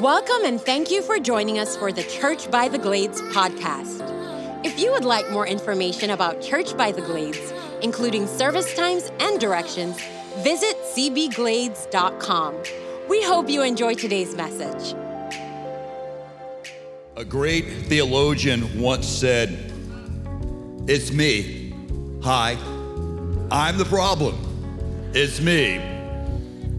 Welcome 0.00 0.46
and 0.46 0.58
thank 0.58 0.90
you 0.90 1.02
for 1.02 1.18
joining 1.18 1.58
us 1.58 1.76
for 1.76 1.92
the 1.92 2.02
Church 2.04 2.50
by 2.50 2.66
the 2.66 2.78
Glades 2.78 3.20
podcast. 3.20 4.00
If 4.64 4.78
you 4.78 4.90
would 4.90 5.04
like 5.04 5.30
more 5.30 5.46
information 5.46 6.08
about 6.08 6.40
Church 6.40 6.74
by 6.78 6.92
the 6.92 7.02
Glades, 7.02 7.52
including 7.82 8.26
service 8.26 8.74
times 8.74 9.12
and 9.20 9.38
directions, 9.38 10.00
visit 10.38 10.78
cbglades.com. 10.94 12.54
We 13.10 13.22
hope 13.22 13.50
you 13.50 13.60
enjoy 13.60 13.92
today's 13.92 14.34
message. 14.34 14.96
A 17.16 17.24
great 17.26 17.66
theologian 17.86 18.80
once 18.80 19.06
said, 19.06 19.50
It's 20.88 21.12
me. 21.12 21.74
Hi, 22.22 22.56
I'm 23.50 23.76
the 23.76 23.84
problem. 23.84 25.10
It's 25.12 25.38
me. 25.38 25.91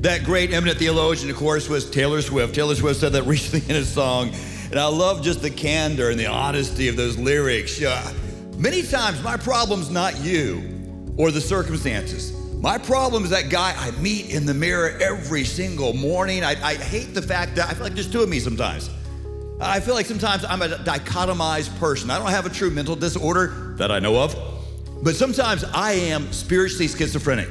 That 0.04 0.26
great 0.26 0.52
eminent 0.54 0.80
theologian, 0.80 1.30
of 1.30 1.38
course, 1.38 1.70
was 1.70 1.90
Taylor 1.90 2.22
Swift. 2.22 2.54
Taylor 2.54 2.76
Swift 2.76 3.00
said 3.00 3.14
that 3.14 3.24
recently 3.26 3.73
in 3.73 3.82
a 3.82 3.86
song, 3.86 4.34
and 4.70 4.77
I 4.77 4.88
love 4.88 5.22
just 5.22 5.41
the 5.41 5.50
candor 5.50 6.10
and 6.10 6.20
the 6.20 6.26
honesty 6.26 6.90
of 6.90 6.98
those 6.98 7.18
lyrics. 7.18 7.80
Yeah. 7.80 8.12
Many 8.58 8.84
times, 8.84 9.24
my 9.24 9.38
problem's 9.38 9.90
not 9.90 10.20
you 10.20 11.13
or 11.16 11.32
the 11.32 11.40
circumstances. 11.40 12.34
My 12.55 12.77
problem 12.77 13.24
is 13.24 13.30
that 13.30 13.50
guy 13.50 13.74
I 13.77 13.91
meet 14.02 14.30
in 14.34 14.46
the 14.46 14.54
mirror 14.54 14.98
every 15.02 15.46
single 15.46 15.94
morning. 15.94 16.44
I, 16.44 16.62
I 16.62 16.76
hate 16.76 17.13
the 17.13 17.22
fact 17.22 17.55
that 17.55 17.70
I 17.70 17.74
feel 17.74 17.84
like 17.84 17.94
there's 17.94 18.12
two 18.12 18.24
of 18.24 18.27
me 18.27 18.41
sometimes. 18.41 18.90
I 19.62 19.80
feel 19.80 19.94
like 19.94 20.05
sometimes 20.05 20.44
I'm 20.44 20.62
a 20.63 20.68
dichotomized 20.68 21.80
person. 21.80 22.12
I 22.12 22.20
don't 22.20 22.30
have 22.30 22.46
a 22.46 22.49
true 22.49 22.72
mental 22.72 22.98
disorder 22.98 23.74
that 23.77 23.90
I 23.90 23.99
know 23.99 24.22
of, 24.22 24.35
but 25.02 25.16
sometimes 25.16 25.63
I 25.63 25.94
am 25.94 26.34
spiritually 26.34 26.90
schizophrenic. 26.90 27.48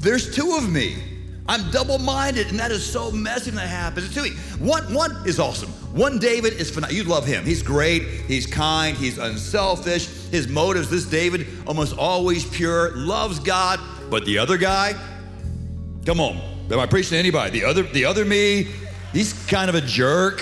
There's 0.00 0.34
two 0.34 0.56
of 0.56 0.72
me. 0.72 1.15
I'm 1.48 1.70
double 1.70 1.98
minded, 1.98 2.48
and 2.48 2.58
that 2.58 2.72
is 2.72 2.84
so 2.84 3.12
messy 3.12 3.50
when 3.50 3.56
that 3.56 3.68
happens. 3.68 4.12
Two, 4.12 4.24
one, 4.58 4.92
one 4.92 5.16
is 5.26 5.38
awesome. 5.38 5.70
One 5.94 6.18
David 6.18 6.54
is 6.54 6.70
phenomenal. 6.70 6.96
You 6.96 7.04
love 7.04 7.24
him. 7.24 7.44
He's 7.44 7.62
great. 7.62 8.02
He's 8.02 8.46
kind. 8.46 8.96
He's 8.96 9.18
unselfish. 9.18 10.08
His 10.30 10.48
motives, 10.48 10.90
this 10.90 11.04
David, 11.04 11.46
almost 11.66 11.96
always 11.96 12.44
pure, 12.44 12.96
loves 12.96 13.38
God. 13.38 13.78
But 14.10 14.24
the 14.24 14.38
other 14.38 14.56
guy, 14.56 14.94
come 16.04 16.20
on. 16.20 16.36
Am 16.70 16.80
I 16.80 16.86
preaching 16.86 17.10
to 17.10 17.18
anybody? 17.18 17.60
The 17.60 17.64
other, 17.64 17.84
the 17.84 18.04
other 18.04 18.24
me, 18.24 18.66
he's 19.12 19.32
kind 19.46 19.68
of 19.68 19.76
a 19.76 19.80
jerk, 19.80 20.40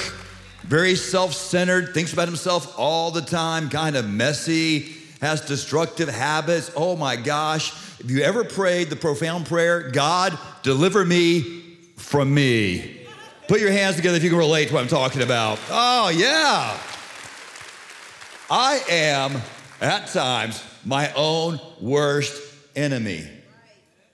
very 0.62 0.94
self 0.94 1.34
centered, 1.34 1.92
thinks 1.92 2.14
about 2.14 2.28
himself 2.28 2.78
all 2.78 3.10
the 3.10 3.20
time, 3.20 3.68
kind 3.68 3.94
of 3.94 4.08
messy, 4.08 4.96
has 5.20 5.42
destructive 5.42 6.08
habits. 6.08 6.70
Oh 6.74 6.96
my 6.96 7.16
gosh. 7.16 7.72
Have 8.04 8.10
you 8.10 8.20
ever 8.20 8.44
prayed 8.44 8.90
the 8.90 8.96
profound 8.96 9.46
prayer, 9.46 9.88
God, 9.90 10.38
deliver 10.62 11.06
me 11.06 11.78
from 11.96 12.34
me? 12.34 13.00
Put 13.48 13.62
your 13.62 13.70
hands 13.70 13.96
together 13.96 14.18
if 14.18 14.22
you 14.22 14.28
can 14.28 14.38
relate 14.38 14.68
to 14.68 14.74
what 14.74 14.82
I'm 14.82 14.88
talking 14.88 15.22
about. 15.22 15.58
Oh, 15.70 16.10
yeah. 16.10 16.78
I 18.50 18.82
am, 18.90 19.40
at 19.80 20.08
times, 20.08 20.62
my 20.84 21.14
own 21.14 21.58
worst 21.80 22.42
enemy. 22.76 23.26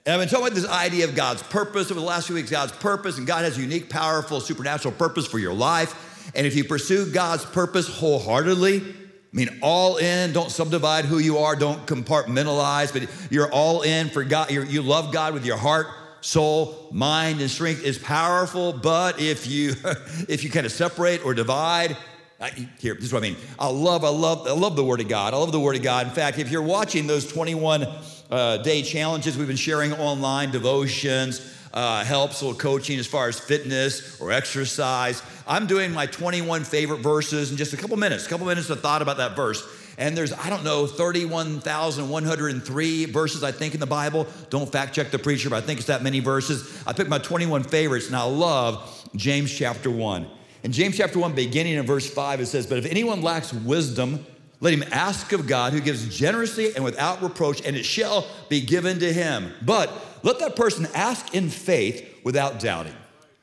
And 0.06 0.14
I've 0.14 0.20
been 0.20 0.28
talking 0.28 0.46
about 0.46 0.54
this 0.54 0.68
idea 0.68 1.06
of 1.06 1.16
God's 1.16 1.42
purpose 1.42 1.90
over 1.90 1.98
the 1.98 2.06
last 2.06 2.28
few 2.28 2.36
weeks, 2.36 2.48
God's 2.48 2.70
purpose, 2.70 3.18
and 3.18 3.26
God 3.26 3.42
has 3.42 3.58
a 3.58 3.60
unique, 3.60 3.90
powerful, 3.90 4.38
supernatural 4.38 4.94
purpose 4.94 5.26
for 5.26 5.40
your 5.40 5.52
life. 5.52 6.30
And 6.36 6.46
if 6.46 6.54
you 6.54 6.62
pursue 6.62 7.10
God's 7.10 7.44
purpose 7.44 7.88
wholeheartedly, 7.88 8.84
I 9.32 9.36
mean, 9.36 9.60
all 9.62 9.98
in, 9.98 10.32
don't 10.32 10.50
subdivide 10.50 11.04
who 11.04 11.18
you 11.18 11.38
are, 11.38 11.54
don't 11.54 11.86
compartmentalize, 11.86 12.92
but 12.92 13.08
you're 13.30 13.50
all 13.52 13.82
in 13.82 14.08
for 14.08 14.24
God. 14.24 14.50
You're, 14.50 14.64
you 14.64 14.82
love 14.82 15.12
God 15.12 15.34
with 15.34 15.46
your 15.46 15.56
heart, 15.56 15.86
soul, 16.20 16.88
mind, 16.90 17.40
and 17.40 17.48
strength 17.48 17.84
is 17.84 17.96
powerful. 17.96 18.72
But 18.72 19.20
if 19.20 19.46
you 19.46 19.74
if 20.28 20.42
you 20.42 20.50
kind 20.50 20.66
of 20.66 20.72
separate 20.72 21.24
or 21.24 21.32
divide, 21.32 21.96
I, 22.40 22.50
here, 22.78 22.94
this 22.94 23.04
is 23.04 23.12
what 23.12 23.22
I 23.22 23.28
mean. 23.28 23.36
I 23.58 23.68
love, 23.68 24.02
I 24.02 24.08
love, 24.08 24.48
I 24.48 24.52
love 24.52 24.74
the 24.74 24.84
Word 24.84 25.00
of 25.00 25.08
God. 25.08 25.32
I 25.32 25.36
love 25.36 25.52
the 25.52 25.60
Word 25.60 25.76
of 25.76 25.82
God. 25.82 26.08
In 26.08 26.12
fact, 26.12 26.38
if 26.38 26.50
you're 26.50 26.62
watching 26.62 27.06
those 27.06 27.30
21 27.30 27.86
uh, 28.30 28.56
day 28.58 28.82
challenges 28.82 29.36
we've 29.36 29.46
been 29.46 29.56
sharing 29.56 29.92
online, 29.92 30.50
devotions, 30.50 31.54
uh, 31.72 32.04
helps, 32.04 32.40
a 32.40 32.46
little 32.46 32.58
coaching 32.58 32.98
as 32.98 33.06
far 33.06 33.28
as 33.28 33.38
fitness 33.38 34.20
or 34.20 34.32
exercise. 34.32 35.22
I'm 35.46 35.66
doing 35.66 35.92
my 35.92 36.06
21 36.06 36.64
favorite 36.64 37.00
verses 37.00 37.50
in 37.50 37.56
just 37.56 37.72
a 37.72 37.76
couple 37.76 37.96
minutes, 37.96 38.26
a 38.26 38.28
couple 38.28 38.46
minutes 38.46 38.70
of 38.70 38.80
thought 38.80 39.02
about 39.02 39.16
that 39.18 39.36
verse. 39.36 39.62
And 39.98 40.16
there's, 40.16 40.32
I 40.32 40.48
don't 40.48 40.64
know, 40.64 40.86
31,103 40.86 43.04
verses, 43.04 43.44
I 43.44 43.52
think, 43.52 43.74
in 43.74 43.80
the 43.80 43.86
Bible. 43.86 44.26
Don't 44.48 44.72
fact 44.72 44.94
check 44.94 45.10
the 45.10 45.18
preacher, 45.18 45.50
but 45.50 45.62
I 45.62 45.66
think 45.66 45.78
it's 45.78 45.88
that 45.88 46.02
many 46.02 46.20
verses. 46.20 46.82
I 46.86 46.94
picked 46.94 47.10
my 47.10 47.18
21 47.18 47.64
favorites, 47.64 48.06
and 48.06 48.16
I 48.16 48.22
love 48.22 49.10
James 49.14 49.52
chapter 49.52 49.90
1. 49.90 50.26
In 50.62 50.72
James 50.72 50.96
chapter 50.96 51.18
1, 51.18 51.34
beginning 51.34 51.74
in 51.74 51.84
verse 51.84 52.08
5, 52.08 52.40
it 52.40 52.46
says, 52.46 52.66
But 52.66 52.78
if 52.78 52.86
anyone 52.86 53.20
lacks 53.20 53.52
wisdom, 53.52 54.24
let 54.60 54.74
him 54.74 54.84
ask 54.90 55.32
of 55.32 55.46
God, 55.46 55.72
who 55.72 55.80
gives 55.80 56.14
generously 56.14 56.74
and 56.74 56.84
without 56.84 57.22
reproach, 57.22 57.64
and 57.66 57.76
it 57.76 57.84
shall 57.84 58.26
be 58.48 58.60
given 58.60 58.98
to 59.00 59.12
him. 59.12 59.52
But 59.62 59.90
let 60.22 60.38
that 60.40 60.56
person 60.56 60.86
ask 60.94 61.34
in 61.34 61.48
faith 61.48 62.20
without 62.24 62.60
doubting. 62.60 62.94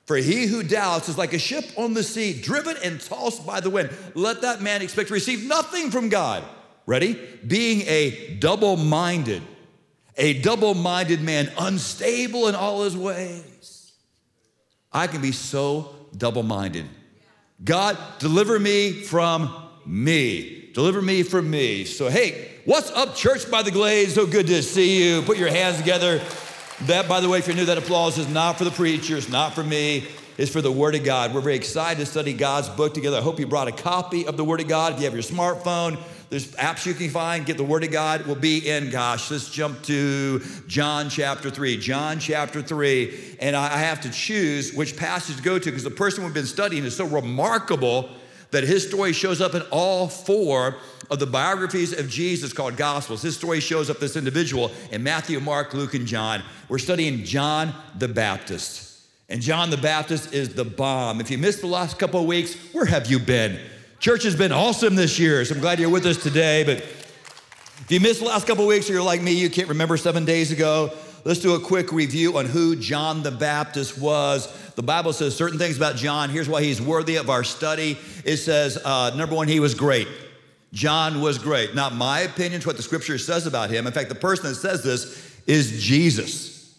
For 0.06 0.16
he 0.16 0.48
who 0.48 0.64
doubts 0.64 1.10
is 1.10 1.18
like 1.18 1.34
a 1.34 1.40
ship 1.40 1.66
on 1.76 1.94
the 1.94 2.02
sea, 2.02 2.40
driven 2.40 2.78
and 2.82 3.02
tossed 3.02 3.46
by 3.46 3.60
the 3.60 3.70
wind. 3.70 3.90
Let 4.16 4.42
that 4.42 4.62
man 4.62 4.82
expect 4.82 5.10
to 5.10 5.14
receive 5.14 5.46
nothing 5.46 5.92
from 5.92 6.08
God. 6.08 6.44
Ready? 6.86 7.20
Being 7.46 7.82
a 7.82 8.38
double 8.40 8.78
minded, 8.78 9.44
a 10.16 10.42
double 10.42 10.74
minded 10.74 11.22
man, 11.22 11.52
unstable 11.60 12.48
in 12.48 12.56
all 12.56 12.84
his 12.84 12.96
ways. 12.96 13.92
I 14.94 15.08
can 15.08 15.22
be 15.22 15.34
so 15.34 15.94
double 16.16 16.44
minded. 16.44 16.86
God, 17.62 17.98
deliver 18.20 18.58
me 18.58 18.94
from 18.94 19.54
me. 19.86 20.70
Deliver 20.74 21.02
me 21.02 21.24
from 21.24 21.50
me. 21.50 21.84
So, 21.84 22.08
hey, 22.08 22.50
what's 22.64 22.92
up, 22.92 23.16
Church 23.16 23.50
by 23.52 23.64
the 23.64 23.72
Glades? 23.72 24.14
So 24.14 24.26
good 24.26 24.48
to 24.48 24.64
see 24.64 25.04
you. 25.04 25.22
Put 25.24 25.38
your 25.38 25.50
hands 25.50 25.78
together. 25.78 26.22
That, 26.82 27.10
by 27.10 27.22
the 27.22 27.28
way, 27.28 27.40
if 27.40 27.48
you're 27.48 27.56
new, 27.56 27.66
that 27.66 27.80
applause 27.80 28.20
is 28.20 28.30
not 28.30 28.60
for 28.60 28.64
the 28.64 28.70
preacher, 28.70 29.18
it's 29.18 29.30
not 29.30 29.56
for 29.56 29.64
me, 29.64 30.08
it's 30.38 30.52
for 30.52 30.62
the 30.62 30.72
Word 30.72 30.94
of 30.94 31.04
God. 31.04 31.34
We're 31.34 31.42
very 31.42 31.56
excited 31.56 32.00
to 32.02 32.06
study 32.06 32.34
God's 32.34 32.70
book 32.70 32.94
together. 32.94 33.18
I 33.18 33.22
hope 33.22 33.40
you 33.40 33.48
brought 33.48 33.68
a 33.68 33.72
copy 33.72 34.28
of 34.28 34.38
the 34.38 34.44
Word 34.44 34.62
of 34.62 34.68
God. 34.68 34.94
If 34.94 35.00
you 35.00 35.06
have 35.06 35.14
your 35.16 35.24
smartphone, 35.24 35.98
there's 36.30 36.52
apps 36.52 36.86
you 36.86 36.94
can 36.94 37.10
find. 37.10 37.48
Get 37.48 37.58
the 37.58 37.64
Word 37.64 37.84
of 37.84 37.90
God. 37.90 38.28
We'll 38.28 38.36
be 38.36 38.70
in, 38.70 38.92
gosh, 38.92 39.32
let's 39.32 39.50
jump 39.50 39.82
to 39.84 40.40
John 40.68 41.10
chapter 41.10 41.50
3. 41.50 41.78
John 41.78 42.20
chapter 42.20 42.62
3. 42.62 43.38
And 43.40 43.56
I 43.56 43.70
have 43.70 44.02
to 44.02 44.12
choose 44.12 44.72
which 44.72 44.96
passage 44.96 45.38
to 45.38 45.42
go 45.42 45.58
to 45.58 45.66
because 45.66 45.84
the 45.84 45.90
person 45.90 46.26
we've 46.26 46.34
been 46.34 46.46
studying 46.46 46.84
is 46.84 46.96
so 46.96 47.06
remarkable 47.06 48.08
that 48.52 48.64
his 48.64 48.88
story 48.88 49.14
shows 49.14 49.42
up 49.42 49.56
in 49.56 49.62
all 49.72 50.08
four 50.08 50.78
of 51.10 51.20
the 51.20 51.26
biographies 51.26 51.98
of 51.98 52.10
Jesus 52.10 52.54
called 52.54 52.78
Gospels. 52.78 53.22
His 53.22 53.36
story 53.36 53.60
shows 53.60 53.90
up 53.90 54.00
this 54.00 54.16
individual 54.16 54.72
in 54.92 55.04
Matthew, 55.04 55.40
Mark, 55.40 55.74
Luke, 55.74 55.94
and 55.94 56.06
John. 56.06 56.44
We're 56.70 56.80
studying 56.80 57.24
John 57.24 57.74
the 57.98 58.08
Baptist. 58.08 59.02
And 59.30 59.42
John 59.42 59.70
the 59.70 59.78
Baptist 59.78 60.34
is 60.34 60.54
the 60.54 60.64
bomb. 60.64 61.20
If 61.20 61.30
you 61.30 61.38
missed 61.38 61.62
the 61.62 61.68
last 61.68 62.00
couple 62.00 62.22
of 62.22 62.28
weeks, 62.28 62.56
where 62.72 62.86
have 62.86 63.12
you 63.12 63.20
been? 63.20 63.60
Church 64.00 64.24
has 64.24 64.36
been 64.36 64.52
awesome 64.52 64.96
this 64.96 65.20
year, 65.20 65.44
so 65.44 65.56
I'm 65.56 65.62
glad 65.62 65.80
you're 65.80 65.90
with 65.90 66.06
us 66.06 66.22
today. 66.22 66.64
But 66.64 66.78
if 66.78 67.88
you 67.90 68.00
missed 68.00 68.20
the 68.20 68.28
last 68.28 68.48
couple 68.48 68.64
of 68.64 68.70
weeks 68.70 68.90
or 68.90 68.94
you're 68.94 69.02
like 69.02 69.22
me, 69.22 69.34
you 69.34 69.50
can't 69.50 69.70
remember 69.70 69.98
seven 69.98 70.24
days 70.24 70.52
ago, 70.52 70.94
let's 71.24 71.40
do 71.40 71.56
a 71.56 71.60
quick 71.60 71.92
review 71.92 72.38
on 72.38 72.46
who 72.46 72.76
John 72.76 73.24
the 73.24 73.32
Baptist 73.32 73.98
was. 73.98 74.52
The 74.76 74.84
Bible 74.84 75.14
says 75.14 75.36
certain 75.36 75.58
things 75.58 75.78
about 75.78 75.96
John. 75.96 76.30
Here's 76.30 76.50
why 76.50 76.64
he's 76.64 76.82
worthy 76.82 77.16
of 77.16 77.30
our 77.30 77.44
study. 77.44 77.98
It 78.24 78.38
says, 78.38 78.78
uh, 78.84 79.12
number 79.16 79.36
one, 79.36 79.48
he 79.48 79.60
was 79.60 79.74
great. 79.74 80.08
John 80.74 81.22
was 81.22 81.38
great. 81.38 81.74
Not 81.76 81.96
my 81.96 82.20
opinion, 82.22 82.56
it's 82.56 82.66
what 82.66 82.78
the 82.78 82.84
scripture 82.84 83.18
says 83.18 83.48
about 83.48 83.70
him. 83.70 83.88
In 83.88 83.94
fact, 83.94 84.10
the 84.10 84.16
person 84.16 84.50
that 84.50 84.56
says 84.56 84.84
this 84.84 85.36
is 85.48 85.84
Jesus. 85.84 86.76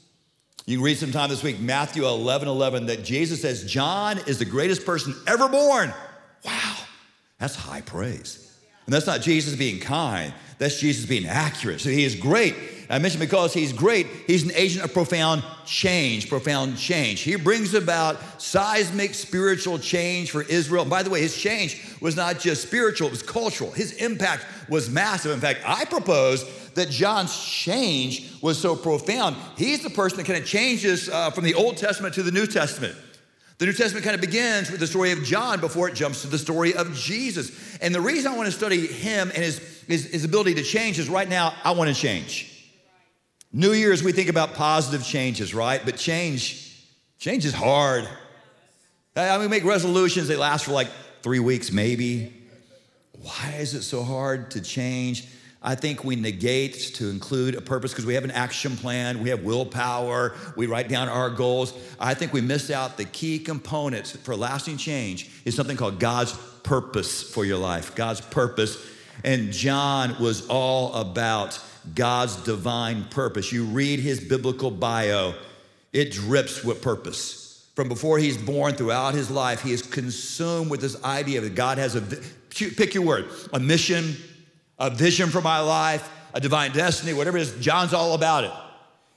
You 0.67 0.77
can 0.77 0.85
read 0.85 0.99
sometime 0.99 1.31
this 1.31 1.43
week, 1.43 1.59
Matthew 1.59 2.07
11 2.07 2.47
11, 2.47 2.87
that 2.87 3.03
Jesus 3.03 3.41
says, 3.41 3.65
John 3.65 4.19
is 4.27 4.39
the 4.39 4.45
greatest 4.45 4.85
person 4.85 5.15
ever 5.27 5.49
born. 5.49 5.95
Wow, 6.45 6.77
that's 7.39 7.55
high 7.55 7.81
praise. 7.81 8.48
And 8.89 8.95
that's 8.95 9.07
not 9.07 9.21
Jesus 9.21 9.55
being 9.55 9.81
kind, 9.81 10.33
that's 10.57 10.81
Jesus 10.81 11.05
being 11.05 11.27
accurate. 11.27 11.83
So 11.83 11.91
he 11.91 12.05
is 12.05 12.15
great. 12.15 12.55
I 12.89 12.99
mentioned 12.99 13.21
because 13.21 13.53
he's 13.53 13.71
great, 13.71 14.07
he's 14.27 14.45
an 14.45 14.53
agent 14.55 14.83
of 14.83 14.95
profound 14.95 15.45
change, 15.67 16.27
profound 16.27 16.79
change. 16.79 17.21
He 17.21 17.37
brings 17.37 17.75
about 17.75 18.17
seismic 18.41 19.13
spiritual 19.13 19.79
change 19.79 20.31
for 20.31 20.41
Israel. 20.41 20.85
And 20.85 20.91
by 20.91 21.03
the 21.03 21.11
way, 21.11 21.21
his 21.21 21.37
change 21.37 21.85
was 22.01 22.17
not 22.17 22.39
just 22.39 22.63
spiritual, 22.63 23.09
it 23.09 23.11
was 23.11 23.23
cultural. 23.23 23.71
His 23.73 23.93
impact 23.93 24.47
was 24.71 24.89
massive. 24.89 25.33
In 25.33 25.41
fact, 25.41 25.61
I 25.67 25.85
propose 25.85 26.47
that 26.73 26.89
John's 26.89 27.39
change 27.39 28.41
was 28.41 28.59
so 28.59 28.75
profound. 28.75 29.37
He's 29.59 29.83
the 29.83 29.91
person 29.91 30.17
that 30.17 30.25
kind 30.25 30.39
of 30.43 30.47
changes 30.47 31.11
uh, 31.11 31.31
from 31.31 31.45
the 31.45 31.53
Old 31.53 31.77
Testament 31.77 32.15
to 32.15 32.23
the 32.23 32.33
New 32.33 32.47
Testament. 32.47 32.97
The 33.59 33.67
New 33.67 33.73
Testament 33.73 34.05
kind 34.05 34.15
of 34.15 34.21
begins 34.21 34.71
with 34.71 34.79
the 34.79 34.87
story 34.87 35.11
of 35.11 35.25
John 35.25 35.59
before 35.61 35.89
it 35.89 35.95
jumps 35.95 36.23
to 36.23 36.29
the 36.29 36.39
story 36.39 36.75
of 36.75 36.95
Jesus. 36.95 37.77
And 37.81 37.93
the 37.93 38.01
reason 38.01 38.33
I 38.33 38.37
want 38.37 38.47
to 38.47 38.53
study 38.53 38.87
him 38.87 39.31
and 39.35 39.43
his, 39.43 39.59
his, 39.89 40.07
his 40.07 40.25
ability 40.25 40.55
to 40.55 40.63
change 40.63 40.99
is 41.01 41.09
right 41.09 41.29
now, 41.29 41.53
I 41.65 41.73
want 41.73 41.95
to 41.95 42.01
change. 42.01 42.55
New 43.53 43.73
Year's, 43.73 44.03
we 44.03 44.13
think 44.13 44.29
about 44.29 44.55
positive 44.55 45.05
changes, 45.05 45.55
right? 45.55 45.81
But 45.85 45.97
change, 45.97 46.87
change 47.19 47.45
is 47.45 47.55
hard. 47.55 48.09
I 49.17 49.33
mean, 49.33 49.41
we 49.43 49.49
make 49.49 49.65
resolutions, 49.65 50.29
they 50.29 50.37
last 50.37 50.65
for 50.65 50.73
like 50.73 50.89
three 51.23 51.41
weeks, 51.41 51.73
maybe. 51.73 52.33
Why 53.23 53.57
is 53.59 53.75
it 53.75 53.83
so 53.83 54.05
hard 54.05 54.53
to 54.53 54.61
change? 54.61 55.27
I 55.61 55.75
think 55.75 56.05
we 56.05 56.15
negate 56.15 56.75
to 56.95 57.11
include 57.11 57.57
a 57.57 57.61
purpose 57.61 57.91
because 57.91 58.07
we 58.07 58.15
have 58.15 58.23
an 58.23 58.31
action 58.31 58.77
plan, 58.77 59.21
we 59.23 59.31
have 59.31 59.43
willpower, 59.43 60.35
we 60.57 60.67
write 60.67 60.89
down 60.89 61.09
our 61.09 61.31
goals. 61.31 61.73
I 61.99 62.15
think 62.15 62.33
we 62.33 62.41
miss 62.41 62.71
out 62.71 62.97
the 62.97 63.05
key 63.05 63.41
components 63.41 64.13
for 64.13 64.37
lasting 64.37 64.77
change 64.77 65.31
is 65.45 65.57
something 65.57 65.77
called 65.77 65.99
God's 65.99 66.33
purpose 66.63 67.23
for 67.23 67.45
your 67.45 67.59
life. 67.59 67.97
God's 67.97 68.21
purpose. 68.21 68.79
And 69.25 69.51
John 69.51 70.15
was 70.21 70.47
all 70.47 70.95
about 70.95 71.61
God's 71.93 72.37
divine 72.37 73.05
purpose. 73.05 73.51
You 73.51 73.65
read 73.65 73.99
his 73.99 74.21
biblical 74.21 74.71
bio, 74.71 75.35
it 75.93 76.13
drips 76.13 76.63
with 76.63 76.83
purpose. 76.83 77.67
From 77.75 77.89
before 77.89 78.19
he's 78.19 78.37
born 78.37 78.75
throughout 78.75 79.15
his 79.15 79.31
life, 79.31 79.63
he 79.63 79.73
is 79.73 79.83
consumed 79.83 80.71
with 80.71 80.81
this 80.81 81.03
idea 81.05 81.41
that 81.41 81.55
God 81.55 81.79
has 81.79 81.95
a, 81.97 82.03
pick 82.51 82.95
your 82.95 83.05
word, 83.05 83.29
a 83.53 83.61
mission, 83.61 84.17
a 84.79 84.91
vision 84.91 85.31
for 85.31 85.41
my 85.41 85.61
life, 85.61 86.09
a 86.35 86.41
divine 86.41 86.73
destiny, 86.73 87.13
whatever 87.13 87.37
it 87.39 87.43
is, 87.43 87.55
John's 87.61 87.93
all 87.93 88.15
about 88.15 88.45
it. 88.45 88.53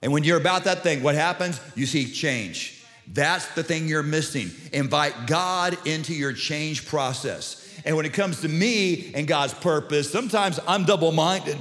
And 0.02 0.12
when 0.12 0.24
you're 0.24 0.38
about 0.38 0.64
that 0.64 0.82
thing, 0.82 1.04
what 1.04 1.16
happens? 1.16 1.60
You 1.76 1.86
see 1.86 2.12
change. 2.12 2.84
That's 3.08 3.46
the 3.54 3.64
thing 3.64 3.88
you're 3.88 4.04
missing. 4.04 4.52
Invite 4.74 5.28
God 5.28 5.78
into 5.86 6.14
your 6.14 6.34
change 6.34 6.88
process. 6.88 7.58
And 7.86 7.96
when 7.96 8.06
it 8.06 8.14
comes 8.14 8.42
to 8.42 8.48
me 8.48 9.12
and 9.14 9.28
God's 9.28 9.54
purpose, 9.54 10.12
sometimes 10.12 10.60
I'm 10.68 10.86
double 10.86 11.12
minded. 11.12 11.58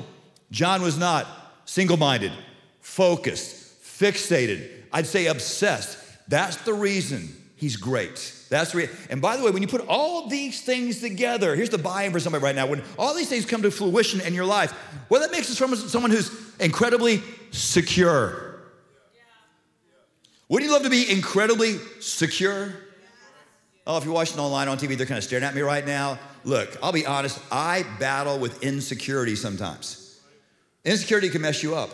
John 0.51 0.83
was 0.83 0.99
not 0.99 1.27
single 1.65 1.97
minded, 1.97 2.33
focused, 2.81 3.83
fixated, 3.83 4.69
I'd 4.93 5.07
say 5.07 5.27
obsessed. 5.27 5.99
That's 6.29 6.57
the 6.59 6.75
reason 6.75 7.29
he's 7.61 7.77
great. 7.77 8.35
That's 8.49 8.73
the 8.73 8.79
re- 8.79 8.89
and 9.11 9.23
by 9.23 9.37
the 9.37 9.45
way, 9.45 9.51
when 9.51 9.63
you 9.63 9.69
put 9.69 9.87
all 9.87 10.27
these 10.27 10.63
things 10.63 11.01
together, 11.01 11.55
here's 11.55 11.71
the 11.71 11.79
buy-in 11.79 12.11
for 12.11 12.19
somebody 12.19 12.43
right 12.43 12.57
now. 12.57 12.67
When 12.67 12.83
all 12.99 13.15
these 13.15 13.29
things 13.29 13.45
come 13.45 13.63
to 13.63 13.71
fruition 13.71 14.21
in 14.23 14.35
your 14.35 14.47
life, 14.47 14.75
well, 15.09 15.21
that 15.21 15.31
makes 15.31 15.51
us 15.51 15.59
from 15.59 15.77
someone 15.77 16.11
who's 16.11 16.31
incredibly 16.59 17.23
secure. 17.51 18.61
Wouldn't 20.49 20.69
you 20.69 20.75
love 20.75 20.83
to 20.83 20.91
be 20.91 21.09
incredibly 21.09 21.79
secure? 22.01 22.75
Oh, 23.87 23.99
if 23.99 24.05
you're 24.05 24.15
watching 24.15 24.39
online 24.39 24.69
on 24.69 24.79
TV, 24.79 24.97
they're 24.97 25.07
kind 25.07 25.19
of 25.19 25.25
staring 25.25 25.45
at 25.45 25.55
me 25.55 25.61
right 25.61 25.87
now. 25.87 26.19
Look, 26.45 26.77
I'll 26.83 26.93
be 26.93 27.07
honest, 27.07 27.39
I 27.53 27.85
battle 27.99 28.39
with 28.39 28.63
insecurity 28.63 29.37
sometimes. 29.37 30.21
Insecurity 30.85 31.29
can 31.29 31.43
mess 31.43 31.63
you 31.63 31.75
up. 31.75 31.91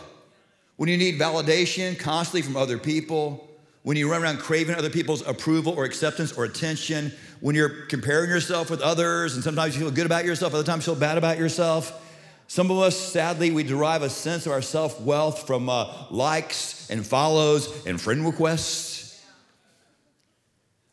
When 0.76 0.88
you 0.88 0.96
need 0.96 1.18
validation 1.18 1.98
constantly 1.98 2.42
from 2.42 2.56
other 2.56 2.78
people, 2.78 3.48
when 3.86 3.96
you 3.96 4.10
run 4.10 4.20
around 4.20 4.38
craving 4.38 4.74
other 4.74 4.90
people's 4.90 5.24
approval 5.28 5.72
or 5.74 5.84
acceptance 5.84 6.32
or 6.32 6.44
attention, 6.44 7.12
when 7.38 7.54
you're 7.54 7.68
comparing 7.68 8.28
yourself 8.28 8.68
with 8.68 8.80
others, 8.80 9.36
and 9.36 9.44
sometimes 9.44 9.76
you 9.76 9.82
feel 9.82 9.92
good 9.92 10.06
about 10.06 10.24
yourself, 10.24 10.52
other 10.54 10.64
times 10.64 10.84
you 10.84 10.92
feel 10.92 11.00
bad 11.00 11.16
about 11.16 11.38
yourself. 11.38 12.04
Some 12.48 12.68
of 12.72 12.78
us, 12.78 12.98
sadly, 12.98 13.52
we 13.52 13.62
derive 13.62 14.02
a 14.02 14.10
sense 14.10 14.44
of 14.44 14.50
our 14.50 14.60
self 14.60 15.00
wealth 15.00 15.46
from 15.46 15.68
uh, 15.68 15.86
likes 16.10 16.90
and 16.90 17.06
follows 17.06 17.86
and 17.86 18.00
friend 18.00 18.26
requests. 18.26 19.24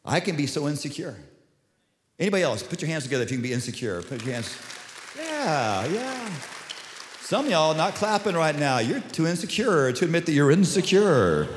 I 0.06 0.20
can 0.20 0.36
be 0.36 0.46
so 0.46 0.68
insecure. 0.68 1.18
Anybody 2.20 2.44
else? 2.44 2.62
Put 2.62 2.80
your 2.80 2.90
hands 2.90 3.06
together 3.06 3.24
if 3.24 3.32
you 3.32 3.38
can 3.38 3.42
be 3.44 3.54
insecure. 3.54 4.04
Put 4.04 4.24
your 4.24 4.34
hands. 4.36 4.56
Yeah, 5.18 5.88
yeah. 5.88 6.32
Some 7.22 7.50
y'all 7.50 7.74
not 7.74 7.96
clapping 7.96 8.36
right 8.36 8.56
now. 8.56 8.78
You're 8.78 9.00
too 9.00 9.26
insecure 9.26 9.92
to 9.94 10.06
admit 10.06 10.28
that 10.28 10.34
you're 10.34 10.52
insecure. 10.52 11.50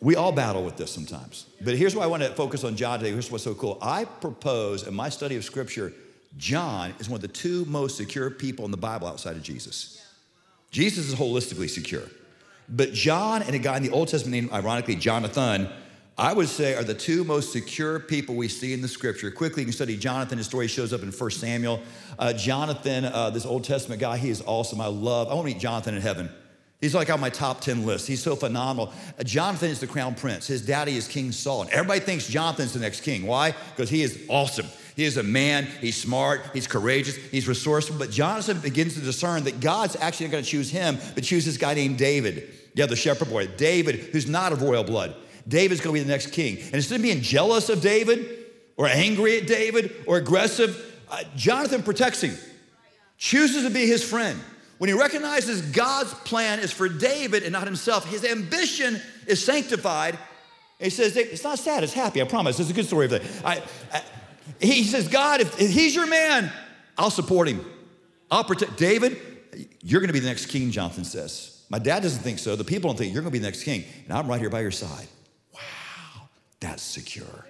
We 0.00 0.16
all 0.16 0.32
battle 0.32 0.64
with 0.64 0.76
this 0.76 0.90
sometimes. 0.90 1.46
But 1.60 1.76
here's 1.76 1.94
why 1.94 2.04
I 2.04 2.06
want 2.06 2.22
to 2.22 2.30
focus 2.30 2.64
on 2.64 2.74
John 2.74 2.98
today. 2.98 3.12
Here's 3.12 3.30
what's 3.30 3.44
so 3.44 3.54
cool. 3.54 3.76
I 3.82 4.06
propose 4.06 4.86
in 4.86 4.94
my 4.94 5.10
study 5.10 5.36
of 5.36 5.44
Scripture, 5.44 5.92
John 6.38 6.94
is 6.98 7.08
one 7.08 7.16
of 7.16 7.22
the 7.22 7.28
two 7.28 7.66
most 7.66 7.96
secure 7.96 8.30
people 8.30 8.64
in 8.64 8.70
the 8.70 8.78
Bible 8.78 9.06
outside 9.06 9.36
of 9.36 9.42
Jesus. 9.42 10.02
Jesus 10.70 11.08
is 11.08 11.14
holistically 11.14 11.68
secure. 11.68 12.04
But 12.68 12.92
John 12.92 13.42
and 13.42 13.54
a 13.54 13.58
guy 13.58 13.76
in 13.76 13.82
the 13.82 13.90
Old 13.90 14.08
Testament 14.08 14.42
named, 14.42 14.52
ironically, 14.52 14.94
Jonathan, 14.94 15.68
I 16.16 16.32
would 16.32 16.48
say 16.48 16.74
are 16.74 16.84
the 16.84 16.94
two 16.94 17.24
most 17.24 17.52
secure 17.52 17.98
people 17.98 18.36
we 18.36 18.48
see 18.48 18.72
in 18.72 18.80
the 18.80 18.88
scripture. 18.88 19.30
Quickly, 19.30 19.62
you 19.62 19.66
can 19.66 19.72
study 19.72 19.96
Jonathan. 19.96 20.38
His 20.38 20.46
story 20.46 20.68
shows 20.68 20.92
up 20.92 21.02
in 21.02 21.10
1 21.10 21.30
Samuel. 21.30 21.80
Uh, 22.18 22.32
Jonathan, 22.32 23.06
uh, 23.06 23.30
this 23.30 23.44
Old 23.44 23.64
Testament 23.64 24.00
guy, 24.00 24.18
he 24.18 24.30
is 24.30 24.42
awesome. 24.46 24.80
I 24.80 24.86
love, 24.86 25.28
I 25.28 25.34
want 25.34 25.48
to 25.48 25.54
meet 25.54 25.60
Jonathan 25.60 25.94
in 25.94 26.02
heaven. 26.02 26.30
He's 26.80 26.94
like 26.94 27.10
on 27.10 27.20
my 27.20 27.28
top 27.28 27.60
10 27.60 27.84
list. 27.84 28.06
He's 28.06 28.22
so 28.22 28.34
phenomenal. 28.34 28.92
Uh, 29.18 29.22
Jonathan 29.22 29.70
is 29.70 29.80
the 29.80 29.86
crown 29.86 30.14
prince. 30.14 30.46
His 30.46 30.64
daddy 30.64 30.96
is 30.96 31.06
King 31.06 31.30
Saul. 31.30 31.62
And 31.62 31.70
everybody 31.70 32.00
thinks 32.00 32.26
Jonathan's 32.26 32.72
the 32.72 32.80
next 32.80 33.02
king. 33.02 33.26
Why? 33.26 33.54
Because 33.76 33.90
he 33.90 34.02
is 34.02 34.18
awesome. 34.28 34.66
He 34.96 35.04
is 35.04 35.16
a 35.16 35.22
man, 35.22 35.66
he's 35.80 35.96
smart, 35.96 36.42
he's 36.52 36.66
courageous, 36.66 37.16
he's 37.16 37.46
resourceful. 37.46 37.96
But 37.98 38.10
Jonathan 38.10 38.58
begins 38.60 38.94
to 38.94 39.00
discern 39.00 39.44
that 39.44 39.60
God's 39.60 39.96
actually 39.96 40.26
not 40.26 40.32
going 40.32 40.44
to 40.44 40.50
choose 40.50 40.70
him, 40.70 40.98
but 41.14 41.24
choose 41.24 41.44
this 41.44 41.56
guy 41.56 41.74
named 41.74 41.98
David. 41.98 42.50
Yeah, 42.74 42.86
the 42.86 42.96
shepherd 42.96 43.28
boy. 43.28 43.46
David, 43.46 43.96
who's 43.96 44.28
not 44.28 44.52
of 44.52 44.62
royal 44.62 44.84
blood. 44.84 45.14
David's 45.46 45.80
going 45.80 45.96
to 45.96 46.00
be 46.00 46.04
the 46.04 46.10
next 46.10 46.32
king. 46.32 46.58
And 46.58 46.74
instead 46.74 46.96
of 46.96 47.02
being 47.02 47.20
jealous 47.20 47.68
of 47.68 47.80
David 47.80 48.46
or 48.76 48.86
angry 48.86 49.38
at 49.38 49.46
David 49.46 49.94
or 50.06 50.16
aggressive, 50.16 51.02
uh, 51.10 51.22
Jonathan 51.36 51.82
protects 51.82 52.22
him, 52.22 52.36
chooses 53.16 53.64
to 53.64 53.70
be 53.70 53.86
his 53.86 54.02
friend. 54.02 54.38
When 54.80 54.88
he 54.88 54.94
recognizes 54.94 55.60
God's 55.60 56.14
plan 56.14 56.58
is 56.58 56.72
for 56.72 56.88
David 56.88 57.42
and 57.42 57.52
not 57.52 57.66
himself, 57.66 58.06
his 58.06 58.24
ambition 58.24 58.98
is 59.26 59.44
sanctified. 59.44 60.18
He 60.78 60.88
says, 60.88 61.18
It's 61.18 61.44
not 61.44 61.58
sad, 61.58 61.84
it's 61.84 61.92
happy, 61.92 62.22
I 62.22 62.24
promise. 62.24 62.58
It's 62.58 62.70
a 62.70 62.72
good 62.72 62.86
story 62.86 63.04
of 63.04 63.10
that. 63.10 63.22
I, 63.44 63.62
I, 63.92 64.02
he 64.58 64.84
says, 64.84 65.06
God, 65.06 65.42
if, 65.42 65.60
if 65.60 65.70
he's 65.70 65.94
your 65.94 66.06
man, 66.06 66.50
I'll 66.96 67.10
support 67.10 67.46
him. 67.46 67.62
I'll 68.30 68.42
protect. 68.42 68.78
David, 68.78 69.18
you're 69.82 70.00
going 70.00 70.08
to 70.08 70.14
be 70.14 70.20
the 70.20 70.28
next 70.28 70.46
king, 70.46 70.70
Jonathan 70.70 71.04
says. 71.04 71.62
My 71.68 71.78
dad 71.78 72.02
doesn't 72.02 72.22
think 72.22 72.38
so. 72.38 72.56
The 72.56 72.64
people 72.64 72.88
don't 72.88 72.96
think 72.96 73.12
you're 73.12 73.20
going 73.20 73.30
to 73.30 73.38
be 73.38 73.38
the 73.38 73.48
next 73.48 73.64
king. 73.64 73.84
And 74.04 74.16
I'm 74.16 74.28
right 74.28 74.40
here 74.40 74.48
by 74.48 74.62
your 74.62 74.70
side. 74.70 75.08
Wow, 75.52 76.28
that's 76.58 76.82
secure. 76.82 77.44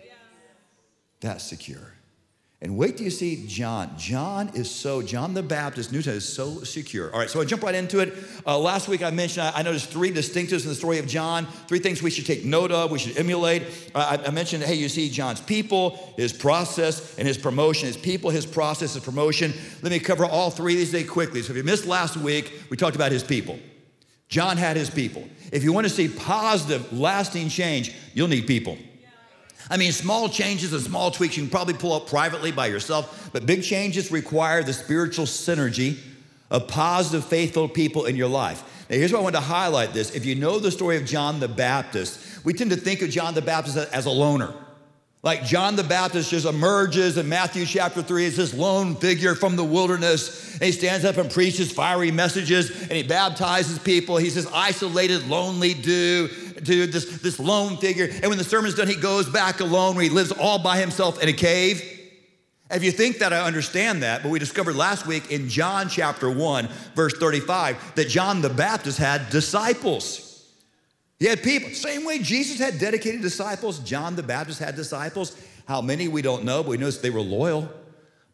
That's 1.20 1.44
secure. 1.44 1.94
And 2.62 2.76
wait 2.76 2.98
till 2.98 3.04
you 3.04 3.10
see 3.10 3.46
John. 3.46 3.90
John 3.96 4.50
is 4.52 4.70
so, 4.70 5.00
John 5.00 5.32
the 5.32 5.42
Baptist, 5.42 5.92
New 5.92 6.02
Testament, 6.02 6.18
is 6.18 6.28
so 6.28 6.62
secure. 6.62 7.10
All 7.10 7.18
right, 7.18 7.30
so 7.30 7.40
I 7.40 7.46
jump 7.46 7.62
right 7.62 7.74
into 7.74 8.00
it. 8.00 8.12
Uh, 8.46 8.58
last 8.58 8.86
week 8.86 9.02
I 9.02 9.10
mentioned, 9.10 9.46
I, 9.46 9.60
I, 9.60 9.62
noticed 9.62 9.88
three 9.88 10.12
distinctives 10.12 10.64
in 10.64 10.68
the 10.68 10.74
story 10.74 10.98
of 10.98 11.06
John, 11.06 11.46
three 11.68 11.78
things 11.78 12.02
we 12.02 12.10
should 12.10 12.26
take 12.26 12.44
note 12.44 12.70
of, 12.70 12.90
we 12.90 12.98
should 12.98 13.16
emulate. 13.16 13.62
Uh, 13.94 14.18
I, 14.22 14.26
I, 14.26 14.30
mentioned, 14.30 14.62
hey, 14.62 14.74
you 14.74 14.90
see 14.90 15.08
John's 15.08 15.40
people, 15.40 16.12
his 16.18 16.34
process, 16.34 17.16
and 17.16 17.26
his 17.26 17.38
promotion. 17.38 17.86
His 17.86 17.96
people, 17.96 18.28
his 18.28 18.44
process, 18.44 18.92
his 18.92 19.02
promotion. 19.02 19.54
Let 19.80 19.90
me 19.90 19.98
cover 19.98 20.26
all 20.26 20.50
three 20.50 20.74
of 20.74 20.80
these 20.80 20.90
today 20.90 21.04
quickly. 21.04 21.40
So 21.40 21.52
if 21.52 21.56
you 21.56 21.64
missed 21.64 21.86
last 21.86 22.18
week, 22.18 22.52
we 22.68 22.76
talked 22.76 22.96
about 22.96 23.10
his 23.10 23.24
people. 23.24 23.58
John 24.28 24.58
had 24.58 24.76
his 24.76 24.90
people. 24.90 25.26
If 25.50 25.64
you 25.64 25.72
want 25.72 25.86
to 25.86 25.92
see 25.92 26.08
positive, 26.08 26.92
lasting 26.92 27.48
change, 27.48 27.94
you'll 28.12 28.28
need 28.28 28.46
people. 28.46 28.76
I 29.70 29.76
mean, 29.76 29.92
small 29.92 30.28
changes 30.28 30.72
and 30.72 30.82
small 30.82 31.12
tweaks 31.12 31.36
you 31.36 31.44
can 31.44 31.50
probably 31.50 31.74
pull 31.74 31.92
up 31.92 32.08
privately 32.08 32.50
by 32.50 32.66
yourself, 32.66 33.30
but 33.32 33.46
big 33.46 33.62
changes 33.62 34.10
require 34.10 34.64
the 34.64 34.72
spiritual 34.72 35.26
synergy 35.26 35.98
of 36.50 36.66
positive, 36.66 37.24
faithful 37.24 37.68
people 37.68 38.06
in 38.06 38.16
your 38.16 38.28
life. 38.28 38.64
Now, 38.90 38.96
here's 38.96 39.12
why 39.12 39.20
I 39.20 39.22
want 39.22 39.36
to 39.36 39.40
highlight 39.40 39.92
this. 39.92 40.10
If 40.16 40.26
you 40.26 40.34
know 40.34 40.58
the 40.58 40.72
story 40.72 40.96
of 40.96 41.04
John 41.04 41.38
the 41.38 41.46
Baptist, 41.46 42.44
we 42.44 42.52
tend 42.52 42.70
to 42.70 42.76
think 42.76 43.02
of 43.02 43.10
John 43.10 43.34
the 43.34 43.42
Baptist 43.42 43.76
as 43.76 44.06
a 44.06 44.10
loner. 44.10 44.52
Like 45.22 45.44
John 45.44 45.76
the 45.76 45.84
Baptist 45.84 46.30
just 46.30 46.46
emerges 46.46 47.18
in 47.18 47.28
Matthew 47.28 47.66
chapter 47.66 48.02
3 48.02 48.24
as 48.24 48.36
this 48.38 48.54
lone 48.54 48.96
figure 48.96 49.34
from 49.34 49.54
the 49.54 49.64
wilderness. 49.64 50.54
And 50.54 50.62
he 50.62 50.72
stands 50.72 51.04
up 51.04 51.18
and 51.18 51.30
preaches 51.30 51.70
fiery 51.70 52.10
messages 52.10 52.70
and 52.70 52.92
he 52.92 53.02
baptizes 53.02 53.78
people. 53.78 54.16
He's 54.16 54.34
this 54.34 54.50
isolated, 54.50 55.28
lonely 55.28 55.74
dude, 55.74 56.30
dude 56.64 56.92
this, 56.92 57.20
this 57.20 57.38
lone 57.38 57.76
figure. 57.76 58.08
And 58.10 58.26
when 58.26 58.38
the 58.38 58.44
sermon's 58.44 58.74
done, 58.74 58.88
he 58.88 58.96
goes 58.96 59.28
back 59.28 59.60
alone 59.60 59.96
where 59.96 60.04
he 60.04 60.10
lives 60.10 60.32
all 60.32 60.58
by 60.58 60.78
himself 60.78 61.22
in 61.22 61.28
a 61.28 61.32
cave. 61.32 61.82
If 62.70 62.84
you 62.84 62.92
think 62.92 63.18
that 63.18 63.32
I 63.32 63.40
understand 63.40 64.04
that, 64.04 64.22
but 64.22 64.28
we 64.28 64.38
discovered 64.38 64.76
last 64.76 65.06
week 65.06 65.32
in 65.32 65.48
John 65.48 65.88
chapter 65.88 66.30
1, 66.30 66.68
verse 66.94 67.14
35, 67.18 67.96
that 67.96 68.08
John 68.08 68.42
the 68.42 68.48
Baptist 68.48 68.98
had 68.98 69.28
disciples. 69.30 70.48
He 71.18 71.26
had 71.26 71.42
people, 71.42 71.70
same 71.70 72.04
way 72.04 72.20
Jesus 72.20 72.58
had 72.58 72.78
dedicated 72.78 73.22
disciples, 73.22 73.80
John 73.80 74.14
the 74.14 74.22
Baptist 74.22 74.60
had 74.60 74.76
disciples. 74.76 75.36
How 75.66 75.80
many 75.80 76.08
we 76.08 76.22
don't 76.22 76.44
know, 76.44 76.62
but 76.62 76.70
we 76.70 76.76
know 76.76 76.90
they 76.90 77.10
were 77.10 77.20
loyal. 77.20 77.68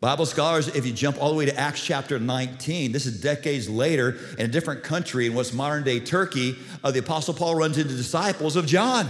Bible 0.00 0.26
scholars, 0.26 0.68
if 0.68 0.84
you 0.84 0.92
jump 0.92 1.20
all 1.20 1.30
the 1.30 1.36
way 1.36 1.46
to 1.46 1.58
Acts 1.58 1.82
chapter 1.82 2.18
19, 2.18 2.92
this 2.92 3.06
is 3.06 3.20
decades 3.20 3.68
later 3.68 4.18
in 4.38 4.44
a 4.44 4.48
different 4.48 4.82
country 4.82 5.26
in 5.26 5.34
what's 5.34 5.54
modern 5.54 5.84
day 5.84 6.00
Turkey, 6.00 6.56
uh, 6.84 6.90
the 6.90 6.98
Apostle 6.98 7.32
Paul 7.32 7.54
runs 7.54 7.78
into 7.78 7.94
disciples 7.94 8.56
of 8.56 8.66
John. 8.66 9.08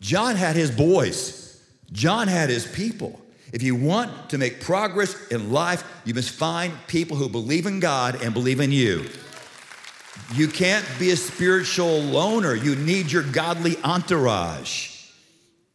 John 0.00 0.36
had 0.36 0.56
his 0.56 0.70
boys, 0.70 1.62
John 1.92 2.28
had 2.28 2.48
his 2.48 2.66
people. 2.66 3.20
If 3.52 3.62
you 3.62 3.74
want 3.74 4.30
to 4.30 4.38
make 4.38 4.60
progress 4.60 5.28
in 5.28 5.50
life, 5.50 5.84
you 6.04 6.14
must 6.14 6.30
find 6.30 6.72
people 6.86 7.16
who 7.16 7.28
believe 7.28 7.66
in 7.66 7.80
God 7.80 8.22
and 8.22 8.32
believe 8.32 8.60
in 8.60 8.70
you. 8.70 9.06
You 10.34 10.46
can't 10.46 10.86
be 10.98 11.10
a 11.10 11.16
spiritual 11.16 12.00
loner. 12.00 12.54
You 12.54 12.76
need 12.76 13.10
your 13.10 13.24
godly 13.24 13.76
entourage. 13.82 15.08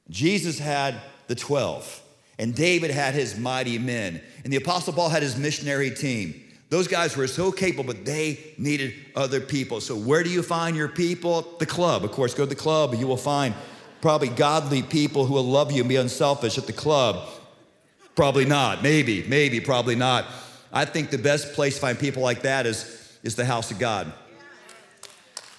Jesus 0.10 0.58
had 0.58 0.96
the 1.27 1.36
12, 1.36 2.01
and 2.37 2.53
David 2.53 2.91
had 2.91 3.13
his 3.13 3.37
mighty 3.37 3.77
men, 3.77 4.21
and 4.43 4.51
the 4.51 4.57
Apostle 4.57 4.93
Paul 4.93 5.09
had 5.09 5.23
his 5.23 5.37
missionary 5.37 5.91
team. 5.91 6.41
Those 6.69 6.87
guys 6.87 7.15
were 7.15 7.27
so 7.27 7.51
capable, 7.51 7.85
but 7.85 8.05
they 8.05 8.39
needed 8.57 8.93
other 9.15 9.39
people. 9.39 9.79
So, 9.79 9.95
where 9.95 10.23
do 10.23 10.29
you 10.29 10.41
find 10.41 10.75
your 10.75 10.87
people? 10.87 11.55
The 11.59 11.65
club. 11.65 12.03
Of 12.03 12.11
course, 12.11 12.33
go 12.33 12.43
to 12.43 12.49
the 12.49 12.55
club, 12.55 12.93
you 12.95 13.07
will 13.07 13.17
find 13.17 13.53
probably 14.01 14.29
godly 14.29 14.83
people 14.83 15.25
who 15.25 15.33
will 15.33 15.45
love 15.45 15.71
you 15.71 15.81
and 15.81 15.89
be 15.89 15.95
unselfish 15.95 16.57
at 16.57 16.67
the 16.67 16.73
club. 16.73 17.27
Probably 18.15 18.45
not. 18.45 18.83
Maybe, 18.83 19.25
maybe, 19.27 19.59
probably 19.59 19.95
not. 19.95 20.25
I 20.71 20.85
think 20.85 21.09
the 21.09 21.17
best 21.17 21.53
place 21.53 21.75
to 21.75 21.81
find 21.81 21.97
people 21.97 22.21
like 22.21 22.41
that 22.41 22.65
is, 22.65 23.17
is 23.23 23.35
the 23.35 23.45
house 23.45 23.71
of 23.71 23.79
God. 23.79 24.11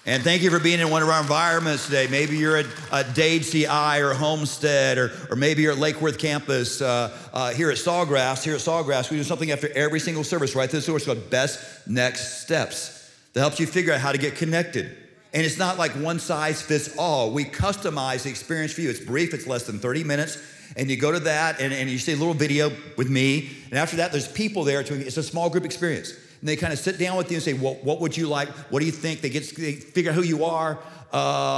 And 0.07 0.23
thank 0.23 0.41
you 0.41 0.49
for 0.49 0.59
being 0.59 0.79
in 0.79 0.89
one 0.89 1.03
of 1.03 1.09
our 1.09 1.19
environments 1.19 1.87
today. 1.87 2.07
Maybe 2.09 2.37
you're 2.37 2.55
at, 2.55 2.65
at 2.93 3.13
Dade 3.13 3.43
CI 3.43 3.99
or 3.99 4.13
Homestead, 4.13 4.97
or, 4.97 5.11
or 5.29 5.35
maybe 5.35 5.63
you're 5.63 5.73
at 5.73 5.79
Lake 5.79 5.99
Worth 5.99 6.17
campus 6.17 6.81
uh, 6.81 7.13
uh, 7.33 7.51
here 7.51 7.69
at 7.69 7.75
Sawgrass. 7.75 8.41
Here 8.41 8.53
at 8.53 8.61
Sawgrass, 8.61 9.11
we 9.11 9.17
do 9.17 9.23
something 9.25 9.51
after 9.51 9.69
every 9.75 9.99
single 9.99 10.23
service 10.23 10.55
right 10.55 10.69
This 10.69 10.87
is. 10.87 11.05
Called 11.05 11.29
Best 11.29 11.85
Next 11.89 12.41
Steps 12.41 13.13
that 13.33 13.41
helps 13.41 13.59
you 13.59 13.67
figure 13.67 13.91
out 13.91 13.99
how 13.99 14.13
to 14.13 14.17
get 14.17 14.35
connected. 14.35 14.95
And 15.33 15.45
it's 15.45 15.57
not 15.57 15.77
like 15.77 15.91
one 15.91 16.19
size 16.19 16.61
fits 16.61 16.97
all. 16.97 17.31
We 17.31 17.43
customize 17.43 18.23
the 18.23 18.29
experience 18.29 18.71
for 18.71 18.79
you. 18.79 18.89
It's 18.89 19.01
brief, 19.01 19.33
it's 19.33 19.45
less 19.45 19.63
than 19.63 19.77
30 19.77 20.05
minutes. 20.05 20.41
And 20.77 20.89
you 20.89 20.95
go 20.95 21.11
to 21.11 21.19
that 21.19 21.59
and, 21.59 21.73
and 21.73 21.89
you 21.89 21.97
see 21.97 22.13
a 22.13 22.15
little 22.15 22.33
video 22.33 22.71
with 22.95 23.09
me. 23.09 23.49
And 23.71 23.73
after 23.73 23.97
that, 23.97 24.13
there's 24.13 24.29
people 24.29 24.63
there. 24.63 24.83
To, 24.83 24.93
it's 24.93 25.17
a 25.17 25.23
small 25.23 25.49
group 25.49 25.65
experience 25.65 26.13
and 26.47 26.55
they 26.55 26.61
kind 26.61 26.71
of 26.71 26.79
sit 26.79 26.97
down 26.97 27.17
with 27.17 27.29
you 27.29 27.35
and 27.35 27.43
say, 27.43 27.51
well, 27.51 27.73
what 27.81 27.99
would 27.99 28.15
you 28.15 28.25
like? 28.25 28.47
What 28.71 28.79
do 28.79 28.85
you 28.85 28.91
think? 28.93 29.19
They 29.19 29.29
get 29.29 29.53
they 29.57 29.73
figure 29.73 30.11
out 30.11 30.15
who 30.15 30.23
you 30.23 30.45
are. 30.45 30.79
Uh, 31.11 31.17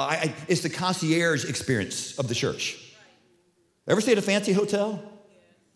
I, 0.09 0.33
it's 0.47 0.61
the 0.61 0.69
concierge 0.69 1.47
experience 1.47 2.17
of 2.17 2.27
the 2.27 2.33
church. 2.33 2.95
Ever 3.87 4.01
stay 4.01 4.13
at 4.13 4.17
a 4.17 4.23
fancy 4.23 4.51
hotel 4.51 4.99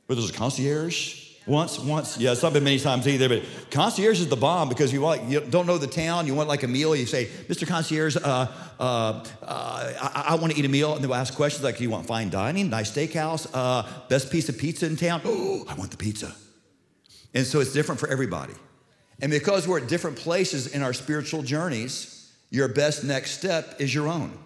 where 0.07 0.15
there's 0.15 0.31
a 0.31 0.33
concierge? 0.33 1.19
Once, 1.45 1.77
once, 1.77 2.17
yes, 2.17 2.43
I've 2.43 2.53
been 2.53 2.63
many 2.63 2.79
times 2.79 3.07
either, 3.07 3.29
but 3.29 3.43
concierge 3.69 4.19
is 4.19 4.29
the 4.29 4.35
bomb 4.35 4.67
because 4.67 4.91
you 4.91 5.01
want, 5.01 5.25
you 5.25 5.41
don't 5.41 5.67
know 5.67 5.77
the 5.77 5.85
town, 5.85 6.25
you 6.25 6.33
want 6.33 6.49
like 6.49 6.63
a 6.63 6.67
meal, 6.67 6.95
you 6.95 7.05
say, 7.05 7.25
Mr. 7.25 7.67
Concierge, 7.67 8.15
uh, 8.15 8.47
uh, 8.79 8.83
uh, 8.83 9.23
I, 9.43 10.25
I 10.29 10.35
want 10.35 10.53
to 10.53 10.57
eat 10.57 10.63
a 10.63 10.69
meal, 10.69 10.95
and 10.95 11.03
they'll 11.03 11.13
ask 11.13 11.35
questions 11.35 11.63
like, 11.63 11.77
do 11.77 11.83
you 11.83 11.89
want 11.89 12.07
fine 12.07 12.29
dining, 12.29 12.69
nice 12.69 12.91
steakhouse, 12.91 13.47
uh, 13.53 13.83
best 14.07 14.31
piece 14.31 14.47
of 14.47 14.57
pizza 14.57 14.85
in 14.87 14.95
town? 14.95 15.21
Oh, 15.25 15.65
I 15.69 15.75
want 15.75 15.91
the 15.91 15.97
pizza. 15.97 16.33
And 17.33 17.45
so 17.45 17.59
it's 17.59 17.73
different 17.73 17.99
for 17.99 18.07
everybody. 18.07 18.53
And 19.23 19.31
because 19.31 19.69
we're 19.69 19.79
at 19.79 19.87
different 19.87 20.17
places 20.17 20.67
in 20.67 20.83
our 20.83 20.91
spiritual 20.91 21.43
journeys, 21.43 22.29
your 22.49 22.67
best 22.67 23.05
next 23.05 23.31
step 23.31 23.79
is 23.79 23.95
your 23.95 24.09
own. 24.09 24.37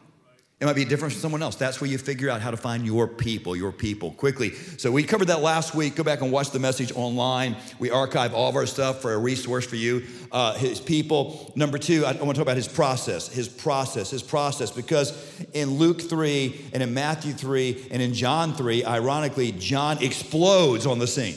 It 0.60 0.66
might 0.66 0.76
be 0.76 0.86
different 0.86 1.14
from 1.14 1.22
someone 1.22 1.42
else. 1.42 1.56
That's 1.56 1.82
where 1.82 1.90
you 1.90 1.98
figure 1.98 2.30
out 2.30 2.42
how 2.42 2.52
to 2.52 2.58
find 2.58 2.86
your 2.86 3.08
people, 3.08 3.56
your 3.56 3.72
people 3.72 4.12
quickly. 4.12 4.52
So 4.52 4.92
we 4.92 5.02
covered 5.02 5.30
that 5.30 5.42
last 5.42 5.74
week. 5.74 5.96
Go 5.96 6.04
back 6.04 6.22
and 6.22 6.32
watch 6.32 6.52
the 6.52 6.60
message 6.60 6.92
online. 6.92 7.56
We 7.80 7.90
archive 7.90 8.36
all 8.36 8.50
of 8.50 8.56
our 8.56 8.68
stuff 8.68 9.02
for 9.02 9.14
a 9.14 9.18
resource 9.18 9.66
for 9.66 9.78
you. 9.78 10.06
Uh, 10.32 10.54
his 10.54 10.80
people. 10.80 11.52
Number 11.56 11.80
two, 11.80 12.06
I 12.06 12.12
want 12.12 12.20
to 12.20 12.34
talk 12.34 12.44
about 12.44 12.58
his 12.58 12.68
process, 12.68 13.28
his 13.30 13.50
process, 13.50 14.12
his 14.12 14.22
process. 14.22 14.70
Because 14.70 15.12
in 15.54 15.72
Luke 15.72 16.04
3 16.04 16.70
and 16.74 16.84
in 16.84 16.94
Matthew 16.94 17.34
3 17.34 17.88
and 17.90 18.00
in 18.00 18.14
John 18.14 18.54
3, 18.54 18.86
ironically, 18.86 19.54
John 19.54 20.04
explodes 20.04 20.86
on 20.86 21.00
the 21.00 21.08
scene. 21.08 21.36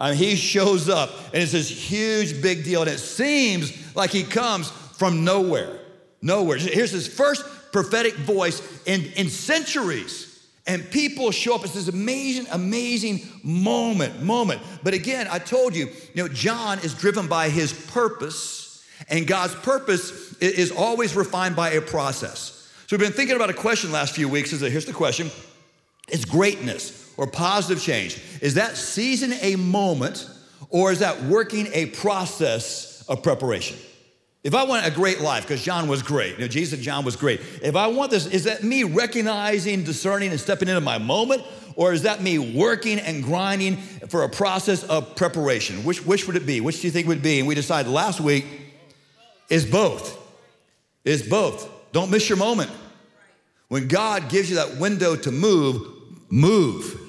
Mean, 0.00 0.14
he 0.14 0.36
shows 0.36 0.88
up 0.88 1.10
and 1.32 1.42
it's 1.42 1.52
this 1.52 1.68
huge 1.68 2.42
big 2.42 2.64
deal, 2.64 2.82
and 2.82 2.90
it 2.90 2.98
seems 2.98 3.94
like 3.94 4.10
he 4.10 4.24
comes 4.24 4.70
from 4.70 5.24
nowhere. 5.24 5.78
Nowhere. 6.20 6.58
Here's 6.58 6.90
his 6.90 7.08
first 7.08 7.44
prophetic 7.72 8.14
voice 8.14 8.62
in, 8.86 9.04
in 9.16 9.28
centuries. 9.28 10.28
And 10.66 10.88
people 10.92 11.32
show 11.32 11.56
up. 11.56 11.64
It's 11.64 11.74
this 11.74 11.88
amazing, 11.88 12.46
amazing 12.52 13.22
moment, 13.42 14.22
moment. 14.22 14.60
But 14.84 14.94
again, 14.94 15.26
I 15.28 15.40
told 15.40 15.74
you, 15.74 15.86
you 15.86 16.22
know, 16.22 16.28
John 16.28 16.78
is 16.80 16.94
driven 16.94 17.26
by 17.26 17.48
his 17.48 17.72
purpose, 17.72 18.86
and 19.08 19.26
God's 19.26 19.56
purpose 19.56 20.36
is 20.38 20.70
always 20.70 21.16
refined 21.16 21.56
by 21.56 21.70
a 21.70 21.80
process. 21.80 22.70
So 22.86 22.96
we've 22.96 23.00
been 23.00 23.12
thinking 23.12 23.34
about 23.34 23.50
a 23.50 23.54
question 23.54 23.90
last 23.90 24.14
few 24.14 24.28
weeks. 24.28 24.52
Is 24.52 24.60
that 24.60 24.70
here's 24.70 24.84
the 24.84 24.92
question: 24.92 25.32
Is 26.08 26.24
greatness 26.24 27.01
or 27.16 27.26
positive 27.26 27.82
change, 27.82 28.20
is 28.40 28.54
that 28.54 28.76
seizing 28.76 29.32
a 29.42 29.56
moment 29.56 30.28
or 30.70 30.92
is 30.92 31.00
that 31.00 31.22
working 31.24 31.68
a 31.72 31.86
process 31.86 33.04
of 33.08 33.22
preparation? 33.22 33.76
If 34.42 34.54
I 34.54 34.64
want 34.64 34.84
a 34.84 34.90
great 34.90 35.20
life, 35.20 35.44
because 35.44 35.62
John 35.62 35.86
was 35.86 36.02
great, 36.02 36.34
you 36.34 36.40
know, 36.40 36.48
Jesus 36.48 36.74
and 36.74 36.82
John 36.82 37.04
was 37.04 37.14
great. 37.14 37.40
If 37.62 37.76
I 37.76 37.86
want 37.86 38.10
this, 38.10 38.26
is 38.26 38.44
that 38.44 38.64
me 38.64 38.82
recognizing, 38.82 39.84
discerning, 39.84 40.30
and 40.30 40.40
stepping 40.40 40.68
into 40.68 40.80
my 40.80 40.98
moment? 40.98 41.44
Or 41.74 41.92
is 41.92 42.02
that 42.02 42.20
me 42.20 42.38
working 42.38 42.98
and 42.98 43.22
grinding 43.22 43.76
for 44.08 44.24
a 44.24 44.28
process 44.28 44.82
of 44.84 45.16
preparation? 45.16 45.84
Which, 45.84 46.04
which 46.04 46.26
would 46.26 46.36
it 46.36 46.44
be? 46.44 46.60
Which 46.60 46.80
do 46.80 46.86
you 46.86 46.90
think 46.90 47.06
would 47.06 47.22
be? 47.22 47.38
And 47.38 47.48
we 47.48 47.54
decided 47.54 47.90
last 47.90 48.20
week 48.20 48.44
is 49.48 49.64
both. 49.64 50.18
Is 51.04 51.22
both. 51.22 51.68
Don't 51.92 52.10
miss 52.10 52.28
your 52.28 52.38
moment. 52.38 52.70
When 53.68 53.88
God 53.88 54.28
gives 54.28 54.50
you 54.50 54.56
that 54.56 54.76
window 54.78 55.16
to 55.16 55.32
move, 55.32 55.86
move. 56.28 57.00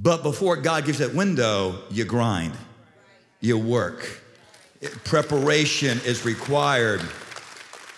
But 0.00 0.22
before 0.22 0.56
God 0.56 0.84
gives 0.84 0.98
that 0.98 1.12
window, 1.12 1.82
you 1.90 2.04
grind, 2.04 2.52
you 3.40 3.58
work. 3.58 4.22
Preparation 5.04 6.00
is 6.04 6.24
required. 6.24 7.02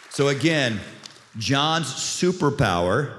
So, 0.08 0.28
again, 0.28 0.80
John's 1.36 1.92
superpower 1.92 3.18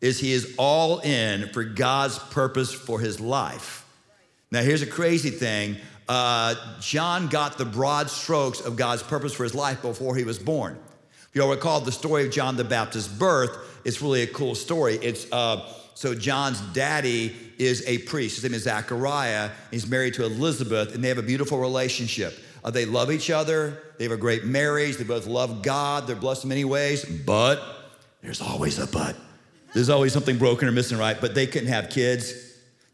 is 0.00 0.20
he 0.20 0.32
is 0.32 0.54
all 0.58 1.00
in 1.00 1.48
for 1.48 1.64
God's 1.64 2.20
purpose 2.20 2.72
for 2.72 3.00
his 3.00 3.18
life. 3.18 3.84
Now, 4.52 4.62
here's 4.62 4.82
a 4.82 4.86
crazy 4.86 5.30
thing 5.30 5.76
uh, 6.08 6.54
John 6.80 7.26
got 7.26 7.58
the 7.58 7.64
broad 7.64 8.10
strokes 8.10 8.60
of 8.60 8.76
God's 8.76 9.02
purpose 9.02 9.34
for 9.34 9.42
his 9.42 9.56
life 9.56 9.82
before 9.82 10.14
he 10.14 10.22
was 10.22 10.38
born. 10.38 10.78
If 11.10 11.30
you'll 11.34 11.50
recall 11.50 11.80
the 11.80 11.92
story 11.92 12.24
of 12.24 12.32
John 12.32 12.56
the 12.56 12.64
Baptist's 12.64 13.12
birth, 13.12 13.80
it's 13.84 14.00
really 14.00 14.22
a 14.22 14.26
cool 14.28 14.54
story. 14.54 14.94
It's 15.02 15.30
uh, 15.32 15.68
so 15.98 16.14
John's 16.14 16.60
daddy 16.74 17.34
is 17.58 17.82
a 17.84 17.98
priest. 17.98 18.36
His 18.36 18.44
name 18.44 18.54
is 18.54 18.62
Zachariah. 18.62 19.50
He's 19.72 19.88
married 19.88 20.14
to 20.14 20.24
Elizabeth, 20.24 20.94
and 20.94 21.02
they 21.02 21.08
have 21.08 21.18
a 21.18 21.22
beautiful 21.22 21.58
relationship. 21.58 22.38
Uh, 22.62 22.70
they 22.70 22.84
love 22.84 23.10
each 23.10 23.30
other. 23.30 23.82
They 23.98 24.04
have 24.04 24.12
a 24.12 24.16
great 24.16 24.44
marriage. 24.44 24.96
They 24.96 25.02
both 25.02 25.26
love 25.26 25.60
God. 25.60 26.06
They're 26.06 26.14
blessed 26.14 26.44
in 26.44 26.50
many 26.50 26.64
ways. 26.64 27.04
But 27.04 27.60
there's 28.22 28.40
always 28.40 28.78
a 28.78 28.86
but. 28.86 29.16
There's 29.74 29.88
always 29.88 30.12
something 30.12 30.38
broken 30.38 30.68
or 30.68 30.70
missing, 30.70 30.98
right? 30.98 31.20
But 31.20 31.34
they 31.34 31.48
couldn't 31.48 31.66
have 31.66 31.90
kids. 31.90 32.32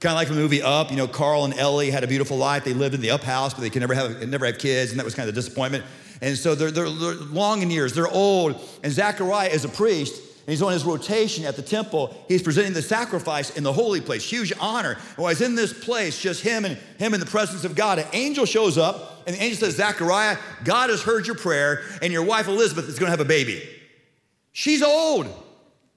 Kind 0.01 0.13
of 0.13 0.17
like 0.17 0.29
the 0.29 0.35
movie 0.35 0.63
Up. 0.63 0.91
You 0.91 0.97
know, 0.97 1.07
Carl 1.07 1.45
and 1.45 1.53
Ellie 1.59 1.91
had 1.91 2.05
a 2.05 2.09
beautiful 2.09 2.39
life. 2.39 2.65
They 2.65 2.73
lived 2.73 2.95
in 2.95 3.03
the 3.03 3.11
Up 3.11 3.23
house, 3.23 3.53
but 3.53 3.61
they 3.61 3.69
could 3.69 3.81
never 3.81 3.93
have 3.93 4.27
never 4.31 4.47
have 4.47 4.57
kids, 4.57 4.93
and 4.93 4.99
that 4.99 5.05
was 5.05 5.15
kind 5.15 5.29
of 5.29 5.35
a 5.35 5.37
disappointment. 5.37 5.85
And 6.23 6.39
so 6.39 6.55
they're, 6.55 6.71
they're, 6.71 6.89
they're 6.89 7.17
long 7.17 7.61
in 7.61 7.71
years. 7.71 7.93
They're 7.93 8.09
old. 8.09 8.67
And 8.83 8.91
Zachariah 8.91 9.51
is 9.51 9.67
a 9.67 9.69
priest 9.69 10.23
and 10.47 10.53
he's 10.53 10.61
on 10.61 10.73
his 10.73 10.85
rotation 10.85 11.47
at 11.47 11.57
the 11.57 11.63
temple. 11.63 12.15
He's 12.29 12.43
presenting 12.43 12.75
the 12.75 12.83
sacrifice 12.83 13.57
in 13.57 13.65
the 13.65 13.73
holy 13.73 14.03
place, 14.03 14.29
huge 14.29 14.53
honor. 14.61 14.93
And 14.93 15.17
while 15.17 15.31
he's 15.31 15.41
in 15.41 15.55
this 15.55 15.73
place, 15.73 16.21
just 16.21 16.43
him 16.43 16.67
and 16.67 16.77
him 16.99 17.15
in 17.15 17.21
the 17.21 17.27
presence 17.27 17.65
of 17.65 17.75
God, 17.75 17.99
an 17.99 18.07
angel 18.13 18.45
shows 18.45 18.77
up, 18.77 19.23
and 19.27 19.35
the 19.35 19.43
angel 19.43 19.61
says, 19.61 19.77
Zachariah, 19.77 20.37
God 20.63 20.91
has 20.91 21.03
heard 21.03 21.27
your 21.27 21.37
prayer, 21.37 21.83
and 22.03 22.13
your 22.13 22.25
wife 22.25 22.47
Elizabeth 22.47 22.91
is 22.91 22.99
going 22.99 23.07
to 23.07 23.11
have 23.11 23.21
a 23.21 23.25
baby. 23.25 23.63
She's 24.53 24.83
old. 24.83 25.29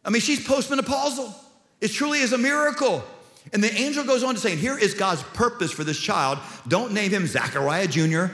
I 0.06 0.12
mean, 0.12 0.22
she's 0.22 0.48
postmenopausal. 0.48 1.34
It 1.82 1.90
truly 1.90 2.20
is 2.20 2.32
a 2.32 2.38
miracle. 2.38 3.04
And 3.52 3.62
the 3.62 3.74
angel 3.74 4.06
goes 4.06 4.24
on 4.24 4.34
to 4.36 4.40
say, 4.40 4.56
Here 4.56 4.78
is 4.78 4.94
God's 4.94 5.24
purpose 5.24 5.74
for 5.74 5.84
this 5.84 6.00
child. 6.00 6.40
Don't 6.70 6.94
name 6.94 7.12
him 7.12 7.28
Zachariah 7.28 7.88
Jr., 7.88 8.28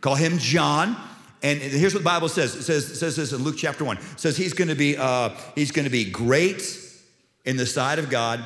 call 0.00 0.14
him 0.14 0.38
John. 0.38 0.96
And 1.42 1.60
here's 1.60 1.94
what 1.94 2.00
the 2.00 2.04
Bible 2.04 2.28
says. 2.28 2.54
It 2.56 2.62
says, 2.62 2.90
it 2.90 2.96
says 2.96 3.16
this 3.16 3.32
in 3.32 3.44
Luke 3.44 3.56
chapter 3.56 3.84
1. 3.84 3.96
It 3.96 4.02
says 4.16 4.36
he's 4.36 4.52
gonna 4.52 4.74
be 4.74 4.96
uh, 4.96 5.30
he's 5.54 5.70
gonna 5.70 5.90
be 5.90 6.10
great 6.10 6.78
in 7.44 7.56
the 7.56 7.66
sight 7.66 7.98
of 7.98 8.10
God. 8.10 8.44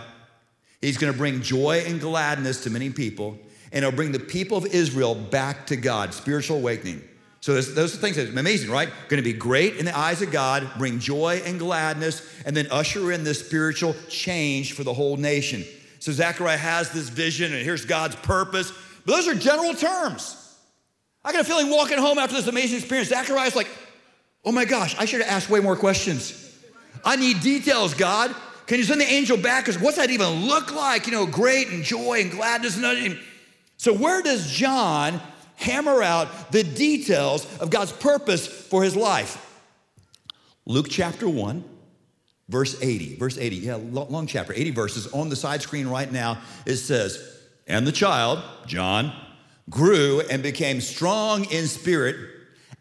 He's 0.80 0.98
gonna 0.98 1.12
bring 1.12 1.40
joy 1.40 1.84
and 1.86 2.00
gladness 2.00 2.64
to 2.64 2.70
many 2.70 2.90
people, 2.90 3.38
and 3.72 3.84
he'll 3.84 3.92
bring 3.92 4.12
the 4.12 4.18
people 4.18 4.58
of 4.58 4.66
Israel 4.66 5.14
back 5.14 5.66
to 5.68 5.76
God, 5.76 6.12
spiritual 6.12 6.58
awakening. 6.58 7.02
So 7.42 7.60
those 7.60 7.94
are 7.96 7.98
things 7.98 8.18
are 8.18 8.38
amazing, 8.38 8.70
right? 8.70 8.88
Going 9.08 9.20
to 9.20 9.28
be 9.28 9.32
great 9.32 9.74
in 9.74 9.84
the 9.84 9.98
eyes 9.98 10.22
of 10.22 10.30
God, 10.30 10.70
bring 10.78 11.00
joy 11.00 11.42
and 11.44 11.58
gladness, 11.58 12.24
and 12.46 12.56
then 12.56 12.68
usher 12.70 13.10
in 13.10 13.24
this 13.24 13.40
spiritual 13.44 13.96
change 14.08 14.74
for 14.74 14.84
the 14.84 14.94
whole 14.94 15.16
nation. 15.16 15.64
So 15.98 16.12
Zechariah 16.12 16.56
has 16.56 16.92
this 16.92 17.08
vision, 17.08 17.52
and 17.52 17.64
here's 17.64 17.84
God's 17.84 18.14
purpose. 18.14 18.72
But 19.04 19.16
those 19.16 19.26
are 19.26 19.34
general 19.34 19.74
terms. 19.74 20.41
I 21.24 21.32
got 21.32 21.42
a 21.42 21.44
feeling 21.44 21.70
walking 21.70 21.98
home 21.98 22.18
after 22.18 22.34
this 22.34 22.48
amazing 22.48 22.78
experience, 22.78 23.08
Zachariah's 23.10 23.54
like, 23.54 23.68
oh 24.44 24.52
my 24.52 24.64
gosh, 24.64 24.96
I 24.98 25.04
should 25.04 25.20
have 25.20 25.30
asked 25.30 25.48
way 25.48 25.60
more 25.60 25.76
questions. 25.76 26.38
I 27.04 27.16
need 27.16 27.40
details, 27.40 27.94
God. 27.94 28.34
Can 28.66 28.78
you 28.78 28.84
send 28.84 29.00
the 29.00 29.06
angel 29.06 29.36
back? 29.36 29.64
Because 29.64 29.80
what's 29.80 29.96
that 29.96 30.10
even 30.10 30.46
look 30.46 30.74
like? 30.74 31.06
You 31.06 31.12
know, 31.12 31.26
great 31.26 31.68
and 31.68 31.84
joy 31.84 32.20
and 32.20 32.30
gladness 32.30 32.76
and. 32.76 33.18
So, 33.76 33.92
where 33.92 34.22
does 34.22 34.50
John 34.50 35.20
hammer 35.56 36.02
out 36.02 36.52
the 36.52 36.62
details 36.62 37.46
of 37.58 37.70
God's 37.70 37.92
purpose 37.92 38.46
for 38.46 38.84
his 38.84 38.94
life? 38.94 39.48
Luke 40.64 40.86
chapter 40.88 41.28
1, 41.28 41.64
verse 42.48 42.80
80. 42.80 43.16
Verse 43.16 43.36
80, 43.38 43.56
yeah, 43.56 43.78
long 43.90 44.26
chapter, 44.26 44.52
80 44.52 44.70
verses. 44.70 45.06
On 45.08 45.28
the 45.28 45.36
side 45.36 45.62
screen 45.62 45.88
right 45.88 46.10
now, 46.10 46.38
it 46.64 46.76
says, 46.76 47.40
And 47.66 47.84
the 47.84 47.92
child, 47.92 48.42
John, 48.66 49.12
grew 49.70 50.20
and 50.30 50.42
became 50.42 50.80
strong 50.80 51.44
in 51.50 51.66
spirit 51.66 52.16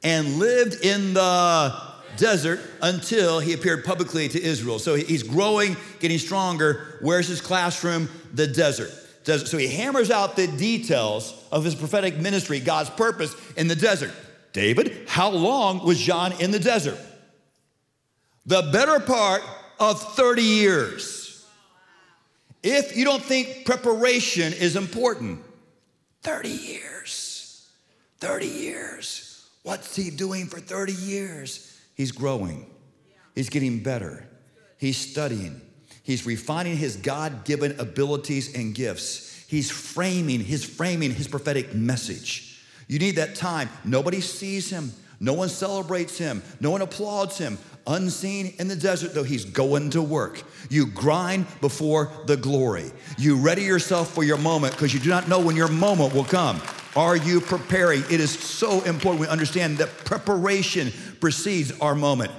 and 0.04 0.40
lived 0.40 0.84
in 0.84 1.14
the 1.14 1.92
desert 2.18 2.60
until 2.82 3.40
he 3.40 3.54
appeared 3.54 3.86
publicly 3.86 4.28
to 4.30 4.42
Israel. 4.42 4.80
So 4.80 4.96
he's 4.96 5.24
growing, 5.24 5.78
getting 6.00 6.18
stronger. 6.18 6.98
Where's 7.02 7.28
his 7.28 7.42
classroom? 7.42 8.10
The 8.34 8.48
desert. 8.48 8.92
desert. 9.24 9.48
So 9.48 9.58
he 9.58 9.68
hammers 9.68 10.12
out 10.12 10.36
the 10.36 10.48
details 10.48 11.34
of 11.52 11.64
his 11.64 11.76
prophetic 11.76 12.18
ministry, 12.18 12.60
God's 12.60 12.90
purpose 12.90 13.36
in 13.56 13.68
the 13.68 13.76
desert. 13.76 14.12
David, 14.54 15.06
how 15.08 15.30
long 15.30 15.86
was 15.86 16.00
John 16.00 16.34
in 16.42 16.52
the 16.52 16.60
desert? 16.60 16.98
The 18.46 18.70
better 18.74 19.00
part 19.00 19.44
of 19.80 20.02
30 20.16 20.42
years. 20.42 21.46
If 22.64 22.96
you 22.96 23.06
don't 23.06 23.24
think 23.24 23.66
preparation 23.66 24.54
is 24.54 24.76
important, 24.76 25.42
30 26.22 26.50
years. 26.50 27.70
30 28.20 28.48
years. 28.48 29.50
What's 29.64 29.96
he 29.96 30.10
doing 30.10 30.46
for 30.48 30.60
30 30.60 30.94
years? 30.94 31.80
He's 31.96 32.12
growing, 32.12 32.66
he's 33.36 33.50
getting 33.50 33.84
better, 33.84 34.28
he's 34.78 34.98
studying, 34.98 35.62
he's 36.04 36.26
refining 36.26 36.78
his 36.78 36.96
God 36.96 37.46
given 37.46 37.80
abilities 37.80 38.56
and 38.56 38.74
gifts. 38.74 39.46
He's 39.48 39.70
framing, 39.70 40.40
his 40.40 40.64
framing 40.64 41.12
his 41.12 41.28
prophetic 41.28 41.76
message. 41.76 42.64
You 42.88 43.00
need 43.00 43.18
that 43.18 43.36
time. 43.36 43.70
Nobody 43.84 44.22
sees 44.22 44.70
him. 44.70 44.94
No 45.22 45.34
one 45.34 45.50
celebrates 45.50 46.18
him. 46.18 46.42
No 46.60 46.72
one 46.72 46.82
applauds 46.82 47.38
him. 47.38 47.60
Unseen 47.86 48.56
in 48.58 48.68
the 48.68 48.76
desert, 48.76 49.14
though, 49.14 49.24
he's 49.24 49.46
going 49.46 49.92
to 49.92 50.02
work. 50.02 50.42
You 50.70 50.88
grind 50.88 51.46
before 51.62 52.12
the 52.26 52.36
glory. 52.36 52.92
You 53.20 53.38
ready 53.38 53.62
yourself 53.62 54.12
for 54.14 54.24
your 54.24 54.38
moment 54.38 54.74
because 54.74 54.96
you 54.96 55.00
do 55.00 55.10
not 55.10 55.28
know 55.28 55.40
when 55.40 55.56
your 55.56 55.68
moment 55.68 56.16
will 56.16 56.24
come. 56.24 56.60
Are 56.96 57.16
you 57.16 57.40
preparing? 57.40 58.02
It 58.10 58.20
is 58.20 58.32
so 58.32 58.82
important 58.82 59.22
we 59.22 59.28
understand 59.28 59.78
that 59.78 59.90
preparation 60.06 60.92
precedes 61.20 61.72
our 61.80 61.94
moment. 61.94 62.32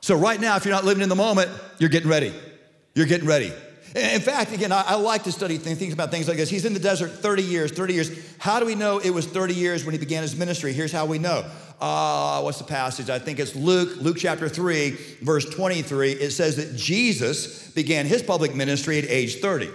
So, 0.00 0.16
right 0.16 0.40
now, 0.40 0.56
if 0.56 0.64
you're 0.64 0.74
not 0.74 0.84
living 0.84 1.04
in 1.04 1.08
the 1.08 1.16
moment, 1.16 1.50
you're 1.78 1.90
getting 1.90 2.10
ready. 2.10 2.34
You're 2.94 3.06
getting 3.06 3.28
ready. 3.28 3.52
In 3.94 4.20
fact, 4.20 4.52
again, 4.52 4.70
I, 4.70 4.94
like 4.94 5.24
to 5.24 5.32
study 5.32 5.58
things 5.58 5.92
about 5.92 6.12
things 6.12 6.28
like 6.28 6.36
this. 6.36 6.48
He's 6.48 6.64
in 6.64 6.74
the 6.74 6.80
desert 6.80 7.10
30 7.10 7.42
years, 7.42 7.72
30 7.72 7.94
years. 7.94 8.36
How 8.38 8.60
do 8.60 8.66
we 8.66 8.76
know 8.76 8.98
it 8.98 9.10
was 9.10 9.26
30 9.26 9.54
years 9.54 9.84
when 9.84 9.92
he 9.92 9.98
began 9.98 10.22
his 10.22 10.36
ministry? 10.36 10.72
Here's 10.72 10.92
how 10.92 11.06
we 11.06 11.18
know. 11.18 11.44
Uh, 11.80 12.42
what's 12.42 12.58
the 12.58 12.64
passage? 12.64 13.08
I 13.08 13.18
think 13.18 13.38
it's 13.38 13.56
Luke, 13.56 13.96
Luke 14.00 14.18
chapter 14.18 14.48
3, 14.48 14.90
verse 15.22 15.48
23. 15.48 16.12
It 16.12 16.30
says 16.30 16.56
that 16.56 16.76
Jesus 16.76 17.70
began 17.70 18.06
his 18.06 18.22
public 18.22 18.54
ministry 18.54 18.98
at 18.98 19.04
age 19.08 19.36
30. 19.40 19.70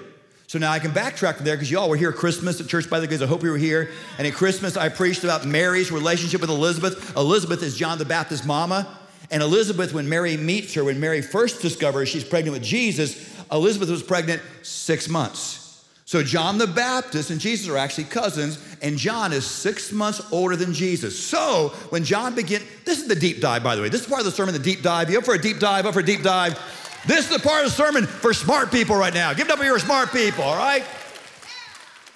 So 0.48 0.60
now 0.60 0.72
I 0.72 0.78
can 0.78 0.92
backtrack 0.92 1.38
from 1.38 1.46
there 1.46 1.56
because 1.56 1.72
y'all 1.72 1.90
were 1.90 1.98
here 1.98 2.14
Christmas 2.14 2.62
at 2.62 2.68
Church 2.68 2.88
by 2.88 3.00
the 3.00 3.08
Glades. 3.08 3.24
I 3.24 3.26
hope 3.26 3.42
you 3.42 3.50
were 3.50 3.58
here. 3.58 3.90
And 4.20 4.28
at 4.28 4.34
Christmas, 4.34 4.78
I 4.78 4.90
preached 4.90 5.24
about 5.24 5.46
Mary's 5.46 5.92
relationship 5.92 6.42
with 6.42 6.52
Elizabeth. 6.52 7.16
Elizabeth 7.18 7.64
is 7.64 7.76
John 7.76 7.98
the 7.98 8.06
Baptist's 8.06 8.46
mama. 8.46 9.00
And 9.32 9.42
Elizabeth, 9.42 9.92
when 9.92 10.08
Mary 10.08 10.38
meets 10.38 10.76
her, 10.76 10.84
when 10.84 11.00
Mary 11.00 11.24
first 11.24 11.64
discovers 11.64 12.10
she's 12.10 12.24
pregnant 12.24 12.54
with 12.54 12.64
Jesus, 12.64 13.34
Elizabeth 13.52 13.90
was 13.90 14.04
pregnant 14.04 14.44
six 14.62 15.10
months. 15.10 15.65
So 16.08 16.22
John 16.22 16.60
the 16.60 16.68
Baptist 16.68 17.32
and 17.32 17.42
Jesus 17.42 17.68
are 17.68 17.78
actually 17.78 18.04
cousins, 18.04 18.64
and 18.84 18.96
John 18.96 19.34
is 19.34 19.44
six 19.46 19.92
months 19.92 20.22
older 20.32 20.56
than 20.56 20.72
Jesus. 20.72 21.20
So 21.20 21.70
when 21.90 22.04
John 22.04 22.36
began, 22.36 22.62
this 22.86 23.00
is 23.00 23.08
the 23.08 23.16
deep 23.16 23.42
dive, 23.42 23.64
by 23.64 23.76
the 23.76 23.82
way. 23.82 23.90
This 23.90 24.02
is 24.02 24.08
part 24.08 24.20
of 24.20 24.26
the 24.26 24.32
sermon, 24.32 24.54
the 24.54 24.60
deep 24.60 24.84
dive. 24.84 25.10
You 25.10 25.18
up 25.18 25.26
for 25.26 25.34
a 25.34 25.42
deep 25.42 25.58
dive? 25.58 25.88
Up 25.88 25.96
for 25.96 26.02
a 26.02 26.06
deep 26.06 26.22
dive? 26.22 26.60
This 27.08 27.30
is 27.30 27.36
the 27.36 27.40
part 27.40 27.66
of 27.66 27.72
the 27.72 27.76
sermon 27.76 28.06
for 28.06 28.34
smart 28.34 28.72
people 28.72 28.96
right 28.96 29.14
now. 29.14 29.34
Give 29.34 29.48
it 29.48 29.52
up 29.52 29.58
for 29.58 29.66
your 29.66 29.80
smart 29.80 30.12
people, 30.12 30.44
all 30.44 30.56
right? 30.56 30.84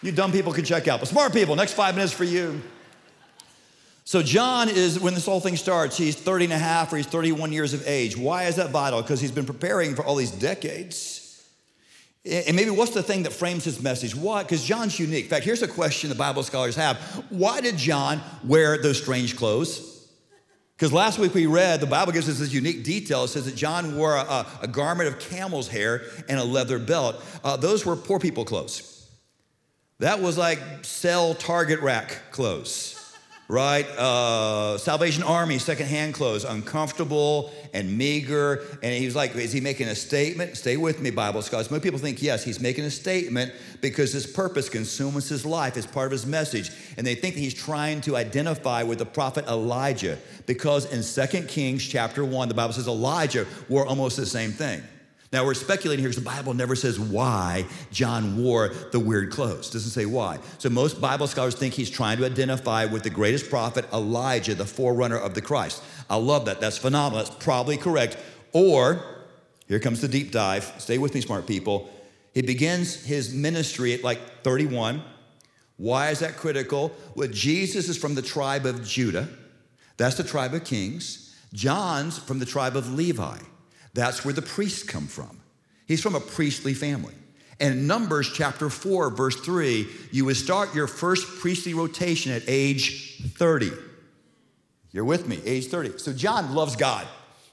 You 0.03 0.11
dumb 0.11 0.31
people 0.31 0.53
can 0.53 0.65
check 0.65 0.87
out. 0.87 0.99
But 0.99 1.09
smart 1.09 1.33
people, 1.33 1.55
next 1.55 1.73
five 1.73 1.95
minutes 1.95 2.13
for 2.13 2.23
you. 2.23 2.61
So 4.05 4.21
John 4.21 4.69
is, 4.69 4.99
when 4.99 5.15
this 5.15 5.25
whole 5.25 5.39
thing 5.39 5.55
starts, 5.55 5.97
he's 5.97 6.15
30 6.15 6.45
and 6.45 6.53
a 6.53 6.57
half 6.57 6.93
or 6.93 6.97
he's 6.97 7.07
31 7.07 7.51
years 7.51 7.73
of 7.73 7.87
age. 7.87 8.15
Why 8.15 8.45
is 8.45 8.55
that 8.57 8.69
vital? 8.69 9.01
Because 9.01 9.19
he's 9.19 9.31
been 9.31 9.45
preparing 9.45 9.95
for 9.95 10.05
all 10.05 10.15
these 10.15 10.31
decades. 10.31 11.18
And 12.25 12.55
maybe 12.55 12.69
what's 12.69 12.93
the 12.93 13.01
thing 13.01 13.23
that 13.23 13.31
frames 13.31 13.63
his 13.63 13.81
message? 13.81 14.13
Why? 14.13 14.43
Because 14.43 14.63
John's 14.63 14.99
unique. 14.99 15.25
In 15.25 15.29
fact, 15.29 15.45
here's 15.45 15.61
a 15.61 15.67
question 15.67 16.09
the 16.09 16.15
Bible 16.15 16.43
scholars 16.43 16.75
have 16.75 16.97
Why 17.29 17.61
did 17.61 17.77
John 17.77 18.21
wear 18.43 18.77
those 18.81 19.01
strange 19.01 19.35
clothes? 19.35 20.07
Because 20.75 20.93
last 20.93 21.19
week 21.19 21.33
we 21.33 21.45
read, 21.45 21.81
the 21.81 21.87
Bible 21.87 22.13
gives 22.13 22.29
us 22.29 22.39
this 22.39 22.53
unique 22.53 22.83
detail. 22.83 23.25
It 23.25 23.29
says 23.29 23.45
that 23.45 23.55
John 23.55 23.97
wore 23.97 24.15
a, 24.15 24.45
a 24.61 24.67
garment 24.67 25.09
of 25.09 25.19
camel's 25.19 25.67
hair 25.67 26.03
and 26.29 26.39
a 26.39 26.43
leather 26.43 26.79
belt. 26.79 27.21
Uh, 27.43 27.57
those 27.57 27.85
were 27.85 27.97
poor 27.97 28.17
people 28.19 28.45
clothes. 28.45 29.09
That 29.99 30.21
was 30.21 30.37
like 30.37 30.59
sell 30.83 31.35
target 31.35 31.81
rack 31.81 32.31
clothes 32.31 32.98
right? 33.49 33.87
Uh, 33.97 34.77
Salvation 34.77 35.23
Army, 35.23 35.57
secondhand 35.57 36.13
clothes, 36.13 36.45
uncomfortable 36.45 37.51
and 37.73 37.97
meager. 37.97 38.61
And 38.83 38.93
he 38.93 39.05
was 39.05 39.15
like, 39.15 39.35
is 39.35 39.51
he 39.51 39.59
making 39.59 39.87
a 39.87 39.95
statement? 39.95 40.55
Stay 40.55 40.77
with 40.77 41.01
me, 41.01 41.09
Bible 41.09 41.41
scholars. 41.41 41.71
Most 41.71 41.81
people 41.81 41.97
think, 41.97 42.21
yes, 42.21 42.43
he's 42.43 42.59
making 42.59 42.85
a 42.85 42.91
statement 42.91 43.51
because 43.81 44.13
his 44.13 44.27
purpose 44.27 44.69
consumes 44.69 45.27
his 45.27 45.47
life 45.47 45.77
as 45.77 45.87
part 45.87 46.05
of 46.05 46.11
his 46.11 46.27
message. 46.27 46.69
And 46.95 47.05
they 47.07 47.15
think 47.15 47.33
he's 47.33 47.55
trying 47.55 48.01
to 48.01 48.15
identify 48.15 48.83
with 48.83 48.99
the 48.99 49.05
prophet 49.05 49.47
Elijah 49.47 50.19
because 50.45 50.85
in 50.85 51.27
2 51.27 51.47
Kings 51.47 51.83
chapter 51.83 52.23
1, 52.23 52.49
the 52.49 52.53
Bible 52.53 52.73
says 52.73 52.87
Elijah 52.87 53.47
wore 53.67 53.87
almost 53.87 54.15
the 54.15 54.27
same 54.27 54.51
thing. 54.51 54.83
Now 55.31 55.45
we're 55.45 55.53
speculating 55.53 56.01
here 56.01 56.09
because 56.09 56.23
the 56.23 56.29
Bible 56.29 56.55
never 56.55 56.75
says 56.75 56.99
why 56.99 57.65
John 57.91 58.41
wore 58.41 58.69
the 58.91 58.99
weird 58.99 59.31
clothes. 59.31 59.69
It 59.69 59.73
doesn't 59.73 59.91
say 59.91 60.07
why. 60.07 60.39
So 60.57 60.69
most 60.69 60.99
Bible 60.99 61.27
scholars 61.27 61.53
think 61.53 61.75
he's 61.75 61.89
trying 61.89 62.17
to 62.17 62.25
identify 62.25 62.85
with 62.85 63.03
the 63.03 63.11
greatest 63.11 63.49
prophet 63.49 63.85
Elijah, 63.93 64.55
the 64.55 64.65
forerunner 64.65 65.17
of 65.17 65.35
the 65.35 65.41
Christ. 65.41 65.83
I 66.09 66.15
love 66.15 66.45
that. 66.45 66.59
That's 66.59 66.79
phenomenal. 66.79 67.23
That's 67.23 67.43
probably 67.43 67.77
correct. 67.77 68.17
Or 68.53 69.05
here 69.67 69.79
comes 69.79 70.01
the 70.01 70.07
deep 70.07 70.31
dive. 70.31 70.73
Stay 70.79 70.97
with 70.97 71.13
me, 71.13 71.21
smart 71.21 71.45
people. 71.45 71.91
He 72.33 72.41
begins 72.41 73.05
his 73.05 73.31
ministry 73.31 73.93
at 73.93 74.03
like 74.03 74.43
31. 74.43 75.03
Why 75.77 76.09
is 76.09 76.19
that 76.19 76.37
critical? 76.37 76.91
Well, 77.15 77.27
Jesus 77.27 77.87
is 77.87 77.97
from 77.97 78.15
the 78.15 78.21
tribe 78.23 78.65
of 78.65 78.83
Judah. 78.83 79.29
That's 79.97 80.15
the 80.15 80.23
tribe 80.23 80.55
of 80.55 80.63
kings. 80.63 81.35
John's 81.53 82.17
from 82.17 82.39
the 82.39 82.45
tribe 82.45 82.75
of 82.75 82.91
Levi. 82.93 83.37
That's 83.99 84.23
where 84.23 84.33
the 84.33 84.41
priests 84.41 84.83
come 84.83 85.07
from. 85.07 85.41
He's 85.85 86.01
from 86.01 86.15
a 86.15 86.21
priestly 86.21 86.73
family. 86.73 87.13
And 87.59 87.87
Numbers 87.87 88.31
chapter 88.33 88.69
4, 88.69 89.09
verse 89.09 89.35
3, 89.41 89.87
you 90.11 90.23
would 90.25 90.37
start 90.37 90.73
your 90.73 90.87
first 90.87 91.27
priestly 91.39 91.73
rotation 91.73 92.31
at 92.31 92.43
age 92.47 93.21
30. 93.33 93.71
You're 94.91 95.03
with 95.03 95.27
me, 95.27 95.41
age 95.45 95.67
30. 95.67 95.97
So 95.97 96.13
John 96.13 96.55
loves 96.55 96.77
God. 96.77 97.05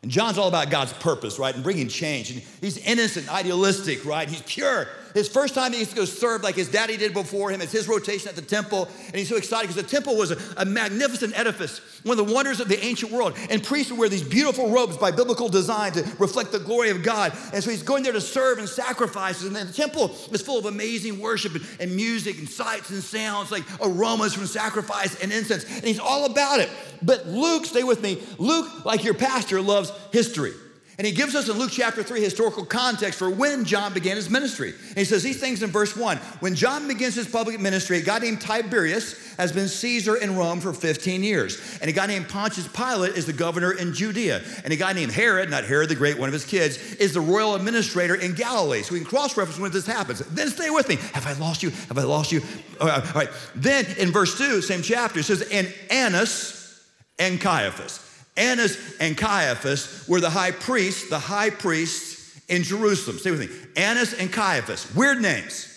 And 0.03 0.11
John's 0.11 0.39
all 0.39 0.47
about 0.47 0.71
God's 0.71 0.93
purpose, 0.93 1.39
right? 1.41 1.53
And 1.53 1.65
bringing 1.65 1.89
change. 1.89 2.31
And 2.31 2.41
he's 2.61 2.79
innocent, 2.79 3.29
idealistic, 3.29 4.05
right? 4.05 4.29
He's 4.29 4.43
pure. 4.43 4.87
His 5.17 5.29
first 5.29 5.55
time 5.55 5.73
he 5.73 5.79
used 5.79 5.93
to 5.93 5.97
go 5.97 6.05
serve 6.05 6.43
like 6.43 6.57
his 6.57 6.69
daddy 6.69 6.99
did 6.99 7.15
before 7.15 7.51
him. 7.51 7.63
It's 7.63 7.73
his 7.73 7.89
rotation 7.89 8.29
at 8.29 8.37
the 8.37 8.43
temple. 8.43 8.87
And 9.07 9.15
he's 9.15 9.31
so 9.31 9.37
excited 9.37 9.69
because 9.69 9.83
the 9.83 9.89
temple 9.89 10.15
was 10.15 10.31
a, 10.31 10.37
a, 10.59 10.67
magnificent 10.67 11.39
edifice, 11.39 11.81
one 12.03 12.19
of 12.19 12.27
the 12.27 12.35
wonders 12.35 12.61
of 12.61 12.69
the 12.69 12.79
ancient 12.85 13.11
world. 13.11 13.35
And 13.49 13.65
priests 13.65 13.91
would 13.91 13.99
wear 13.99 14.11
these 14.11 14.23
beautiful 14.23 14.69
robes 14.69 14.99
by 14.99 15.13
biblical 15.13 15.49
design 15.49 15.93
to 15.93 16.03
reflect 16.19 16.53
the 16.53 16.59
glory 16.59 16.91
of 16.91 17.03
God. 17.03 17.33
And 17.55 17.65
so 17.65 17.71
he's 17.71 17.83
going 17.83 18.03
there 18.03 18.13
to 18.13 18.21
serve 18.21 18.59
and 18.59 18.69
sacrifices. 18.69 19.47
And 19.47 19.57
the 19.57 19.73
temple 19.73 20.15
is 20.33 20.43
full 20.43 20.59
of 20.59 20.67
amazing 20.67 21.19
worship 21.19 21.55
and, 21.55 21.67
and 21.81 21.97
music 21.97 22.37
and 22.37 22.47
sights 22.47 22.91
and 22.91 23.03
sounds, 23.03 23.51
like 23.51 23.65
aromas 23.81 24.35
from 24.35 24.45
sacrifice 24.45 25.19
and 25.23 25.33
incense. 25.33 25.65
And 25.65 25.85
he's 25.85 25.99
all 25.99 26.27
about 26.27 26.61
it. 26.61 26.69
But 27.01 27.27
Luke, 27.27 27.65
stay 27.65 27.85
with 27.85 28.03
me, 28.03 28.23
Luke, 28.37 28.85
like 28.85 29.03
your 29.03 29.15
pastor, 29.15 29.63
loves 29.63 29.91
history. 30.13 30.53
And 30.99 31.07
he 31.07 31.13
gives 31.13 31.35
us 31.35 31.49
in 31.51 31.59
Luke 31.59 31.71
chapter 31.71 32.03
3 32.03 32.23
historical 32.23 32.65
context 32.65 33.19
for 33.19 33.29
when 33.29 33.67
John 33.67 33.93
began 33.93 34.17
his 34.17 34.31
ministry. 34.31 34.73
And 34.89 34.97
he 34.97 35.05
says 35.05 35.23
these 35.23 35.39
things 35.39 35.63
in 35.63 35.69
verse 35.69 35.95
1. 35.95 36.17
When 36.41 36.55
John 36.55 36.89
begins 36.89 37.15
his 37.15 37.29
public 37.29 37.61
ministry, 37.61 37.99
a 37.99 38.03
guy 38.03 38.19
named 38.19 38.41
Tiberius 38.41 39.37
has 39.37 39.53
been 39.53 39.69
Caesar 39.69 40.17
in 40.17 40.37
Rome 40.37 40.59
for 40.59 40.73
15 40.73 41.23
years. 41.23 41.79
And 41.83 41.91
a 41.91 41.93
guy 41.93 42.07
named 42.07 42.31
Pontius 42.31 42.67
Pilate 42.69 43.13
is 43.13 43.27
the 43.27 43.35
governor 43.35 43.73
in 43.73 43.93
Judea. 43.93 44.43
And 44.65 44.73
a 44.73 44.77
guy 44.77 44.95
named 44.95 45.13
Herod, 45.13 45.51
not 45.51 45.65
Herod 45.65 45.91
the 45.91 45.95
Great, 45.95 46.19
one 46.19 46.31
of 46.31 46.33
his 46.33 46.47
kids, 46.47 46.79
is 46.95 47.13
the 47.13 47.21
royal 47.21 47.55
administrator 47.55 48.15
in 48.15 48.33
Galilee. 48.33 48.81
So 48.81 48.95
we 48.95 49.01
can 49.01 49.09
cross 49.09 49.37
reference 49.37 49.61
when 49.61 49.73
this 49.73 49.87
happens. 49.87 50.21
Then 50.21 50.49
stay 50.49 50.71
with 50.71 50.89
me. 50.89 50.97
Have 51.13 51.27
I 51.27 51.35
lost 51.35 51.63
you? 51.63 51.71
Have 51.89 51.99
I 51.99 52.05
lost 52.05 52.33
you? 52.33 52.41
All 52.81 52.89
right. 52.89 53.29
Then 53.55 53.85
in 53.99 54.13
verse 54.13 54.39
2, 54.39 54.63
same 54.63 54.81
chapter, 54.81 55.21
it 55.21 55.25
says, 55.25 55.47
And 55.53 55.71
Annas 55.91 56.83
and 57.19 57.39
Caiaphas. 57.39 58.06
Annas 58.37 58.79
and 59.01 59.17
Caiaphas 59.17 60.07
were 60.09 60.21
the 60.21 60.31
high 60.31 60.51
priests, 60.51 61.09
the 61.09 61.19
high 61.19 61.51
priests 61.51 62.41
in 62.49 62.63
Jerusalem. 62.63 63.19
Stay 63.19 63.31
with 63.31 63.41
me. 63.41 63.49
Annas 63.77 64.15
and 64.15 64.33
Caiaphas. 64.33 64.95
Weird 64.95 65.21
names. 65.21 65.73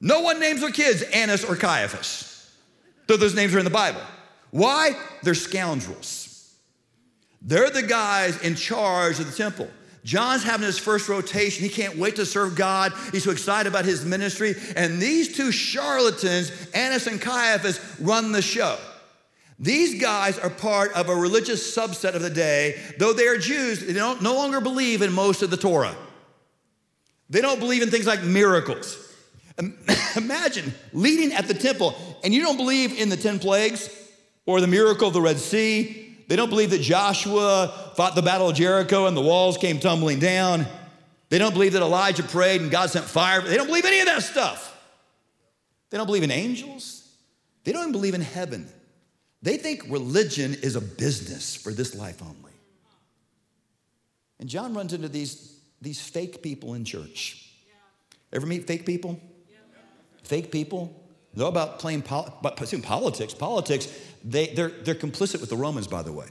No 0.00 0.20
one 0.20 0.38
names 0.40 0.60
their 0.60 0.70
kids 0.70 1.02
Annas 1.02 1.44
or 1.44 1.56
Caiaphas, 1.56 2.54
though 3.06 3.16
those 3.16 3.34
names 3.34 3.54
are 3.54 3.58
in 3.58 3.64
the 3.64 3.70
Bible. 3.70 4.02
Why? 4.50 4.92
They're 5.22 5.34
scoundrels. 5.34 6.54
They're 7.42 7.70
the 7.70 7.82
guys 7.82 8.40
in 8.42 8.54
charge 8.54 9.18
of 9.20 9.26
the 9.26 9.36
temple. 9.36 9.68
John's 10.04 10.42
having 10.42 10.66
his 10.66 10.78
first 10.78 11.08
rotation. 11.08 11.62
He 11.62 11.68
can't 11.68 11.98
wait 11.98 12.16
to 12.16 12.24
serve 12.24 12.56
God. 12.56 12.92
He's 13.12 13.24
so 13.24 13.30
excited 13.30 13.68
about 13.68 13.84
his 13.84 14.04
ministry. 14.04 14.54
And 14.76 15.02
these 15.02 15.36
two 15.36 15.52
charlatans, 15.52 16.50
Annas 16.72 17.06
and 17.06 17.20
Caiaphas, 17.20 17.78
run 18.00 18.32
the 18.32 18.40
show. 18.40 18.78
These 19.58 20.00
guys 20.00 20.38
are 20.38 20.50
part 20.50 20.92
of 20.92 21.08
a 21.08 21.14
religious 21.14 21.76
subset 21.76 22.14
of 22.14 22.22
the 22.22 22.30
day. 22.30 22.80
Though 22.98 23.12
they 23.12 23.26
are 23.26 23.38
Jews, 23.38 23.84
they 23.84 23.92
don't 23.92 24.22
no 24.22 24.34
longer 24.34 24.60
believe 24.60 25.02
in 25.02 25.12
most 25.12 25.42
of 25.42 25.50
the 25.50 25.56
Torah. 25.56 25.96
They 27.28 27.40
don't 27.40 27.58
believe 27.58 27.82
in 27.82 27.90
things 27.90 28.06
like 28.06 28.22
miracles. 28.22 29.04
Imagine 30.16 30.72
leading 30.92 31.32
at 31.32 31.48
the 31.48 31.54
temple 31.54 31.96
and 32.22 32.32
you 32.32 32.42
don't 32.42 32.56
believe 32.56 32.98
in 32.98 33.08
the 33.08 33.16
10 33.16 33.40
plagues 33.40 33.90
or 34.46 34.60
the 34.60 34.68
miracle 34.68 35.08
of 35.08 35.14
the 35.14 35.20
Red 35.20 35.38
Sea. 35.38 36.16
They 36.28 36.36
don't 36.36 36.50
believe 36.50 36.70
that 36.70 36.80
Joshua 36.80 37.92
fought 37.96 38.14
the 38.14 38.22
battle 38.22 38.50
of 38.50 38.56
Jericho 38.56 39.06
and 39.06 39.16
the 39.16 39.20
walls 39.20 39.56
came 39.56 39.80
tumbling 39.80 40.20
down. 40.20 40.66
They 41.30 41.38
don't 41.38 41.52
believe 41.52 41.72
that 41.72 41.82
Elijah 41.82 42.22
prayed 42.22 42.60
and 42.60 42.70
God 42.70 42.90
sent 42.90 43.04
fire. 43.04 43.42
They 43.42 43.56
don't 43.56 43.66
believe 43.66 43.84
any 43.84 44.00
of 44.00 44.06
that 44.06 44.22
stuff. 44.22 44.76
They 45.90 45.98
don't 45.98 46.06
believe 46.06 46.22
in 46.22 46.30
angels. 46.30 47.06
They 47.64 47.72
don't 47.72 47.82
even 47.82 47.92
believe 47.92 48.14
in 48.14 48.20
heaven. 48.20 48.68
They 49.42 49.56
think 49.56 49.84
religion 49.88 50.54
is 50.54 50.76
a 50.76 50.80
business 50.80 51.54
for 51.54 51.72
this 51.72 51.94
life 51.94 52.22
only. 52.22 52.52
And 54.40 54.48
John 54.48 54.74
runs 54.74 54.92
into 54.92 55.08
these, 55.08 55.60
these 55.80 56.00
fake 56.00 56.42
people 56.42 56.74
in 56.74 56.84
church. 56.84 57.44
Ever 58.32 58.46
meet 58.46 58.66
fake 58.66 58.84
people? 58.84 59.20
Fake 60.22 60.52
people? 60.52 60.94
They're 61.34 61.46
about 61.46 61.78
playing 61.78 62.02
pol- 62.02 62.30
politics. 62.82 63.34
Politics, 63.34 63.88
they, 64.24 64.48
they're, 64.48 64.68
they're 64.68 64.94
complicit 64.94 65.40
with 65.40 65.50
the 65.50 65.56
Romans, 65.56 65.86
by 65.86 66.02
the 66.02 66.12
way. 66.12 66.26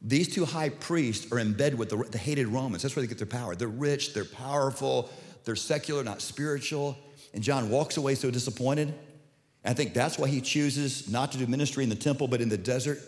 These 0.00 0.34
two 0.34 0.44
high 0.44 0.68
priests 0.68 1.30
are 1.32 1.38
in 1.38 1.54
bed 1.54 1.76
with 1.76 1.88
the, 1.88 1.96
the 1.96 2.18
hated 2.18 2.48
Romans. 2.48 2.82
That's 2.82 2.94
where 2.94 3.02
they 3.02 3.08
get 3.08 3.18
their 3.18 3.26
power. 3.26 3.56
They're 3.56 3.68
rich, 3.68 4.14
they're 4.14 4.24
powerful, 4.24 5.10
they're 5.44 5.56
secular, 5.56 6.04
not 6.04 6.20
spiritual. 6.20 6.96
And 7.34 7.42
John 7.42 7.70
walks 7.70 7.96
away 7.96 8.14
so 8.14 8.30
disappointed. 8.30 8.94
I 9.64 9.74
think 9.74 9.92
that's 9.92 10.18
why 10.18 10.28
he 10.28 10.40
chooses 10.40 11.10
not 11.10 11.32
to 11.32 11.38
do 11.38 11.46
ministry 11.46 11.84
in 11.84 11.90
the 11.90 11.96
temple, 11.96 12.28
but 12.28 12.40
in 12.40 12.48
the 12.48 12.56
desert. 12.56 12.98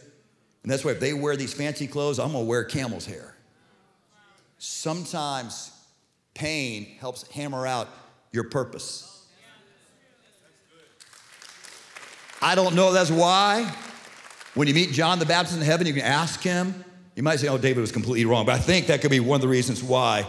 And 0.62 0.70
that's 0.70 0.84
why 0.84 0.90
if 0.92 1.00
they 1.00 1.12
wear 1.14 1.36
these 1.36 1.54
fancy 1.54 1.86
clothes, 1.86 2.18
I'm 2.18 2.32
gonna 2.32 2.44
wear 2.44 2.64
camel's 2.64 3.06
hair. 3.06 3.34
Sometimes 4.58 5.72
pain 6.34 6.84
helps 6.98 7.26
hammer 7.28 7.66
out 7.66 7.88
your 8.32 8.44
purpose. 8.44 9.26
I 12.42 12.54
don't 12.54 12.74
know 12.74 12.92
that's 12.92 13.10
why. 13.10 13.72
When 14.54 14.66
you 14.66 14.74
meet 14.74 14.92
John 14.92 15.18
the 15.18 15.26
Baptist 15.26 15.56
in 15.56 15.62
heaven, 15.62 15.86
you 15.86 15.92
can 15.92 16.02
ask 16.02 16.40
him. 16.42 16.84
You 17.14 17.22
might 17.22 17.38
say, 17.38 17.48
oh, 17.48 17.58
David 17.58 17.80
was 17.80 17.92
completely 17.92 18.24
wrong, 18.24 18.46
but 18.46 18.54
I 18.54 18.58
think 18.58 18.86
that 18.86 19.00
could 19.00 19.10
be 19.10 19.20
one 19.20 19.36
of 19.36 19.42
the 19.42 19.48
reasons 19.48 19.82
why. 19.82 20.26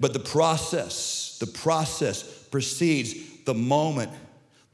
But 0.00 0.12
the 0.12 0.20
process, 0.20 1.38
the 1.38 1.46
process 1.46 2.22
precedes 2.22 3.14
the 3.44 3.54
moment. 3.54 4.12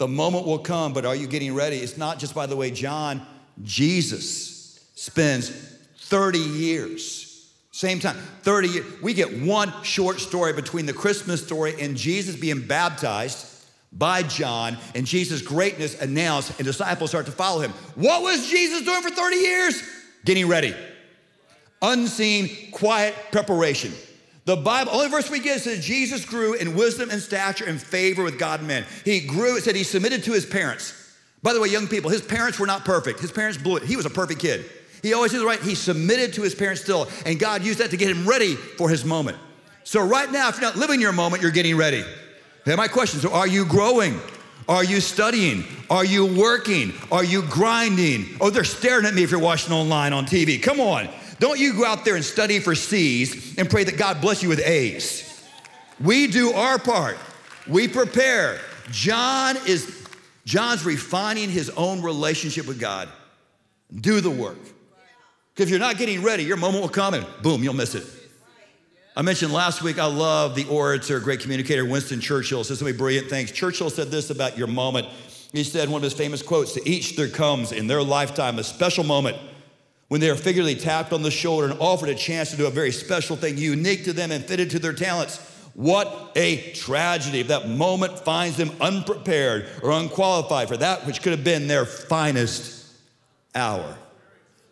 The 0.00 0.08
moment 0.08 0.46
will 0.46 0.58
come, 0.58 0.94
but 0.94 1.04
are 1.04 1.14
you 1.14 1.26
getting 1.26 1.54
ready? 1.54 1.76
It's 1.76 1.98
not 1.98 2.18
just, 2.18 2.34
by 2.34 2.46
the 2.46 2.56
way, 2.56 2.70
John, 2.70 3.20
Jesus 3.62 4.80
spends 4.94 5.50
30 5.50 6.38
years, 6.38 7.50
same 7.70 8.00
time, 8.00 8.16
30 8.40 8.68
years. 8.68 9.02
We 9.02 9.12
get 9.12 9.42
one 9.42 9.70
short 9.82 10.18
story 10.18 10.54
between 10.54 10.86
the 10.86 10.94
Christmas 10.94 11.44
story 11.44 11.74
and 11.78 11.98
Jesus 11.98 12.34
being 12.34 12.66
baptized 12.66 13.46
by 13.92 14.22
John 14.22 14.78
and 14.94 15.06
Jesus' 15.06 15.42
greatness 15.42 16.00
announced, 16.00 16.58
and 16.58 16.66
disciples 16.66 17.10
start 17.10 17.26
to 17.26 17.32
follow 17.32 17.60
him. 17.60 17.72
What 17.94 18.22
was 18.22 18.48
Jesus 18.48 18.80
doing 18.80 19.02
for 19.02 19.10
30 19.10 19.36
years? 19.36 19.82
Getting 20.24 20.48
ready. 20.48 20.74
Unseen, 21.82 22.70
quiet 22.70 23.14
preparation. 23.32 23.92
The 24.44 24.56
Bible, 24.56 24.92
only 24.92 25.08
verse 25.08 25.30
we 25.30 25.40
get 25.40 25.60
says 25.60 25.84
Jesus 25.84 26.24
grew 26.24 26.54
in 26.54 26.74
wisdom 26.74 27.10
and 27.10 27.20
stature 27.20 27.66
and 27.66 27.80
favor 27.80 28.22
with 28.22 28.38
God 28.38 28.60
and 28.60 28.68
men. 28.68 28.84
He 29.04 29.20
grew, 29.20 29.56
it 29.56 29.64
said 29.64 29.76
he 29.76 29.84
submitted 29.84 30.24
to 30.24 30.32
his 30.32 30.46
parents. 30.46 30.94
By 31.42 31.52
the 31.52 31.60
way, 31.60 31.68
young 31.68 31.86
people, 31.86 32.10
his 32.10 32.22
parents 32.22 32.58
were 32.58 32.66
not 32.66 32.84
perfect. 32.84 33.20
His 33.20 33.32
parents 33.32 33.58
blew 33.58 33.76
it. 33.76 33.82
He 33.82 33.96
was 33.96 34.06
a 34.06 34.10
perfect 34.10 34.40
kid. 34.40 34.64
He 35.02 35.14
always 35.14 35.32
did 35.32 35.40
the 35.40 35.46
right. 35.46 35.60
He 35.60 35.74
submitted 35.74 36.34
to 36.34 36.42
his 36.42 36.54
parents 36.54 36.82
still, 36.82 37.08
and 37.24 37.38
God 37.38 37.64
used 37.64 37.78
that 37.78 37.90
to 37.90 37.96
get 37.96 38.10
him 38.10 38.28
ready 38.28 38.54
for 38.54 38.90
his 38.90 39.04
moment. 39.04 39.38
So 39.84 40.04
right 40.04 40.30
now, 40.30 40.48
if 40.48 40.56
you're 40.56 40.68
not 40.68 40.76
living 40.76 41.00
your 41.00 41.12
moment, 41.12 41.42
you're 41.42 41.50
getting 41.50 41.76
ready. 41.76 42.04
Now, 42.66 42.76
my 42.76 42.88
question 42.88 43.20
so 43.20 43.32
are 43.32 43.46
you 43.46 43.64
growing? 43.64 44.20
Are 44.68 44.84
you 44.84 45.00
studying? 45.00 45.64
Are 45.88 46.04
you 46.04 46.26
working? 46.26 46.92
Are 47.10 47.24
you 47.24 47.42
grinding? 47.42 48.36
Oh, 48.40 48.50
they're 48.50 48.62
staring 48.62 49.06
at 49.06 49.14
me 49.14 49.24
if 49.24 49.30
you're 49.30 49.40
watching 49.40 49.72
online 49.72 50.12
on 50.12 50.26
TV. 50.26 50.62
Come 50.62 50.78
on. 50.78 51.08
Don't 51.40 51.58
you 51.58 51.72
go 51.72 51.86
out 51.86 52.04
there 52.04 52.16
and 52.16 52.24
study 52.24 52.60
for 52.60 52.74
C's 52.74 53.56
and 53.56 53.68
pray 53.68 53.82
that 53.82 53.96
God 53.96 54.20
bless 54.20 54.42
you 54.42 54.50
with 54.50 54.60
A's. 54.60 55.26
We 55.98 56.26
do 56.26 56.52
our 56.52 56.78
part. 56.78 57.16
We 57.66 57.88
prepare. 57.88 58.60
John 58.90 59.56
is 59.66 60.06
John's 60.44 60.84
refining 60.84 61.48
his 61.48 61.70
own 61.70 62.02
relationship 62.02 62.66
with 62.66 62.78
God. 62.78 63.08
Do 63.94 64.20
the 64.20 64.30
work. 64.30 64.58
Because 65.54 65.64
if 65.64 65.70
you're 65.70 65.78
not 65.78 65.96
getting 65.96 66.22
ready, 66.22 66.44
your 66.44 66.58
moment 66.58 66.82
will 66.82 66.90
come 66.90 67.14
and 67.14 67.26
boom, 67.42 67.62
you'll 67.62 67.74
miss 67.74 67.94
it. 67.94 68.04
I 69.16 69.22
mentioned 69.22 69.52
last 69.52 69.82
week, 69.82 69.98
I 69.98 70.06
love 70.06 70.54
the 70.54 70.66
orator, 70.66 71.20
great 71.20 71.40
communicator, 71.40 71.86
Winston 71.86 72.20
Churchill 72.20 72.64
says 72.64 72.80
so 72.80 72.84
many 72.84 72.96
brilliant 72.96 73.30
things. 73.30 73.50
Churchill 73.50 73.88
said 73.88 74.10
this 74.10 74.28
about 74.28 74.58
your 74.58 74.66
moment. 74.66 75.08
He 75.52 75.64
said, 75.64 75.88
one 75.88 75.98
of 75.98 76.04
his 76.04 76.12
famous 76.12 76.42
quotes, 76.42 76.74
to 76.74 76.88
each 76.88 77.16
there 77.16 77.28
comes 77.28 77.72
in 77.72 77.86
their 77.86 78.02
lifetime 78.02 78.58
a 78.58 78.64
special 78.64 79.04
moment 79.04 79.38
when 80.10 80.20
they 80.20 80.28
are 80.28 80.34
figuratively 80.34 80.74
tapped 80.74 81.12
on 81.12 81.22
the 81.22 81.30
shoulder 81.30 81.68
and 81.68 81.78
offered 81.78 82.08
a 82.08 82.14
chance 82.16 82.50
to 82.50 82.56
do 82.56 82.66
a 82.66 82.70
very 82.70 82.90
special 82.90 83.36
thing 83.36 83.56
unique 83.56 84.02
to 84.02 84.12
them 84.12 84.32
and 84.32 84.44
fitted 84.44 84.68
to 84.68 84.80
their 84.80 84.92
talents. 84.92 85.38
What 85.74 86.32
a 86.34 86.72
tragedy 86.72 87.38
if 87.38 87.46
that 87.46 87.68
moment 87.68 88.18
finds 88.18 88.56
them 88.56 88.72
unprepared 88.80 89.68
or 89.84 89.92
unqualified 89.92 90.66
for 90.66 90.76
that 90.78 91.06
which 91.06 91.22
could 91.22 91.30
have 91.30 91.44
been 91.44 91.68
their 91.68 91.86
finest 91.86 92.88
hour. 93.54 93.96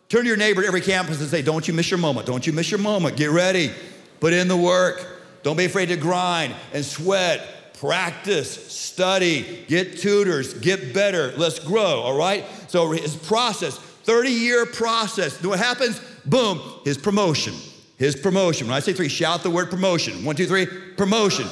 Turn 0.09 0.23
to 0.23 0.27
your 0.27 0.35
neighbor 0.35 0.61
at 0.61 0.67
every 0.67 0.81
campus 0.81 1.21
and 1.21 1.29
say, 1.29 1.41
Don't 1.41 1.65
you 1.69 1.73
miss 1.73 1.89
your 1.89 1.99
moment. 1.99 2.27
Don't 2.27 2.45
you 2.45 2.51
miss 2.51 2.69
your 2.69 2.81
moment. 2.81 3.15
Get 3.15 3.29
ready. 3.29 3.71
Put 4.19 4.33
in 4.33 4.49
the 4.49 4.57
work. 4.57 5.21
Don't 5.43 5.55
be 5.55 5.63
afraid 5.63 5.85
to 5.85 5.95
grind 5.95 6.53
and 6.73 6.83
sweat, 6.83 7.73
practice, 7.79 8.69
study, 8.69 9.63
get 9.69 9.99
tutors, 9.99 10.53
get 10.55 10.93
better. 10.93 11.31
Let's 11.37 11.59
grow, 11.59 12.01
all 12.01 12.17
right? 12.17 12.45
So 12.67 12.91
his 12.91 13.15
process, 13.15 13.79
30 14.09 14.31
year 14.31 14.65
process. 14.65 15.39
What 15.43 15.59
happens? 15.59 16.01
Boom, 16.25 16.59
his 16.83 16.97
promotion. 16.97 17.53
His 17.97 18.15
promotion. 18.15 18.65
When 18.65 18.75
I 18.75 18.79
say 18.79 18.91
three, 18.91 19.07
shout 19.07 19.43
the 19.43 19.51
word 19.51 19.69
promotion. 19.69 20.25
One, 20.25 20.35
two, 20.35 20.47
three, 20.47 20.65
promotion. 20.65 21.45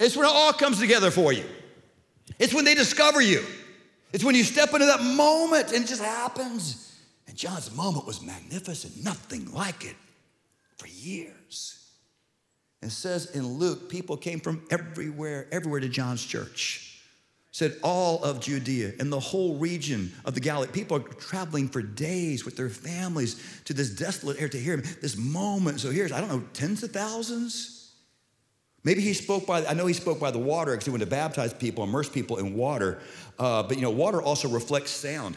It's 0.00 0.16
when 0.16 0.26
it 0.26 0.32
all 0.34 0.52
comes 0.52 0.80
together 0.80 1.12
for 1.12 1.32
you. 1.32 1.44
It's 2.40 2.52
when 2.52 2.64
they 2.64 2.74
discover 2.74 3.20
you. 3.20 3.44
It's 4.12 4.24
when 4.24 4.34
you 4.34 4.42
step 4.42 4.74
into 4.74 4.86
that 4.86 5.04
moment 5.04 5.72
and 5.72 5.84
it 5.84 5.86
just 5.86 6.02
happens. 6.02 7.00
And 7.28 7.36
John's 7.36 7.72
moment 7.72 8.06
was 8.06 8.20
magnificent, 8.20 9.04
nothing 9.04 9.52
like 9.52 9.84
it 9.84 9.94
for 10.76 10.88
years. 10.88 11.92
It 12.82 12.90
says 12.90 13.26
in 13.36 13.46
Luke, 13.46 13.88
people 13.88 14.16
came 14.16 14.40
from 14.40 14.66
everywhere, 14.68 15.46
everywhere 15.52 15.78
to 15.78 15.88
John's 15.88 16.24
church. 16.26 16.93
Said 17.54 17.76
all 17.84 18.20
of 18.24 18.40
Judea 18.40 18.94
and 18.98 19.12
the 19.12 19.20
whole 19.20 19.54
region 19.54 20.12
of 20.24 20.34
the 20.34 20.40
Galilee. 20.40 20.66
People 20.72 20.96
are 20.96 21.00
traveling 21.00 21.68
for 21.68 21.82
days 21.82 22.44
with 22.44 22.56
their 22.56 22.68
families 22.68 23.40
to 23.66 23.72
this 23.72 23.90
desolate 23.90 24.38
area 24.38 24.48
to 24.48 24.58
hear 24.58 24.74
him. 24.74 24.82
This 25.00 25.16
moment. 25.16 25.78
So 25.78 25.92
here's, 25.92 26.10
I 26.10 26.18
don't 26.18 26.30
know, 26.30 26.42
tens 26.52 26.82
of 26.82 26.90
thousands. 26.90 27.92
Maybe 28.82 29.02
he 29.02 29.14
spoke 29.14 29.46
by, 29.46 29.64
I 29.66 29.74
know 29.74 29.86
he 29.86 29.94
spoke 29.94 30.18
by 30.18 30.32
the 30.32 30.38
water 30.38 30.72
because 30.72 30.84
he 30.84 30.90
went 30.90 31.04
to 31.04 31.08
baptize 31.08 31.54
people, 31.54 31.84
immerse 31.84 32.08
people 32.08 32.38
in 32.38 32.56
water. 32.56 32.98
Uh, 33.38 33.62
but 33.62 33.76
you 33.76 33.82
know, 33.82 33.90
water 33.90 34.20
also 34.20 34.48
reflects 34.48 34.90
sound. 34.90 35.36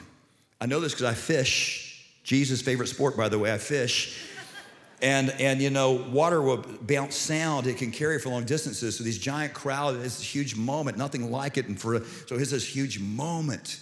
I 0.60 0.66
know 0.66 0.80
this 0.80 0.94
because 0.94 1.06
I 1.06 1.14
fish. 1.14 2.04
Jesus' 2.24 2.64
favorite 2.64 2.88
sport, 2.88 3.16
by 3.16 3.30
the 3.30 3.38
way, 3.38 3.54
I 3.54 3.60
fish. 3.60 4.27
And, 5.02 5.30
and 5.40 5.62
you 5.62 5.70
know, 5.70 5.92
water 5.92 6.42
will 6.42 6.58
bounce 6.82 7.16
sound, 7.16 7.68
it 7.68 7.78
can 7.78 7.92
carry 7.92 8.18
for 8.20 8.30
long 8.30 8.46
distances. 8.46 8.98
So 8.98 9.04
these 9.04 9.20
giant 9.20 9.54
crowds, 9.54 10.04
it's 10.04 10.20
a 10.20 10.24
huge 10.24 10.56
moment, 10.56 10.98
nothing 10.98 11.32
like 11.32 11.58
it. 11.58 11.68
And 11.68 11.80
for 11.80 12.04
so 12.26 12.36
it's 12.36 12.52
this 12.52 12.66
huge 12.66 13.00
moment. 13.00 13.80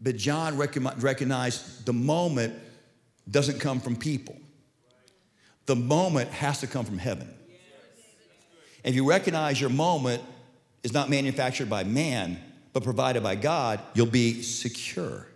But 0.00 0.16
John 0.16 0.56
recognized 0.56 1.84
the 1.84 1.92
moment 1.92 2.54
doesn't 3.30 3.60
come 3.60 3.80
from 3.80 3.96
people. 3.96 4.36
The 5.66 5.76
moment 5.76 6.30
has 6.30 6.60
to 6.60 6.66
come 6.66 6.86
from 6.86 6.98
heaven. 6.98 7.28
And 8.84 8.92
if 8.92 8.94
you 8.94 9.08
recognize 9.08 9.60
your 9.60 9.70
moment 9.70 10.22
is 10.82 10.94
not 10.94 11.10
manufactured 11.10 11.68
by 11.68 11.84
man, 11.84 12.38
but 12.72 12.82
provided 12.82 13.22
by 13.22 13.34
God, 13.34 13.80
you'll 13.92 14.06
be 14.06 14.40
secure. 14.40 15.27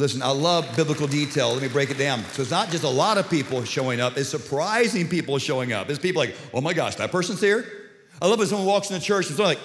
Listen, 0.00 0.22
I 0.22 0.30
love 0.30 0.74
biblical 0.76 1.06
detail. 1.06 1.52
Let 1.52 1.60
me 1.60 1.68
break 1.68 1.90
it 1.90 1.98
down. 1.98 2.24
So 2.32 2.40
it's 2.40 2.50
not 2.50 2.70
just 2.70 2.84
a 2.84 2.88
lot 2.88 3.18
of 3.18 3.28
people 3.28 3.62
showing 3.64 4.00
up, 4.00 4.16
it's 4.16 4.30
surprising 4.30 5.06
people 5.06 5.38
showing 5.38 5.74
up. 5.74 5.90
It's 5.90 5.98
people 5.98 6.20
like, 6.20 6.34
oh 6.54 6.62
my 6.62 6.72
gosh, 6.72 6.94
that 6.94 7.12
person's 7.12 7.38
here. 7.38 7.66
I 8.22 8.26
love 8.26 8.38
when 8.38 8.48
someone 8.48 8.66
walks 8.66 8.88
in 8.88 8.94
the 8.94 9.04
church 9.04 9.26
and 9.26 9.36
someone 9.36 9.56
like, 9.56 9.62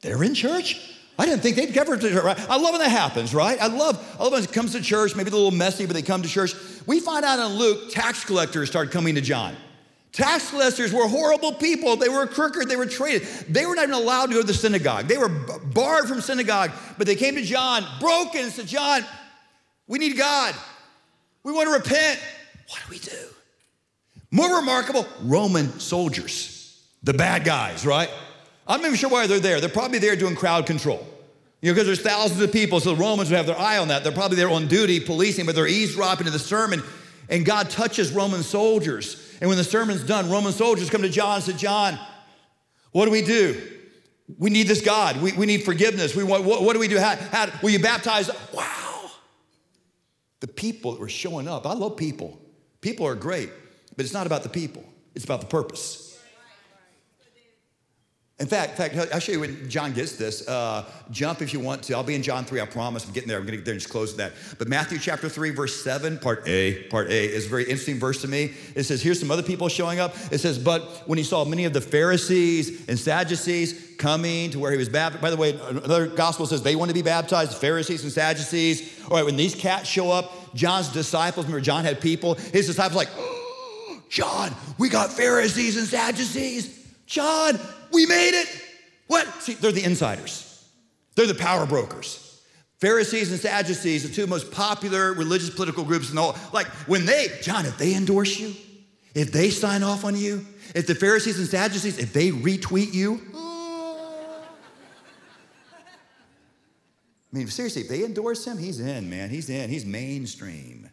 they're 0.00 0.22
in 0.22 0.34
church? 0.34 0.92
I 1.18 1.26
didn't 1.26 1.42
think 1.42 1.56
they'd 1.56 1.76
ever 1.76 1.96
church, 1.96 2.14
right? 2.22 2.38
I 2.48 2.56
love 2.56 2.70
when 2.70 2.82
that 2.82 2.90
happens, 2.90 3.34
right? 3.34 3.60
I 3.60 3.66
love, 3.66 4.16
I 4.16 4.22
love 4.22 4.32
when 4.32 4.44
it 4.44 4.52
comes 4.52 4.72
to 4.72 4.80
church, 4.80 5.16
maybe 5.16 5.30
a 5.30 5.34
little 5.34 5.50
messy, 5.50 5.86
but 5.86 5.94
they 5.94 6.02
come 6.02 6.22
to 6.22 6.28
church. 6.28 6.54
We 6.86 7.00
find 7.00 7.24
out 7.24 7.40
in 7.40 7.56
Luke, 7.56 7.90
tax 7.90 8.24
collectors 8.24 8.68
start 8.68 8.92
coming 8.92 9.16
to 9.16 9.20
John. 9.20 9.56
Tax 10.12 10.50
collectors 10.50 10.92
were 10.92 11.08
horrible 11.08 11.52
people. 11.52 11.96
They 11.96 12.08
were 12.08 12.28
crooked. 12.28 12.68
They 12.68 12.76
were 12.76 12.86
traded. 12.86 13.26
They 13.48 13.66
were 13.66 13.74
not 13.74 13.88
even 13.88 13.94
allowed 13.96 14.26
to 14.26 14.34
go 14.34 14.40
to 14.40 14.46
the 14.46 14.54
synagogue. 14.54 15.08
They 15.08 15.18
were 15.18 15.28
barred 15.28 16.06
from 16.06 16.20
synagogue. 16.20 16.70
But 16.96 17.08
they 17.08 17.16
came 17.16 17.34
to 17.34 17.42
John, 17.42 17.84
broken, 17.98 18.50
said, 18.50 18.68
John, 18.68 19.04
we 19.86 19.98
need 19.98 20.16
God. 20.16 20.54
We 21.42 21.52
want 21.52 21.68
to 21.68 21.74
repent. 21.74 22.20
What 22.68 22.80
do 22.86 22.90
we 22.90 22.98
do? 22.98 23.34
More 24.30 24.56
remarkable, 24.56 25.06
Roman 25.22 25.78
soldiers, 25.78 26.82
the 27.02 27.14
bad 27.14 27.44
guys, 27.44 27.86
right? 27.86 28.10
I'm 28.66 28.80
not 28.80 28.86
even 28.86 28.98
sure 28.98 29.10
why 29.10 29.26
they're 29.26 29.38
there. 29.38 29.60
They're 29.60 29.68
probably 29.68 29.98
there 29.98 30.16
doing 30.16 30.34
crowd 30.34 30.66
control. 30.66 31.06
You 31.60 31.70
know, 31.70 31.74
because 31.74 31.86
there's 31.86 32.00
thousands 32.00 32.40
of 32.40 32.52
people, 32.52 32.80
so 32.80 32.94
the 32.94 33.00
Romans 33.00 33.30
would 33.30 33.36
have 33.36 33.46
their 33.46 33.58
eye 33.58 33.78
on 33.78 33.88
that. 33.88 34.02
They're 34.02 34.12
probably 34.12 34.36
there 34.36 34.50
on 34.50 34.66
duty, 34.66 35.00
policing, 35.00 35.46
but 35.46 35.54
they're 35.54 35.68
eavesdropping 35.68 36.24
to 36.24 36.30
the 36.30 36.38
sermon. 36.38 36.82
And 37.28 37.44
God 37.44 37.70
touches 37.70 38.12
Roman 38.12 38.42
soldiers. 38.42 39.34
And 39.40 39.48
when 39.48 39.56
the 39.56 39.64
sermon's 39.64 40.02
done, 40.02 40.30
Roman 40.30 40.52
soldiers 40.52 40.90
come 40.90 41.02
to 41.02 41.08
John 41.08 41.36
and 41.36 41.44
say, 41.44 41.52
John, 41.54 41.98
what 42.92 43.06
do 43.06 43.10
we 43.10 43.22
do? 43.22 43.60
We 44.38 44.50
need 44.50 44.66
this 44.66 44.80
God. 44.80 45.20
We, 45.22 45.32
we 45.32 45.46
need 45.46 45.64
forgiveness. 45.64 46.14
We 46.14 46.24
want, 46.24 46.44
what, 46.44 46.62
what 46.62 46.72
do 46.72 46.80
we 46.80 46.88
do? 46.88 46.98
How, 46.98 47.16
how, 47.16 47.46
will 47.62 47.70
you 47.70 47.78
baptize? 47.78 48.30
Wow. 48.52 48.83
The 50.44 50.48
people 50.52 50.92
that 50.92 51.00
were 51.00 51.08
showing 51.08 51.48
up. 51.48 51.66
I 51.66 51.72
love 51.72 51.96
people. 51.96 52.38
People 52.82 53.06
are 53.06 53.14
great, 53.14 53.48
but 53.96 54.04
it's 54.04 54.12
not 54.12 54.26
about 54.26 54.42
the 54.42 54.50
people, 54.50 54.84
it's 55.14 55.24
about 55.24 55.40
the 55.40 55.46
purpose. 55.46 56.03
In 58.40 58.48
fact, 58.48 58.80
in 58.80 58.90
fact, 58.90 59.14
I'll 59.14 59.20
show 59.20 59.30
you 59.30 59.40
when 59.40 59.70
John 59.70 59.92
gets 59.92 60.16
this. 60.16 60.46
Uh, 60.48 60.84
jump 61.12 61.40
if 61.40 61.52
you 61.52 61.60
want 61.60 61.84
to. 61.84 61.94
I'll 61.94 62.02
be 62.02 62.16
in 62.16 62.22
John 62.22 62.44
3, 62.44 62.60
I 62.60 62.66
promise. 62.66 63.06
I'm 63.06 63.12
getting 63.12 63.28
there. 63.28 63.38
I'm 63.38 63.44
going 63.44 63.52
to 63.52 63.58
get 63.58 63.64
there 63.64 63.74
and 63.74 63.80
just 63.80 63.92
close 63.92 64.16
that. 64.16 64.32
But 64.58 64.66
Matthew 64.66 64.98
chapter 64.98 65.28
3, 65.28 65.50
verse 65.50 65.80
7, 65.84 66.18
part 66.18 66.42
A, 66.48 66.82
part 66.88 67.10
A 67.10 67.26
is 67.26 67.46
a 67.46 67.48
very 67.48 67.62
interesting 67.62 68.00
verse 68.00 68.20
to 68.22 68.28
me. 68.28 68.52
It 68.74 68.84
says, 68.84 69.00
here's 69.00 69.20
some 69.20 69.30
other 69.30 69.44
people 69.44 69.68
showing 69.68 70.00
up. 70.00 70.16
It 70.32 70.38
says, 70.38 70.58
but 70.58 70.82
when 71.06 71.16
he 71.16 71.22
saw 71.22 71.44
many 71.44 71.64
of 71.64 71.72
the 71.72 71.80
Pharisees 71.80 72.88
and 72.88 72.98
Sadducees 72.98 73.94
coming 73.98 74.50
to 74.50 74.58
where 74.58 74.72
he 74.72 74.78
was 74.78 74.88
baptized, 74.88 75.22
by 75.22 75.30
the 75.30 75.36
way, 75.36 75.56
another 75.68 76.08
gospel 76.08 76.44
says 76.46 76.60
they 76.60 76.74
want 76.74 76.88
to 76.88 76.94
be 76.94 77.02
baptized, 77.02 77.56
Pharisees 77.56 78.02
and 78.02 78.10
Sadducees. 78.10 79.00
All 79.04 79.16
right, 79.16 79.24
when 79.24 79.36
these 79.36 79.54
cats 79.54 79.88
show 79.88 80.10
up, 80.10 80.32
John's 80.56 80.88
disciples, 80.88 81.46
remember 81.46 81.64
John 81.64 81.84
had 81.84 82.00
people, 82.00 82.34
his 82.34 82.66
disciples 82.66 82.96
like, 82.96 83.10
oh, 83.16 84.02
John, 84.08 84.52
we 84.76 84.88
got 84.88 85.12
Pharisees 85.12 85.76
and 85.76 85.86
Sadducees. 85.86 86.83
John, 87.06 87.58
we 87.92 88.06
made 88.06 88.34
it. 88.34 88.62
What? 89.06 89.26
See, 89.42 89.54
they're 89.54 89.72
the 89.72 89.84
insiders, 89.84 90.68
they're 91.14 91.26
the 91.26 91.34
power 91.34 91.66
brokers. 91.66 92.20
Pharisees 92.80 93.30
and 93.30 93.40
Sadducees, 93.40 94.02
the 94.06 94.14
two 94.14 94.26
most 94.26 94.50
popular 94.50 95.14
religious 95.14 95.48
political 95.48 95.84
groups 95.84 96.10
in 96.10 96.16
the 96.16 96.22
whole. 96.22 96.36
Like 96.52 96.66
when 96.86 97.06
they, 97.06 97.28
John, 97.40 97.64
if 97.64 97.78
they 97.78 97.94
endorse 97.94 98.38
you, 98.38 98.52
if 99.14 99.32
they 99.32 99.48
sign 99.48 99.82
off 99.82 100.04
on 100.04 100.16
you, 100.16 100.44
if 100.74 100.86
the 100.86 100.94
Pharisees 100.94 101.38
and 101.38 101.48
Sadducees, 101.48 101.98
if 101.98 102.12
they 102.12 102.30
retweet 102.30 102.92
you, 102.92 103.22
I 107.34 107.36
mean, 107.36 107.48
seriously, 107.48 107.82
if 107.82 107.88
they 107.88 108.04
endorse 108.04 108.46
him, 108.46 108.58
he's 108.58 108.78
in, 108.78 109.10
man. 109.10 109.28
He's 109.28 109.50
in. 109.50 109.68
He's 109.68 109.84
mainstream. 109.84 110.88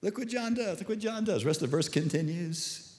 Look 0.00 0.16
what 0.16 0.28
John 0.28 0.54
does. 0.54 0.78
Look 0.78 0.88
what 0.88 0.98
John 0.98 1.24
does. 1.24 1.42
The 1.42 1.46
rest 1.46 1.60
of 1.60 1.70
the 1.70 1.76
verse 1.76 1.88
continues. 1.88 2.93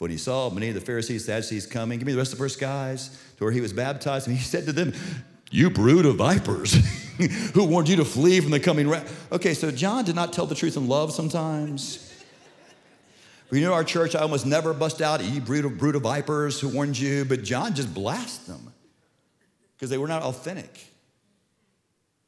When 0.00 0.10
he 0.10 0.16
saw 0.16 0.48
many 0.48 0.68
of 0.68 0.74
the 0.74 0.80
Pharisees, 0.80 1.26
Sadducees 1.26 1.66
coming, 1.66 1.98
give 1.98 2.06
me 2.06 2.12
the 2.12 2.18
rest 2.18 2.32
of 2.32 2.38
the 2.38 2.56
guys, 2.58 3.10
to 3.36 3.44
where 3.44 3.52
he 3.52 3.60
was 3.60 3.74
baptized, 3.74 4.26
and 4.26 4.34
he 4.34 4.42
said 4.52 4.64
to 4.64 4.72
them, 4.72 4.94
You 5.50 5.68
brood 5.68 6.06
of 6.06 6.16
vipers, 6.16 6.72
who 7.52 7.66
warned 7.66 7.86
you 7.90 7.96
to 7.96 8.04
flee 8.06 8.40
from 8.40 8.50
the 8.50 8.60
coming 8.60 8.88
wrath. 8.88 9.30
Okay, 9.30 9.52
so 9.52 9.70
John 9.70 10.06
did 10.06 10.14
not 10.14 10.32
tell 10.32 10.46
the 10.46 10.54
truth 10.54 10.78
in 10.78 10.88
love 10.88 11.12
sometimes. 11.12 12.06
You 13.52 13.60
know, 13.60 13.74
our 13.74 13.84
church, 13.84 14.14
I 14.14 14.20
almost 14.20 14.46
never 14.46 14.72
bust 14.72 15.02
out, 15.02 15.22
you 15.22 15.38
brood 15.42 15.66
of, 15.66 15.76
brood 15.76 15.96
of 15.96 16.02
vipers 16.02 16.58
who 16.58 16.70
warned 16.70 16.98
you, 16.98 17.26
but 17.26 17.42
John 17.42 17.74
just 17.74 17.92
blasts 17.92 18.46
them 18.46 18.72
because 19.76 19.90
they 19.90 19.98
were 19.98 20.08
not 20.08 20.22
authentic. 20.22 20.82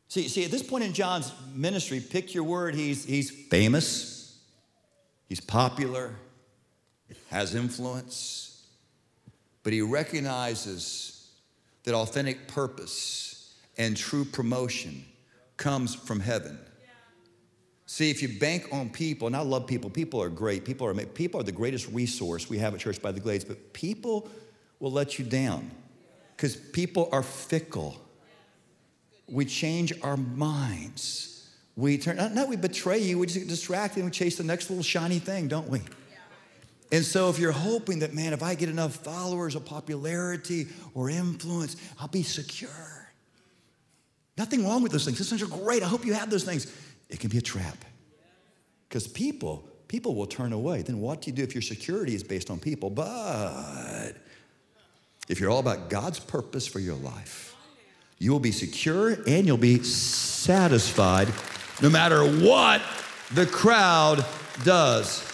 See, 0.08 0.28
see, 0.28 0.44
at 0.44 0.50
this 0.50 0.62
point 0.62 0.84
in 0.84 0.92
John's 0.92 1.32
ministry, 1.54 2.00
pick 2.00 2.34
your 2.34 2.44
word, 2.44 2.74
he's, 2.74 3.06
he's 3.06 3.30
famous, 3.30 4.38
he's 5.26 5.40
popular, 5.40 6.16
has 7.32 7.54
influence, 7.54 8.62
but 9.62 9.72
he 9.72 9.80
recognizes 9.80 11.30
that 11.84 11.94
authentic 11.94 12.46
purpose 12.46 13.54
and 13.78 13.96
true 13.96 14.24
promotion 14.24 15.02
comes 15.56 15.94
from 15.94 16.20
heaven. 16.20 16.58
See, 17.86 18.10
if 18.10 18.22
you 18.22 18.38
bank 18.38 18.68
on 18.70 18.90
people, 18.90 19.26
and 19.26 19.34
I 19.36 19.40
love 19.40 19.66
people, 19.66 19.88
people 19.88 20.22
are 20.22 20.28
great. 20.28 20.64
People 20.66 20.86
are, 20.86 20.94
people 20.94 21.40
are 21.40 21.44
the 21.44 21.52
greatest 21.52 21.88
resource 21.88 22.50
we 22.50 22.58
have 22.58 22.74
at 22.74 22.80
Church 22.80 23.00
by 23.00 23.12
the 23.12 23.20
Glades, 23.20 23.44
but 23.44 23.72
people 23.72 24.28
will 24.78 24.92
let 24.92 25.18
you 25.18 25.24
down 25.24 25.70
because 26.36 26.54
people 26.54 27.08
are 27.12 27.22
fickle. 27.22 27.98
We 29.26 29.46
change 29.46 29.94
our 30.02 30.18
minds. 30.18 31.48
We 31.76 31.96
turn, 31.96 32.16
not, 32.16 32.34
not 32.34 32.48
we 32.48 32.56
betray 32.56 32.98
you, 32.98 33.18
we 33.18 33.26
just 33.26 33.38
get 33.38 33.48
distracted 33.48 34.00
and 34.00 34.06
we 34.06 34.10
chase 34.10 34.36
the 34.36 34.44
next 34.44 34.68
little 34.68 34.84
shiny 34.84 35.18
thing, 35.18 35.48
don't 35.48 35.68
we? 35.68 35.80
And 36.92 37.02
so, 37.02 37.30
if 37.30 37.38
you're 37.38 37.52
hoping 37.52 38.00
that, 38.00 38.12
man, 38.12 38.34
if 38.34 38.42
I 38.42 38.54
get 38.54 38.68
enough 38.68 38.96
followers 38.96 39.56
or 39.56 39.60
popularity 39.60 40.66
or 40.92 41.08
influence, 41.08 41.76
I'll 41.98 42.06
be 42.06 42.22
secure. 42.22 42.68
Nothing 44.36 44.64
wrong 44.64 44.82
with 44.82 44.92
those 44.92 45.06
things. 45.06 45.16
Those 45.18 45.30
things 45.30 45.42
are 45.42 45.46
great. 45.46 45.82
I 45.82 45.86
hope 45.86 46.04
you 46.04 46.12
have 46.12 46.28
those 46.28 46.44
things. 46.44 46.70
It 47.08 47.18
can 47.18 47.30
be 47.30 47.38
a 47.38 47.42
trap. 47.42 47.78
Because 48.88 49.08
people, 49.08 49.66
people 49.88 50.14
will 50.14 50.26
turn 50.26 50.52
away. 50.52 50.82
Then 50.82 51.00
what 51.00 51.22
do 51.22 51.30
you 51.30 51.36
do 51.36 51.42
if 51.42 51.54
your 51.54 51.62
security 51.62 52.14
is 52.14 52.22
based 52.22 52.50
on 52.50 52.60
people? 52.60 52.90
But 52.90 54.12
if 55.30 55.40
you're 55.40 55.50
all 55.50 55.60
about 55.60 55.88
God's 55.88 56.18
purpose 56.18 56.66
for 56.66 56.78
your 56.78 56.96
life, 56.96 57.56
you 58.18 58.32
will 58.32 58.40
be 58.40 58.52
secure 58.52 59.16
and 59.26 59.46
you'll 59.46 59.56
be 59.56 59.82
satisfied 59.82 61.28
no 61.80 61.88
matter 61.88 62.22
what 62.22 62.82
the 63.32 63.46
crowd 63.46 64.24
does. 64.62 65.31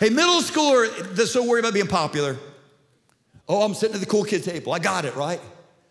Hey, 0.00 0.10
middle 0.10 0.40
schooler 0.42 0.88
that's 1.14 1.32
so 1.32 1.44
worried 1.44 1.60
about 1.60 1.74
being 1.74 1.88
popular. 1.88 2.36
Oh, 3.48 3.62
I'm 3.62 3.74
sitting 3.74 3.94
at 3.94 4.00
the 4.00 4.06
cool 4.06 4.24
kid 4.24 4.44
table. 4.44 4.72
I 4.72 4.78
got 4.78 5.04
it, 5.04 5.16
right? 5.16 5.40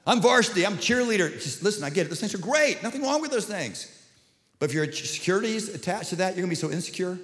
I'm 0.05 0.21
varsity, 0.21 0.65
I'm 0.65 0.77
cheerleader. 0.77 1.33
Just 1.33 1.61
listen, 1.61 1.83
I 1.83 1.89
get 1.89 2.05
it. 2.05 2.09
Those 2.09 2.21
things 2.21 2.33
are 2.33 2.37
great. 2.37 2.81
Nothing 2.81 3.01
wrong 3.01 3.21
with 3.21 3.31
those 3.31 3.45
things. 3.45 3.93
But 4.59 4.69
if 4.69 4.75
your 4.75 4.89
security 4.91 5.55
is 5.55 5.75
attached 5.75 6.09
to 6.09 6.15
that, 6.17 6.35
you're 6.35 6.43
gonna 6.43 6.49
be 6.49 6.55
so 6.55 6.71
insecure 6.71 7.19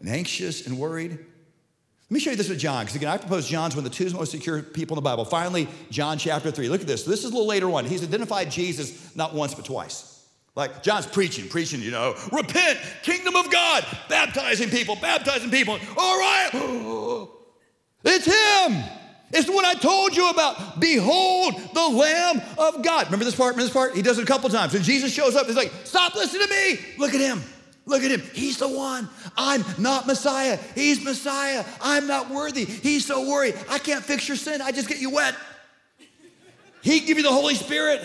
and 0.00 0.08
anxious 0.08 0.66
and 0.66 0.76
worried. 0.76 1.12
Let 1.12 2.14
me 2.14 2.18
show 2.18 2.30
you 2.30 2.36
this 2.36 2.48
with 2.48 2.58
John, 2.58 2.84
because 2.84 2.96
again, 2.96 3.10
I 3.10 3.18
propose 3.18 3.46
John's 3.46 3.76
one 3.76 3.84
of 3.84 3.90
the 3.92 3.96
two 3.96 4.10
most 4.16 4.32
secure 4.32 4.62
people 4.62 4.96
in 4.96 5.04
the 5.04 5.08
Bible. 5.08 5.24
Finally, 5.24 5.68
John 5.90 6.18
chapter 6.18 6.50
3. 6.50 6.68
Look 6.68 6.80
at 6.80 6.86
this. 6.86 7.04
This 7.04 7.20
is 7.20 7.26
a 7.26 7.28
little 7.28 7.46
later 7.46 7.70
on. 7.70 7.84
He's 7.84 8.02
identified 8.02 8.50
Jesus 8.50 9.14
not 9.14 9.34
once, 9.34 9.54
but 9.54 9.66
twice. 9.66 10.17
Like 10.58 10.82
John's 10.82 11.06
preaching, 11.06 11.48
preaching, 11.48 11.80
you 11.80 11.92
know, 11.92 12.16
repent, 12.32 12.80
kingdom 13.04 13.36
of 13.36 13.48
God, 13.48 13.86
baptizing 14.08 14.70
people, 14.70 14.96
baptizing 14.96 15.52
people. 15.52 15.78
All 15.96 16.18
right, 16.18 16.50
it's 18.04 18.26
him. 18.26 18.84
It's 19.30 19.48
one 19.48 19.64
I 19.64 19.74
told 19.74 20.16
you 20.16 20.28
about. 20.30 20.80
Behold 20.80 21.54
the 21.74 21.86
Lamb 21.86 22.42
of 22.58 22.82
God. 22.82 23.06
Remember 23.06 23.24
this 23.24 23.36
part? 23.36 23.54
Remember 23.54 23.66
this 23.66 23.72
part? 23.72 23.94
He 23.94 24.02
does 24.02 24.18
it 24.18 24.24
a 24.24 24.26
couple 24.26 24.50
times. 24.50 24.74
And 24.74 24.82
Jesus 24.82 25.12
shows 25.12 25.36
up, 25.36 25.46
he's 25.46 25.54
like, 25.54 25.70
Stop 25.84 26.16
listening 26.16 26.48
to 26.48 26.52
me. 26.52 26.80
Look 26.98 27.14
at 27.14 27.20
him. 27.20 27.40
Look 27.86 28.02
at 28.02 28.10
him. 28.10 28.22
He's 28.32 28.58
the 28.58 28.68
one. 28.68 29.08
I'm 29.36 29.64
not 29.78 30.08
Messiah. 30.08 30.58
He's 30.74 31.04
Messiah. 31.04 31.64
I'm 31.80 32.08
not 32.08 32.30
worthy. 32.30 32.64
He's 32.64 33.06
so 33.06 33.28
worried. 33.28 33.54
I 33.70 33.78
can't 33.78 34.04
fix 34.04 34.26
your 34.26 34.36
sin. 34.36 34.60
I 34.60 34.72
just 34.72 34.88
get 34.88 34.98
you 34.98 35.10
wet. 35.10 35.36
He 36.82 36.98
give 36.98 37.16
you 37.16 37.22
the 37.22 37.30
Holy 37.30 37.54
Spirit. 37.54 38.02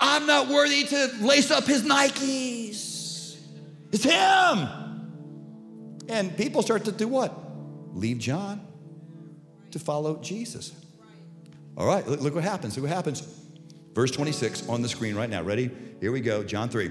I'm 0.00 0.26
not 0.26 0.48
worthy 0.48 0.84
to 0.84 1.10
lace 1.20 1.50
up 1.50 1.64
his 1.64 1.82
Nikes. 1.82 3.38
It's 3.92 4.04
him. 4.04 4.68
And 6.08 6.36
people 6.36 6.62
start 6.62 6.84
to 6.86 6.92
do 6.92 7.06
what? 7.06 7.32
Leave 7.94 8.18
John 8.18 8.66
to 9.72 9.78
follow 9.78 10.16
Jesus. 10.16 10.72
All 11.76 11.86
right, 11.86 12.06
look, 12.06 12.34
what 12.34 12.44
happens. 12.44 12.76
Look 12.76 12.84
what 12.84 12.94
happens. 12.94 13.22
Verse 13.94 14.10
26 14.10 14.68
on 14.68 14.82
the 14.82 14.88
screen 14.88 15.14
right 15.14 15.30
now. 15.30 15.42
Ready? 15.42 15.70
Here 16.00 16.12
we 16.12 16.20
go. 16.20 16.42
John 16.42 16.68
3. 16.68 16.90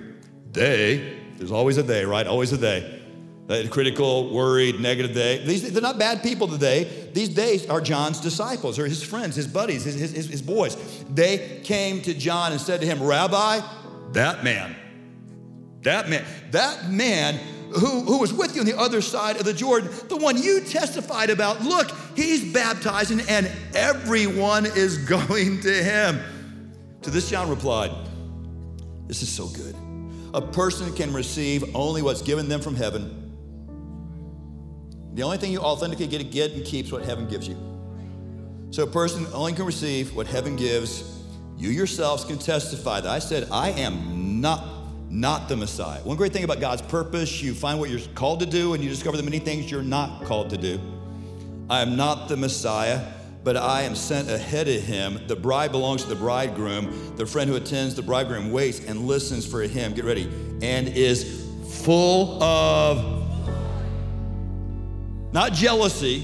They, 0.52 1.20
there's 1.38 1.52
always 1.52 1.78
a 1.78 1.84
they, 1.84 2.06
right? 2.06 2.28
Always 2.28 2.52
a 2.54 2.58
they 2.58 2.99
critical, 3.72 4.32
worried, 4.32 4.80
negative 4.80 5.16
day. 5.16 5.44
These, 5.44 5.72
they're 5.72 5.82
not 5.82 5.98
bad 5.98 6.22
people 6.22 6.48
today. 6.48 7.10
These 7.14 7.30
days 7.30 7.68
are 7.68 7.82
John's 7.82 8.20
disciples 8.20 8.78
or 8.78 8.86
his 8.86 9.02
friends, 9.02 9.36
his 9.36 9.48
buddies, 9.48 9.86
his, 9.86 9.96
his, 9.96 10.30
his 10.30 10.42
boys. 10.42 10.78
They 11.10 11.62
came 11.64 12.02
to 12.04 12.14
John 12.14 12.52
and 12.52 12.62
said 12.62 12.82
to 12.82 12.86
him, 12.86 13.02
Rabbi, 13.02 13.62
that 14.12 14.44
man, 14.44 14.76
that 15.82 16.10
man, 16.10 16.26
that 16.52 16.90
man 16.90 17.40
who, 17.72 18.02
who 18.02 18.20
was 18.20 18.32
with 18.32 18.54
you 18.54 18.62
on 18.62 18.68
the 18.68 18.78
other 18.78 19.02
side 19.02 19.38
of 19.38 19.46
the 19.46 19.54
Jordan, 19.54 19.90
the 20.10 20.18
one 20.18 20.38
you 20.38 20.62
testified 20.62 21.32
about, 21.32 21.62
look, 21.62 21.92
he's 22.16 22.54
baptizing 22.54 23.22
and 23.22 23.50
everyone 23.74 24.68
is 24.68 24.98
going 25.10 25.60
to 25.62 25.74
him. 25.74 26.20
To 27.02 27.10
this, 27.10 27.30
John 27.32 27.50
replied, 27.50 27.92
This 29.08 29.24
is 29.24 29.30
so 29.30 29.48
good. 29.48 29.76
A 30.36 30.42
person 30.42 30.94
can 30.94 31.12
receive 31.14 31.76
only 31.76 32.04
what's 32.04 32.22
given 32.22 32.48
them 32.48 32.62
from 32.62 32.76
heaven 32.76 33.29
The 35.14 35.24
only 35.24 35.38
thing 35.38 35.52
you 35.52 35.60
authentically 35.60 36.08
get 36.08 36.20
to 36.20 36.24
get 36.24 36.52
and 36.52 36.66
keep 36.66 36.86
is 36.86 36.92
what 36.92 37.04
heaven 37.04 37.28
gives 37.28 37.48
you. 37.48 37.58
So 38.72 38.84
a 38.84 38.88
person 38.88 39.26
only 39.34 39.54
can 39.54 39.66
receive 39.66 40.16
what 40.16 40.28
heaven 40.28 40.56
gives. 40.56 41.04
You 41.58 41.70
yourselves 41.70 42.24
can 42.24 42.38
testify 42.38 43.02
that 43.02 43.10
I 43.10 43.20
said, 43.20 43.48
I 43.52 43.72
am 43.72 44.42
not 44.42 44.80
not 45.10 45.50
the 45.50 45.58
Messiah. 45.58 46.00
One 46.04 46.18
great 46.18 46.34
thing 46.34 46.44
about 46.44 46.60
God's 46.60 46.84
purpose, 46.84 47.42
you 47.42 47.54
find 47.56 47.80
what 47.80 47.90
you're 47.90 48.00
called 48.14 48.40
to 48.42 48.46
do 48.46 48.74
and 48.74 48.84
you 48.84 48.90
discover 48.90 49.18
the 49.18 49.24
many 49.24 49.40
things 49.40 49.72
you're 49.72 49.82
not 49.82 50.24
called 50.26 50.52
to 50.52 50.58
do. 50.58 50.80
I 51.70 51.82
am 51.82 51.96
not 51.96 52.30
the 52.30 52.38
Messiah, 52.38 53.06
but 53.44 53.58
I 53.58 53.82
am 53.82 53.96
sent 53.96 54.30
ahead 54.30 54.68
of 54.68 54.84
him. 54.84 55.20
The 55.28 55.36
bride 55.36 55.72
belongs 55.72 56.04
to 56.04 56.10
the 56.10 56.16
bridegroom. 56.16 57.16
The 57.16 57.26
friend 57.26 57.50
who 57.50 57.56
attends 57.56 57.96
the 57.96 58.02
bridegroom 58.02 58.52
waits 58.52 58.86
and 58.86 59.08
listens 59.08 59.46
for 59.46 59.62
him. 59.64 59.94
Get 59.94 60.06
ready. 60.06 60.30
And 60.62 60.88
is 60.88 61.48
full 61.84 62.42
of 62.44 63.19
not 65.32 65.54
jealousy, 65.54 66.24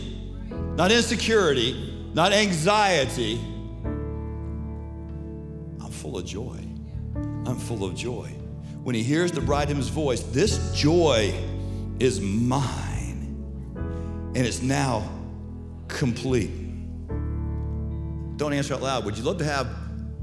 not 0.75 0.91
insecurity, 0.91 2.09
not 2.13 2.33
anxiety. 2.33 3.39
I'm 5.83 5.91
full 5.91 6.17
of 6.17 6.25
joy. 6.25 6.59
I'm 7.15 7.57
full 7.57 7.83
of 7.83 7.95
joy. 7.95 8.29
When 8.83 8.95
he 8.95 9.03
hears 9.03 9.31
the 9.31 9.41
bridegroom's 9.41 9.89
voice, 9.89 10.21
this 10.21 10.73
joy 10.75 11.33
is 11.99 12.19
mine, 12.21 13.73
and 14.35 14.37
it's 14.37 14.61
now 14.61 15.09
complete. 15.87 16.51
Don't 18.37 18.53
answer 18.53 18.73
out 18.73 18.81
loud. 18.81 19.05
Would 19.05 19.17
you 19.17 19.23
love 19.23 19.37
to 19.37 19.45
have 19.45 19.67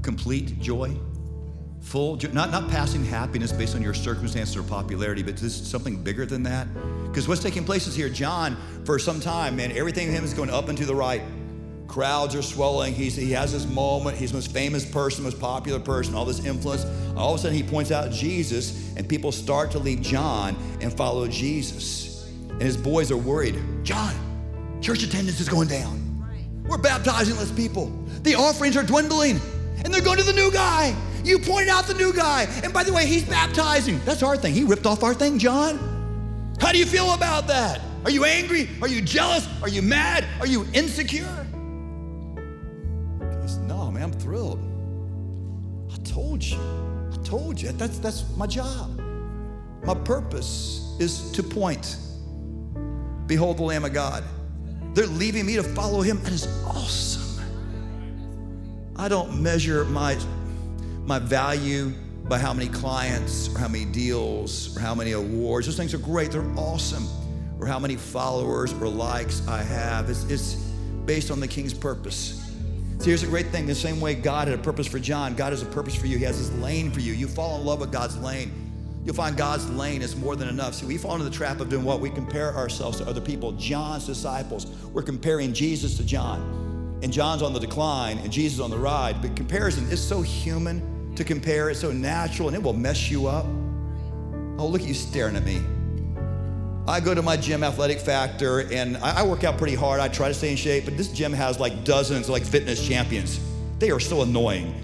complete 0.01 0.59
joy? 0.59 0.95
Full? 1.83 2.17
Not, 2.31 2.49
not 2.49 2.69
passing 2.69 3.03
happiness 3.03 3.51
based 3.51 3.75
on 3.75 3.81
your 3.81 3.93
circumstances 3.93 4.55
or 4.55 4.63
popularity, 4.63 5.21
but 5.21 5.37
this 5.37 5.55
something 5.55 6.01
bigger 6.01 6.25
than 6.25 6.41
that? 6.43 6.67
Because 7.07 7.27
what's 7.27 7.43
taking 7.43 7.65
place 7.65 7.85
is 7.87 7.95
here, 7.95 8.09
John, 8.09 8.57
for 8.85 8.97
some 8.97 9.19
time, 9.19 9.57
man, 9.57 9.71
everything 9.73 10.07
in 10.07 10.13
him 10.13 10.23
is 10.23 10.33
going 10.33 10.49
up 10.49 10.69
and 10.69 10.77
to 10.77 10.85
the 10.85 10.95
right. 10.95 11.21
Crowds 11.87 12.33
are 12.33 12.41
swelling. 12.41 12.93
He's, 12.95 13.15
he 13.15 13.31
has 13.33 13.51
this 13.51 13.67
moment. 13.67 14.17
He's 14.17 14.31
the 14.31 14.37
most 14.37 14.51
famous 14.51 14.89
person, 14.89 15.25
most 15.25 15.39
popular 15.39 15.79
person, 15.79 16.15
all 16.15 16.25
this 16.25 16.43
influence. 16.43 16.85
All 17.15 17.33
of 17.33 17.39
a 17.39 17.43
sudden, 17.43 17.55
he 17.55 17.61
points 17.61 17.91
out 17.91 18.11
Jesus, 18.11 18.95
and 18.95 19.07
people 19.07 19.31
start 19.31 19.69
to 19.71 19.79
leave 19.79 20.01
John 20.01 20.55
and 20.81 20.91
follow 20.91 21.27
Jesus. 21.27 22.27
And 22.49 22.61
his 22.61 22.77
boys 22.77 23.11
are 23.11 23.17
worried. 23.17 23.61
John, 23.83 24.15
church 24.81 25.03
attendance 25.03 25.39
is 25.39 25.49
going 25.49 25.67
down. 25.67 25.99
We're 26.65 26.77
baptizing 26.77 27.35
less 27.35 27.51
people. 27.51 27.91
The 28.23 28.35
offerings 28.35 28.77
are 28.77 28.83
dwindling, 28.83 29.39
and 29.83 29.93
they're 29.93 30.01
going 30.01 30.17
to 30.17 30.23
the 30.23 30.33
new 30.33 30.49
guy. 30.49 30.95
You 31.23 31.39
pointed 31.39 31.69
out 31.69 31.85
the 31.85 31.93
new 31.93 32.13
guy. 32.13 32.43
And 32.63 32.73
by 32.73 32.83
the 32.83 32.93
way, 32.93 33.05
he's 33.05 33.23
baptizing. 33.23 33.99
That's 34.05 34.23
our 34.23 34.35
thing. 34.37 34.53
He 34.53 34.63
ripped 34.63 34.85
off 34.85 35.03
our 35.03 35.13
thing, 35.13 35.39
John. 35.39 36.55
How 36.59 36.71
do 36.71 36.77
you 36.77 36.85
feel 36.85 37.13
about 37.13 37.47
that? 37.47 37.81
Are 38.05 38.11
you 38.11 38.25
angry? 38.25 38.69
Are 38.81 38.87
you 38.87 39.01
jealous? 39.01 39.47
Are 39.61 39.69
you 39.69 39.81
mad? 39.81 40.25
Are 40.39 40.47
you 40.47 40.65
insecure? 40.73 41.47
Goes, 43.19 43.57
no, 43.57 43.89
man, 43.91 44.03
I'm 44.03 44.11
thrilled. 44.11 44.59
I 45.91 45.95
told 46.03 46.43
you. 46.43 46.59
I 47.13 47.17
told 47.23 47.61
you. 47.61 47.71
That's, 47.71 47.99
that's 47.99 48.25
my 48.35 48.47
job. 48.47 48.99
My 49.85 49.95
purpose 49.95 50.95
is 50.99 51.31
to 51.31 51.43
point. 51.43 51.97
Behold 53.27 53.57
the 53.57 53.63
Lamb 53.63 53.85
of 53.85 53.93
God. 53.93 54.23
They're 54.93 55.07
leaving 55.07 55.45
me 55.45 55.55
to 55.55 55.63
follow 55.63 56.01
him. 56.01 56.21
That 56.23 56.33
is 56.33 56.47
awesome. 56.65 57.43
I 58.95 59.07
don't 59.07 59.41
measure 59.41 59.85
my, 59.85 60.17
my 61.05 61.19
value 61.19 61.91
by 62.25 62.39
how 62.39 62.53
many 62.53 62.69
clients 62.69 63.53
or 63.53 63.59
how 63.59 63.67
many 63.67 63.85
deals 63.85 64.75
or 64.75 64.79
how 64.79 64.95
many 64.95 65.11
awards. 65.11 65.67
Those 65.67 65.77
things 65.77 65.93
are 65.93 65.99
great, 65.99 66.31
they're 66.31 66.51
awesome. 66.57 67.07
Or 67.59 67.67
how 67.67 67.79
many 67.79 67.95
followers 67.95 68.73
or 68.73 68.87
likes 68.87 69.47
I 69.47 69.61
have. 69.61 70.09
It's, 70.09 70.25
it's 70.25 70.55
based 71.05 71.31
on 71.31 71.39
the 71.39 71.47
king's 71.47 71.73
purpose. 71.73 72.41
See, 72.99 73.09
here's 73.09 73.23
a 73.23 73.27
great 73.27 73.47
thing. 73.47 73.65
The 73.65 73.75
same 73.75 74.01
way 74.01 74.15
God 74.15 74.47
had 74.47 74.59
a 74.59 74.61
purpose 74.61 74.87
for 74.87 74.99
John, 74.99 75.33
God 75.33 75.53
has 75.53 75.61
a 75.61 75.65
purpose 75.67 75.95
for 75.95 76.07
you. 76.07 76.17
He 76.17 76.25
has 76.25 76.37
his 76.37 76.51
lane 76.57 76.91
for 76.91 76.99
you. 76.99 77.13
You 77.13 77.27
fall 77.27 77.59
in 77.59 77.65
love 77.65 77.79
with 77.79 77.91
God's 77.91 78.17
lane. 78.17 78.51
You'll 79.05 79.15
find 79.15 79.35
God's 79.35 79.69
lane 79.69 80.01
is 80.01 80.15
more 80.15 80.35
than 80.35 80.47
enough. 80.47 80.73
See, 80.75 80.85
we 80.85 80.97
fall 80.97 81.13
into 81.13 81.25
the 81.25 81.35
trap 81.35 81.59
of 81.59 81.69
doing 81.69 81.83
what? 81.83 81.99
We 81.99 82.09
compare 82.09 82.53
ourselves 82.53 82.99
to 82.99 83.07
other 83.07 83.19
people. 83.19 83.51
John's 83.53 84.05
disciples, 84.05 84.67
we're 84.93 85.03
comparing 85.03 85.53
Jesus 85.53 85.97
to 85.97 86.05
John. 86.05 86.99
And 87.03 87.11
John's 87.11 87.41
on 87.41 87.53
the 87.53 87.59
decline 87.59 88.17
and 88.19 88.31
Jesus 88.31 88.61
on 88.61 88.69
the 88.69 88.77
ride. 88.77 89.21
But 89.21 89.35
comparison 89.35 89.89
is 89.89 90.01
so 90.01 90.21
human 90.21 90.92
to 91.15 91.23
compare, 91.23 91.69
it's 91.69 91.79
so 91.79 91.91
natural, 91.91 92.47
and 92.47 92.57
it 92.57 92.63
will 92.63 92.73
mess 92.73 93.09
you 93.09 93.27
up. 93.27 93.45
Oh, 94.57 94.67
look 94.67 94.81
at 94.81 94.87
you 94.87 94.93
staring 94.93 95.35
at 95.35 95.43
me. 95.43 95.61
I 96.87 96.99
go 96.99 97.13
to 97.13 97.21
my 97.21 97.37
gym, 97.37 97.63
Athletic 97.63 97.99
Factor, 97.99 98.71
and 98.71 98.97
I, 98.97 99.23
work 99.23 99.43
out 99.43 99.57
pretty 99.57 99.75
hard. 99.75 100.01
I 100.01 100.09
try 100.09 100.27
to 100.27 100.33
stay 100.33 100.51
in 100.51 100.57
shape, 100.57 100.85
but 100.85 100.97
this 100.97 101.07
gym 101.07 101.31
has 101.31 101.59
like 101.59 101.85
dozens 101.85 102.25
of 102.25 102.31
like 102.31 102.43
fitness 102.43 102.85
champions. 102.85 103.39
They 103.79 103.89
are 103.89 104.01
so 104.01 104.21
annoying. 104.21 104.75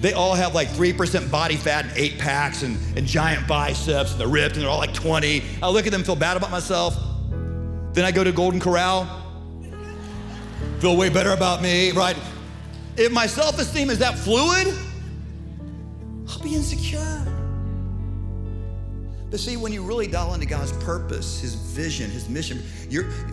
They 0.00 0.12
all 0.12 0.34
have 0.34 0.54
like 0.54 0.68
3% 0.68 1.30
body 1.30 1.56
fat 1.56 1.86
and 1.86 1.96
eight 1.96 2.18
packs 2.18 2.62
and, 2.62 2.78
and 2.96 3.06
giant 3.06 3.46
biceps 3.46 4.12
and 4.12 4.20
they're 4.20 4.28
ripped 4.28 4.54
and 4.54 4.62
they're 4.62 4.70
all 4.70 4.78
like 4.78 4.94
20. 4.94 5.42
I 5.62 5.68
look 5.70 5.86
at 5.86 5.92
them, 5.92 6.04
feel 6.04 6.16
bad 6.16 6.36
about 6.36 6.50
myself. 6.50 6.96
Then 7.92 8.04
I 8.04 8.12
go 8.12 8.22
to 8.22 8.32
Golden 8.32 8.60
Corral, 8.60 9.06
feel 10.78 10.96
way 10.96 11.08
better 11.08 11.32
about 11.32 11.62
me, 11.62 11.90
right? 11.92 12.16
If 12.96 13.12
my 13.12 13.26
self 13.26 13.58
esteem 13.58 13.90
is 13.90 13.98
that 13.98 14.18
fluid, 14.18 14.74
Be 16.42 16.54
insecure. 16.54 17.26
But 19.30 19.38
see, 19.38 19.56
when 19.56 19.72
you 19.72 19.84
really 19.84 20.08
dial 20.08 20.34
into 20.34 20.46
God's 20.46 20.72
purpose, 20.84 21.40
His 21.40 21.54
vision, 21.54 22.10
His 22.10 22.28
mission, 22.28 22.58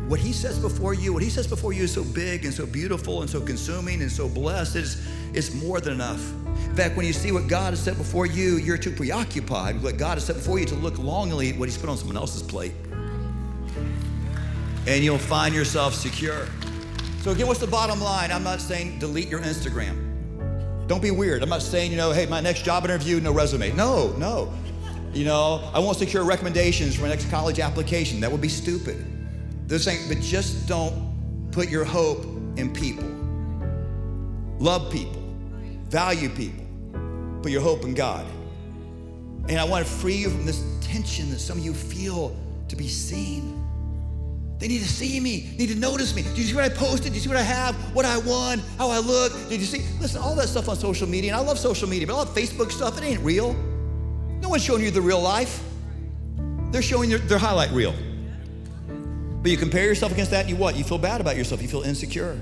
what 0.07 0.19
He 0.19 0.31
says 0.31 0.59
before 0.59 0.93
you, 0.93 1.11
what 1.11 1.23
He 1.23 1.29
says 1.29 1.47
before 1.47 1.73
you 1.73 1.83
is 1.83 1.93
so 1.93 2.03
big 2.03 2.45
and 2.45 2.53
so 2.53 2.67
beautiful 2.67 3.21
and 3.21 3.29
so 3.29 3.41
consuming 3.41 4.01
and 4.01 4.11
so 4.11 4.29
blessed. 4.29 4.75
It's, 4.75 5.07
it's 5.33 5.53
more 5.55 5.81
than 5.81 5.93
enough. 5.93 6.21
In 6.67 6.75
fact, 6.75 6.95
when 6.95 7.07
you 7.07 7.13
see 7.13 7.31
what 7.31 7.47
God 7.47 7.71
has 7.71 7.79
set 7.79 7.97
before 7.97 8.27
you, 8.27 8.57
you're 8.57 8.77
too 8.77 8.91
preoccupied 8.91 9.75
with 9.75 9.83
what 9.83 9.97
God 9.97 10.15
has 10.15 10.25
set 10.25 10.35
before 10.35 10.59
you 10.59 10.65
to 10.65 10.75
look 10.75 10.99
longingly 10.99 11.49
at 11.49 11.57
what 11.57 11.67
He's 11.67 11.77
put 11.77 11.89
on 11.89 11.97
someone 11.97 12.17
else's 12.17 12.43
plate. 12.43 12.73
And 14.85 15.03
you'll 15.03 15.17
find 15.17 15.55
yourself 15.55 15.95
secure. 15.95 16.47
So, 17.21 17.31
again, 17.31 17.47
what's 17.47 17.59
the 17.59 17.67
bottom 17.67 17.99
line? 17.99 18.31
I'm 18.31 18.43
not 18.43 18.61
saying 18.61 18.99
delete 18.99 19.29
your 19.29 19.41
Instagram. 19.41 20.06
Don't 20.87 21.01
be 21.01 21.11
weird. 21.11 21.43
I'm 21.43 21.49
not 21.49 21.61
saying, 21.61 21.91
you 21.91 21.97
know, 21.97 22.11
hey, 22.11 22.25
my 22.25 22.39
next 22.39 22.63
job 22.63 22.85
interview, 22.85 23.19
no 23.19 23.33
resume. 23.33 23.73
No, 23.73 24.13
no. 24.13 24.53
You 25.13 25.25
know, 25.25 25.69
I 25.73 25.79
won't 25.79 25.97
secure 25.97 26.23
recommendations 26.23 26.95
for 26.95 27.01
my 27.01 27.09
next 27.09 27.29
college 27.29 27.59
application. 27.59 28.19
That 28.21 28.31
would 28.31 28.41
be 28.41 28.49
stupid. 28.49 29.05
They're 29.67 29.79
saying, 29.79 30.07
but 30.07 30.21
just 30.21 30.67
don't 30.67 31.49
put 31.51 31.69
your 31.69 31.83
hope 31.83 32.23
in 32.55 32.71
people. 32.71 33.03
Love 34.59 34.91
people, 34.91 35.21
value 35.89 36.29
people, 36.29 36.65
put 37.41 37.51
your 37.51 37.61
hope 37.61 37.83
in 37.83 37.93
God. 37.93 38.25
And 39.49 39.59
I 39.59 39.63
want 39.65 39.85
to 39.85 39.91
free 39.91 40.15
you 40.15 40.29
from 40.29 40.45
this 40.45 40.63
tension 40.81 41.29
that 41.31 41.39
some 41.39 41.57
of 41.57 41.65
you 41.65 41.73
feel 41.73 42.35
to 42.69 42.75
be 42.75 42.87
seen. 42.87 43.66
They 44.59 44.67
need 44.67 44.79
to 44.79 44.87
see 44.87 45.19
me, 45.19 45.53
need 45.57 45.69
to 45.69 45.75
notice 45.75 46.15
me. 46.15 46.23
Did 46.23 46.37
you 46.37 46.43
see 46.45 46.55
what 46.55 46.63
I 46.63 46.69
posted? 46.69 47.13
Did 47.13 47.15
you 47.15 47.19
see 47.21 47.29
what 47.29 47.37
I 47.37 47.43
have? 47.43 47.75
What 47.93 48.05
I 48.05 48.17
won? 48.17 48.59
How 48.77 48.89
I 48.89 48.97
look? 48.97 49.31
Did 49.49 49.59
you 49.59 49.67
see? 49.67 49.85
Listen, 49.99 50.21
all 50.21 50.35
that 50.35 50.47
stuff 50.47 50.67
on 50.67 50.75
social 50.75 51.07
media, 51.07 51.31
and 51.31 51.39
I 51.39 51.45
love 51.45 51.59
social 51.59 51.87
media, 51.87 52.07
but 52.07 52.15
all 52.15 52.25
that 52.25 52.33
Facebook 52.33 52.71
stuff, 52.71 52.97
it 52.97 53.03
ain't 53.03 53.21
real. 53.21 53.53
No 54.41 54.49
one's 54.49 54.63
showing 54.63 54.83
you 54.83 54.89
the 54.89 55.01
real 55.01 55.21
life. 55.21 55.63
They're 56.71 56.81
showing 56.81 57.09
their, 57.09 57.19
their 57.19 57.37
highlight 57.37 57.71
reel. 57.71 57.93
But 59.41 59.51
you 59.51 59.57
compare 59.57 59.85
yourself 59.85 60.11
against 60.11 60.31
that, 60.31 60.41
and 60.41 60.49
you 60.49 60.55
what? 60.55 60.75
You 60.75 60.83
feel 60.83 60.97
bad 60.97 61.21
about 61.21 61.37
yourself. 61.37 61.61
You 61.61 61.67
feel 61.67 61.83
insecure. 61.83 62.39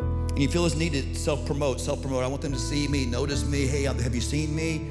And 0.00 0.38
you 0.38 0.48
feel 0.48 0.64
this 0.64 0.76
need 0.76 0.92
to 0.92 1.14
self 1.14 1.46
promote, 1.46 1.80
self 1.80 2.02
promote. 2.02 2.24
I 2.24 2.26
want 2.26 2.42
them 2.42 2.52
to 2.52 2.58
see 2.58 2.86
me, 2.88 3.06
notice 3.06 3.46
me. 3.46 3.66
Hey, 3.66 3.84
have 3.84 4.14
you 4.14 4.20
seen 4.20 4.54
me? 4.54 4.90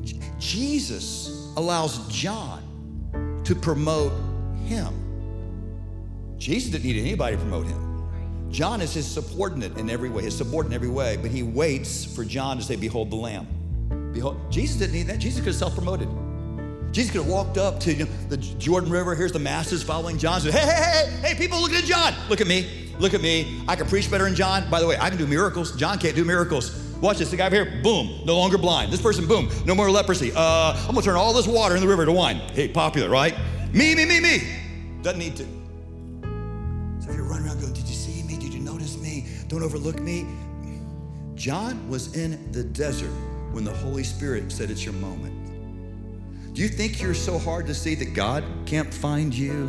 J- 0.00 0.18
Jesus 0.38 1.52
allows 1.56 2.08
John 2.08 3.42
to 3.44 3.54
promote 3.54 4.12
him. 4.64 4.94
Jesus 6.40 6.72
didn't 6.72 6.84
need 6.84 6.98
anybody 6.98 7.36
to 7.36 7.42
promote 7.42 7.66
him. 7.66 8.50
John 8.50 8.80
is 8.80 8.94
his 8.94 9.06
subordinate 9.06 9.76
in 9.76 9.90
every 9.90 10.08
way, 10.08 10.22
his 10.22 10.36
subordinate 10.36 10.72
in 10.72 10.82
every 10.82 10.88
way, 10.88 11.18
but 11.18 11.30
he 11.30 11.42
waits 11.42 12.04
for 12.04 12.24
John 12.24 12.56
to 12.56 12.62
say, 12.62 12.76
Behold 12.76 13.10
the 13.10 13.16
Lamb. 13.16 13.46
Behold, 14.12 14.40
Jesus 14.50 14.76
didn't 14.76 14.94
need 14.94 15.06
that. 15.08 15.18
Jesus 15.18 15.40
could 15.40 15.48
have 15.48 15.56
self 15.56 15.74
promoted. 15.74 16.08
Jesus 16.92 17.12
could 17.12 17.20
have 17.22 17.30
walked 17.30 17.58
up 17.58 17.78
to 17.80 17.92
you 17.92 18.06
know, 18.06 18.10
the 18.28 18.38
Jordan 18.38 18.90
River. 18.90 19.14
Here's 19.14 19.32
the 19.32 19.38
masses 19.38 19.82
following 19.82 20.18
John. 20.18 20.40
Said, 20.40 20.54
hey, 20.54 20.60
hey, 20.60 20.72
hey, 20.72 21.28
hey, 21.28 21.34
people, 21.36 21.60
look 21.60 21.72
at 21.72 21.84
John. 21.84 22.14
Look 22.28 22.40
at 22.40 22.46
me. 22.46 22.90
Look 22.98 23.12
at 23.12 23.20
me. 23.20 23.62
I 23.68 23.76
can 23.76 23.86
preach 23.86 24.10
better 24.10 24.24
than 24.24 24.34
John. 24.34 24.68
By 24.70 24.80
the 24.80 24.86
way, 24.86 24.96
I 24.98 25.10
can 25.10 25.18
do 25.18 25.26
miracles. 25.26 25.76
John 25.76 25.98
can't 25.98 26.16
do 26.16 26.24
miracles. 26.24 26.74
Watch 27.02 27.18
this. 27.18 27.30
The 27.30 27.36
guy 27.36 27.46
over 27.46 27.56
here, 27.56 27.82
boom, 27.82 28.22
no 28.24 28.36
longer 28.36 28.58
blind. 28.58 28.90
This 28.90 29.00
person, 29.00 29.26
boom, 29.26 29.50
no 29.66 29.74
more 29.74 29.90
leprosy. 29.90 30.32
Uh, 30.34 30.74
I'm 30.88 30.94
gonna 30.94 31.02
turn 31.02 31.16
all 31.16 31.32
this 31.32 31.46
water 31.46 31.76
in 31.76 31.82
the 31.82 31.88
river 31.88 32.06
to 32.06 32.12
wine. 32.12 32.36
Hey, 32.52 32.68
popular, 32.68 33.08
right? 33.08 33.36
Me, 33.72 33.94
me, 33.94 34.06
me, 34.06 34.20
me. 34.20 34.42
Doesn't 35.02 35.18
need 35.18 35.36
to. 35.36 35.59
Don't 39.60 39.66
overlook 39.66 40.00
me. 40.00 40.26
John 41.34 41.86
was 41.86 42.16
in 42.16 42.50
the 42.50 42.64
desert 42.64 43.12
when 43.52 43.62
the 43.62 43.74
Holy 43.74 44.02
Spirit 44.02 44.50
said 44.50 44.70
it's 44.70 44.86
your 44.86 44.94
moment. 44.94 45.34
Do 46.54 46.62
you 46.62 46.68
think 46.68 47.02
you're 47.02 47.12
so 47.12 47.38
hard 47.38 47.66
to 47.66 47.74
see 47.74 47.94
that 47.96 48.14
God 48.14 48.42
can't 48.64 48.92
find 48.92 49.34
you? 49.34 49.68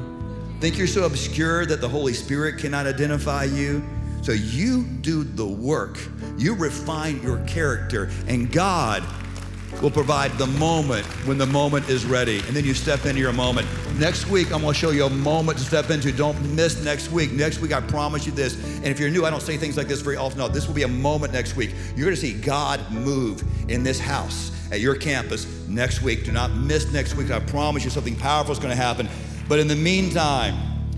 Think 0.62 0.78
you're 0.78 0.88
so 0.88 1.04
obscure 1.04 1.66
that 1.66 1.82
the 1.82 1.90
Holy 1.90 2.14
Spirit 2.14 2.58
cannot 2.58 2.88
identify 2.88 3.44
you? 3.44 3.84
So 4.22 4.32
you 4.32 4.84
do 4.84 5.26
the 5.26 5.46
work, 5.46 6.00
you 6.38 6.56
refine 6.56 7.22
your 7.22 7.40
character, 7.46 8.10
and 8.28 8.50
God 8.50 9.04
will 9.82 9.92
provide 9.92 10.32
the 10.38 10.48
moment 10.48 11.06
when 11.26 11.38
the 11.38 11.46
moment 11.46 11.90
is 11.90 12.06
ready. 12.06 12.40
And 12.40 12.56
then 12.56 12.66
you 12.66 12.74
step 12.74 13.06
into 13.06 13.20
your 13.20 13.34
moment. 13.34 13.68
Next 13.98 14.28
week, 14.28 14.52
I'm 14.52 14.62
gonna 14.62 14.74
show 14.74 14.92
you 14.92 15.06
a 15.06 15.10
moment 15.10 15.58
to 15.58 15.64
step 15.64 15.90
into. 15.90 16.12
Don't 16.12 16.40
miss 16.56 16.84
next 16.84 17.12
week. 17.12 17.32
Next 17.32 17.60
week, 17.60 17.74
I 17.74 17.82
promise 17.82 18.26
you 18.26 18.32
this. 18.32 18.56
And 18.78 18.88
if 18.88 19.00
you're 19.00 19.10
new, 19.10 19.26
I 19.26 19.30
don't 19.30 19.42
say 19.42 19.58
things 19.58 19.78
like 19.78 19.88
this 19.88 20.02
very 20.02 20.18
often. 20.18 20.40
No, 20.40 20.48
this 20.48 20.68
will 20.68 20.76
be 20.76 20.84
a 20.84 20.88
moment 20.88 21.34
next 21.34 21.56
week. 21.56 21.72
You're 21.96 22.06
gonna 22.06 22.16
see 22.16 22.34
God 22.34 22.80
move 22.92 23.44
in 23.70 23.84
this 23.84 24.00
house 24.00 24.52
at 24.72 24.80
your 24.80 24.96
campus 24.96 25.68
next 25.68 26.02
week. 26.02 26.26
Do 26.26 26.32
not 26.32 26.52
miss 26.52 26.92
next 26.92 27.16
week. 27.16 27.32
I 27.32 27.40
promise 27.40 27.84
you 27.84 27.90
something 27.90 28.16
powerful 28.16 28.52
is 28.52 28.60
gonna 28.60 28.76
happen. 28.76 29.08
But 29.48 29.60
in 29.60 29.68
the 29.68 29.76
meantime, 29.76 30.56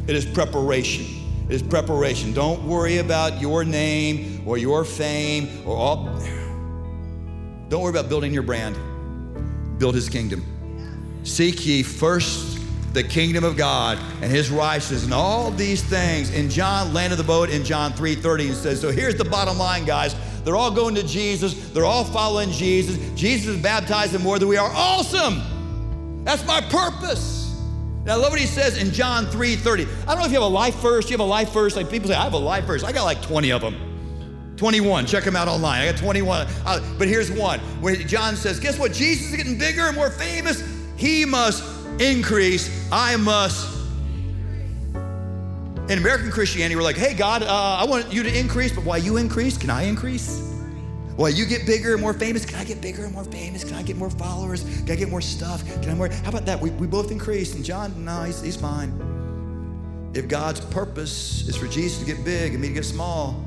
it 0.07 0.15
is 0.15 0.25
preparation. 0.25 1.05
It 1.49 1.55
is 1.55 1.63
preparation. 1.63 2.33
Don't 2.33 2.63
worry 2.63 2.97
about 2.97 3.41
your 3.41 3.63
name 3.63 4.43
or 4.45 4.57
your 4.57 4.83
fame 4.83 5.49
or 5.65 5.75
all. 5.75 6.42
Don't 7.73 7.81
worry 7.81 7.89
about 7.89 8.07
building 8.07 8.31
your 8.31 8.43
brand. 8.43 8.77
Build 9.79 9.95
his 9.95 10.07
kingdom. 10.07 10.45
Seek 11.23 11.65
ye 11.65 11.81
first 11.81 12.59
the 12.93 13.03
kingdom 13.03 13.43
of 13.43 13.57
God 13.57 13.97
and 14.21 14.31
his 14.31 14.51
righteousness 14.51 15.05
and 15.05 15.11
all 15.11 15.49
these 15.49 15.81
things. 15.81 16.29
And 16.35 16.51
John 16.51 16.93
landed 16.93 17.15
the 17.15 17.23
boat 17.23 17.49
in 17.49 17.63
John 17.63 17.91
3:30 17.93 18.49
and 18.49 18.55
says, 18.55 18.79
So 18.79 18.91
here's 18.91 19.15
the 19.15 19.25
bottom 19.25 19.57
line, 19.57 19.85
guys. 19.85 20.15
They're 20.43 20.55
all 20.55 20.69
going 20.69 20.93
to 20.93 21.03
Jesus, 21.03 21.71
they're 21.71 21.83
all 21.83 22.03
following 22.03 22.51
Jesus. 22.51 22.99
Jesus 23.15 23.55
is 23.55 23.63
baptizing 23.63 24.21
more 24.21 24.37
than 24.37 24.49
we 24.49 24.57
are. 24.57 24.69
Awesome! 24.71 25.41
That's 26.25 26.45
my 26.45 26.61
purpose. 26.61 27.59
And 28.01 28.11
I 28.11 28.15
love 28.17 28.33
what 28.33 28.39
he 28.39 28.45
says 28.45 28.77
in 28.77 28.91
John 28.91 29.25
3:30. 29.25 29.87
I 30.03 30.13
don't 30.13 30.19
know 30.19 30.25
if 30.25 30.31
you 30.31 30.39
have 30.39 30.43
a 30.43 30.45
life 30.45 30.75
verse. 30.75 31.09
You 31.09 31.13
have 31.13 31.21
a 31.21 31.23
life 31.23 31.51
verse. 31.51 31.75
Like 31.75 31.89
people 31.89 32.07
say, 32.07 32.15
I 32.15 32.25
have 32.25 32.33
a 32.33 32.37
life 32.37 32.65
verse. 32.65 32.83
I 32.83 32.91
got 32.91 33.05
like 33.05 33.23
20 33.23 33.51
of 33.51 33.61
them. 33.61 33.92
21. 34.57 35.05
Check 35.05 35.23
them 35.23 35.35
out 35.35 35.47
online. 35.47 35.81
I 35.81 35.91
got 35.91 35.97
21. 35.97 36.47
Uh, 36.65 36.95
but 36.97 37.07
here's 37.07 37.31
one. 37.31 37.59
where 37.81 37.95
John 37.95 38.35
says, 38.35 38.59
guess 38.59 38.77
what? 38.77 38.93
Jesus 38.93 39.31
is 39.31 39.35
getting 39.35 39.57
bigger 39.57 39.81
and 39.81 39.95
more 39.95 40.09
famous. 40.09 40.63
He 40.95 41.25
must 41.25 41.63
increase. 41.99 42.87
I 42.91 43.15
must. 43.17 43.71
In 45.89 45.97
American 45.97 46.31
Christianity, 46.31 46.75
we're 46.75 46.83
like, 46.83 46.95
hey, 46.95 47.13
God, 47.13 47.43
uh, 47.43 47.47
I 47.47 47.85
want 47.85 48.11
you 48.13 48.23
to 48.23 48.39
increase, 48.39 48.71
but 48.73 48.85
while 48.85 48.99
you 48.99 49.17
increase, 49.17 49.57
can 49.57 49.69
I 49.69 49.83
increase? 49.83 50.39
While 51.15 51.29
you 51.29 51.45
get 51.45 51.65
bigger 51.67 51.93
and 51.93 52.01
more 52.01 52.13
famous, 52.13 52.45
can 52.45 52.57
I 52.57 52.63
get 52.63 52.81
bigger 52.81 53.03
and 53.03 53.13
more 53.13 53.25
famous? 53.25 53.63
Can 53.63 53.75
I 53.75 53.83
get 53.83 53.97
more 53.97 54.09
followers? 54.09 54.63
Can 54.63 54.91
I 54.91 54.95
get 54.95 55.09
more 55.09 55.21
stuff? 55.21 55.63
Can 55.81 55.89
I 55.91 55.93
more? 55.93 56.09
How 56.09 56.29
about 56.29 56.45
that? 56.45 56.59
We, 56.59 56.71
we 56.71 56.87
both 56.87 57.11
increase. 57.11 57.53
And 57.53 57.63
John, 57.63 58.05
no, 58.05 58.23
he's, 58.23 58.41
he's 58.41 58.55
fine. 58.55 60.11
If 60.15 60.27
God's 60.27 60.61
purpose 60.61 61.47
is 61.47 61.55
for 61.55 61.67
Jesus 61.67 61.99
to 61.99 62.05
get 62.05 62.23
big 62.23 62.53
and 62.53 62.61
me 62.61 62.69
to 62.69 62.73
get 62.73 62.85
small, 62.85 63.43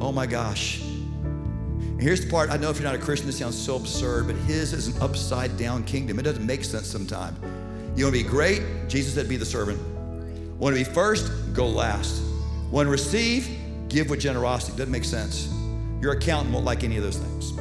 oh 0.00 0.12
my 0.12 0.26
gosh. 0.26 0.82
And 0.82 2.02
here's 2.02 2.24
the 2.24 2.30
part 2.30 2.50
I 2.50 2.56
know 2.56 2.70
if 2.70 2.78
you're 2.78 2.90
not 2.90 2.94
a 2.94 3.02
Christian, 3.02 3.26
this 3.26 3.38
sounds 3.38 3.56
so 3.56 3.76
absurd, 3.76 4.26
but 4.26 4.36
his 4.36 4.72
is 4.72 4.88
an 4.88 5.00
upside 5.02 5.56
down 5.56 5.84
kingdom. 5.84 6.18
It 6.18 6.22
doesn't 6.22 6.44
make 6.44 6.64
sense 6.64 6.86
sometimes. 6.86 7.38
You 7.96 8.04
want 8.04 8.16
to 8.16 8.22
be 8.24 8.28
great? 8.28 8.62
Jesus 8.88 9.14
said, 9.14 9.28
be 9.28 9.36
the 9.36 9.44
servant. 9.44 9.80
Want 10.58 10.76
to 10.76 10.84
be 10.84 10.90
first? 10.90 11.30
Go 11.52 11.68
last. 11.68 12.22
Want 12.70 12.86
to 12.86 12.90
receive? 12.90 13.48
Give 13.88 14.10
with 14.10 14.20
generosity. 14.20 14.76
Doesn't 14.76 14.90
make 14.90 15.04
sense. 15.04 15.52
Your 16.00 16.12
accountant 16.12 16.52
won't 16.52 16.64
like 16.64 16.82
any 16.82 16.96
of 16.96 17.04
those 17.04 17.18
things. 17.18 17.52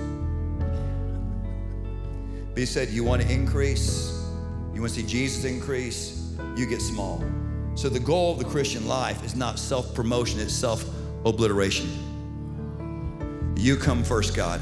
But 2.50 2.58
he 2.58 2.66
said, 2.66 2.90
You 2.90 3.04
want 3.04 3.22
to 3.22 3.32
increase? 3.32 4.12
You 4.74 4.82
want 4.82 4.94
to 4.94 5.02
see 5.02 5.08
Jesus 5.08 5.46
increase? 5.46 6.36
You 6.56 6.66
get 6.66 6.82
small. 6.82 7.24
So 7.76 7.90
the 7.90 8.00
goal 8.00 8.34
of 8.34 8.40
the 8.40 8.46
Christian 8.46 8.88
life 8.88 9.24
is 9.24 9.36
not 9.36 9.60
self 9.60 9.94
promotion, 9.94 10.40
it's 10.40 10.54
self 10.54 10.84
obliteration. 11.26 11.90
You 13.56 13.78
come 13.78 14.04
first, 14.04 14.36
God. 14.36 14.60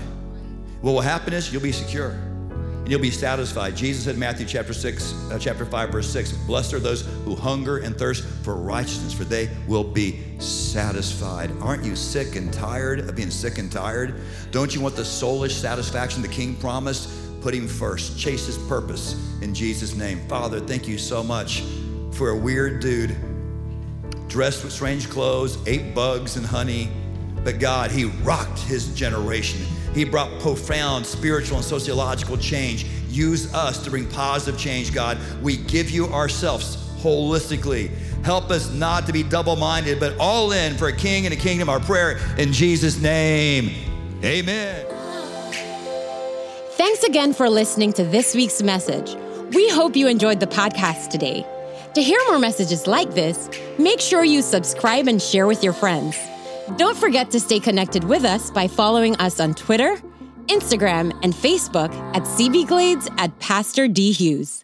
What 0.81 0.93
will 0.93 1.01
happen 1.01 1.33
is 1.33 1.51
you'll 1.51 1.61
be 1.61 1.71
secure 1.71 2.09
and 2.09 2.89
you'll 2.89 2.99
be 2.99 3.11
satisfied. 3.11 3.75
Jesus 3.75 4.05
said 4.05 4.15
in 4.15 4.19
Matthew 4.19 4.45
chapter 4.45 4.73
6, 4.73 5.31
uh, 5.31 5.37
chapter 5.39 5.65
5, 5.65 5.89
verse 5.89 6.09
6, 6.09 6.33
blessed 6.47 6.73
are 6.73 6.79
those 6.79 7.01
who 7.23 7.35
hunger 7.35 7.77
and 7.77 7.95
thirst 7.95 8.23
for 8.43 8.55
righteousness, 8.55 9.13
for 9.13 9.23
they 9.23 9.49
will 9.67 9.83
be 9.83 10.19
satisfied. 10.39 11.51
Aren't 11.61 11.83
you 11.83 11.95
sick 11.95 12.35
and 12.35 12.51
tired 12.51 13.01
of 13.01 13.15
being 13.15 13.29
sick 13.29 13.59
and 13.59 13.71
tired? 13.71 14.19
Don't 14.49 14.73
you 14.73 14.81
want 14.81 14.95
the 14.95 15.03
soulish 15.03 15.51
satisfaction 15.51 16.23
the 16.23 16.27
king 16.27 16.55
promised? 16.55 17.09
Put 17.41 17.53
him 17.53 17.67
first. 17.67 18.17
Chase 18.17 18.47
his 18.47 18.57
purpose 18.67 19.13
in 19.41 19.53
Jesus' 19.53 19.95
name. 19.95 20.19
Father, 20.27 20.59
thank 20.59 20.87
you 20.87 20.97
so 20.97 21.23
much 21.23 21.63
for 22.11 22.29
a 22.29 22.35
weird 22.35 22.81
dude 22.81 23.15
dressed 24.31 24.63
with 24.63 24.71
strange 24.71 25.09
clothes, 25.09 25.57
ate 25.67 25.93
bugs 25.93 26.37
and 26.37 26.45
honey. 26.45 26.89
But 27.43 27.59
God, 27.59 27.91
he 27.91 28.05
rocked 28.05 28.59
his 28.59 28.93
generation. 28.93 29.61
He 29.93 30.05
brought 30.05 30.39
profound 30.39 31.05
spiritual 31.05 31.57
and 31.57 31.65
sociological 31.65 32.37
change. 32.37 32.85
Use 33.09 33.53
us 33.53 33.83
to 33.83 33.89
bring 33.89 34.07
positive 34.07 34.59
change, 34.59 34.93
God. 34.93 35.17
We 35.41 35.57
give 35.57 35.89
you 35.89 36.07
ourselves 36.07 36.77
holistically. 37.01 37.89
Help 38.23 38.51
us 38.51 38.71
not 38.71 39.07
to 39.07 39.13
be 39.13 39.23
double 39.23 39.55
minded, 39.55 39.99
but 39.99 40.15
all 40.19 40.51
in 40.51 40.77
for 40.77 40.87
a 40.87 40.95
king 40.95 41.25
and 41.25 41.33
a 41.33 41.37
kingdom. 41.37 41.69
Our 41.69 41.79
prayer 41.79 42.19
in 42.37 42.53
Jesus' 42.53 43.01
name. 43.01 43.71
Amen. 44.23 44.85
Thanks 46.77 47.03
again 47.03 47.33
for 47.33 47.49
listening 47.49 47.93
to 47.93 48.03
this 48.03 48.35
week's 48.35 48.61
message. 48.61 49.15
We 49.53 49.69
hope 49.69 49.95
you 49.95 50.07
enjoyed 50.07 50.39
the 50.39 50.47
podcast 50.47 51.09
today. 51.09 51.45
To 51.95 52.01
hear 52.01 52.19
more 52.29 52.39
messages 52.39 52.87
like 52.87 53.13
this, 53.13 53.49
make 53.77 53.99
sure 53.99 54.23
you 54.23 54.41
subscribe 54.41 55.07
and 55.07 55.21
share 55.21 55.47
with 55.47 55.63
your 55.63 55.73
friends. 55.73 56.17
Don't 56.77 56.97
forget 56.97 57.31
to 57.31 57.39
stay 57.39 57.59
connected 57.59 58.03
with 58.03 58.23
us 58.23 58.49
by 58.49 58.67
following 58.67 59.15
us 59.17 59.39
on 59.39 59.53
Twitter, 59.53 59.97
Instagram, 60.47 61.17
and 61.23 61.33
Facebook 61.33 61.93
at 62.15 62.23
CB 62.23 62.67
Glades 62.67 63.09
at 63.17 63.37
Pastor 63.39 63.87
D. 63.87 64.11
Hughes. 64.11 64.63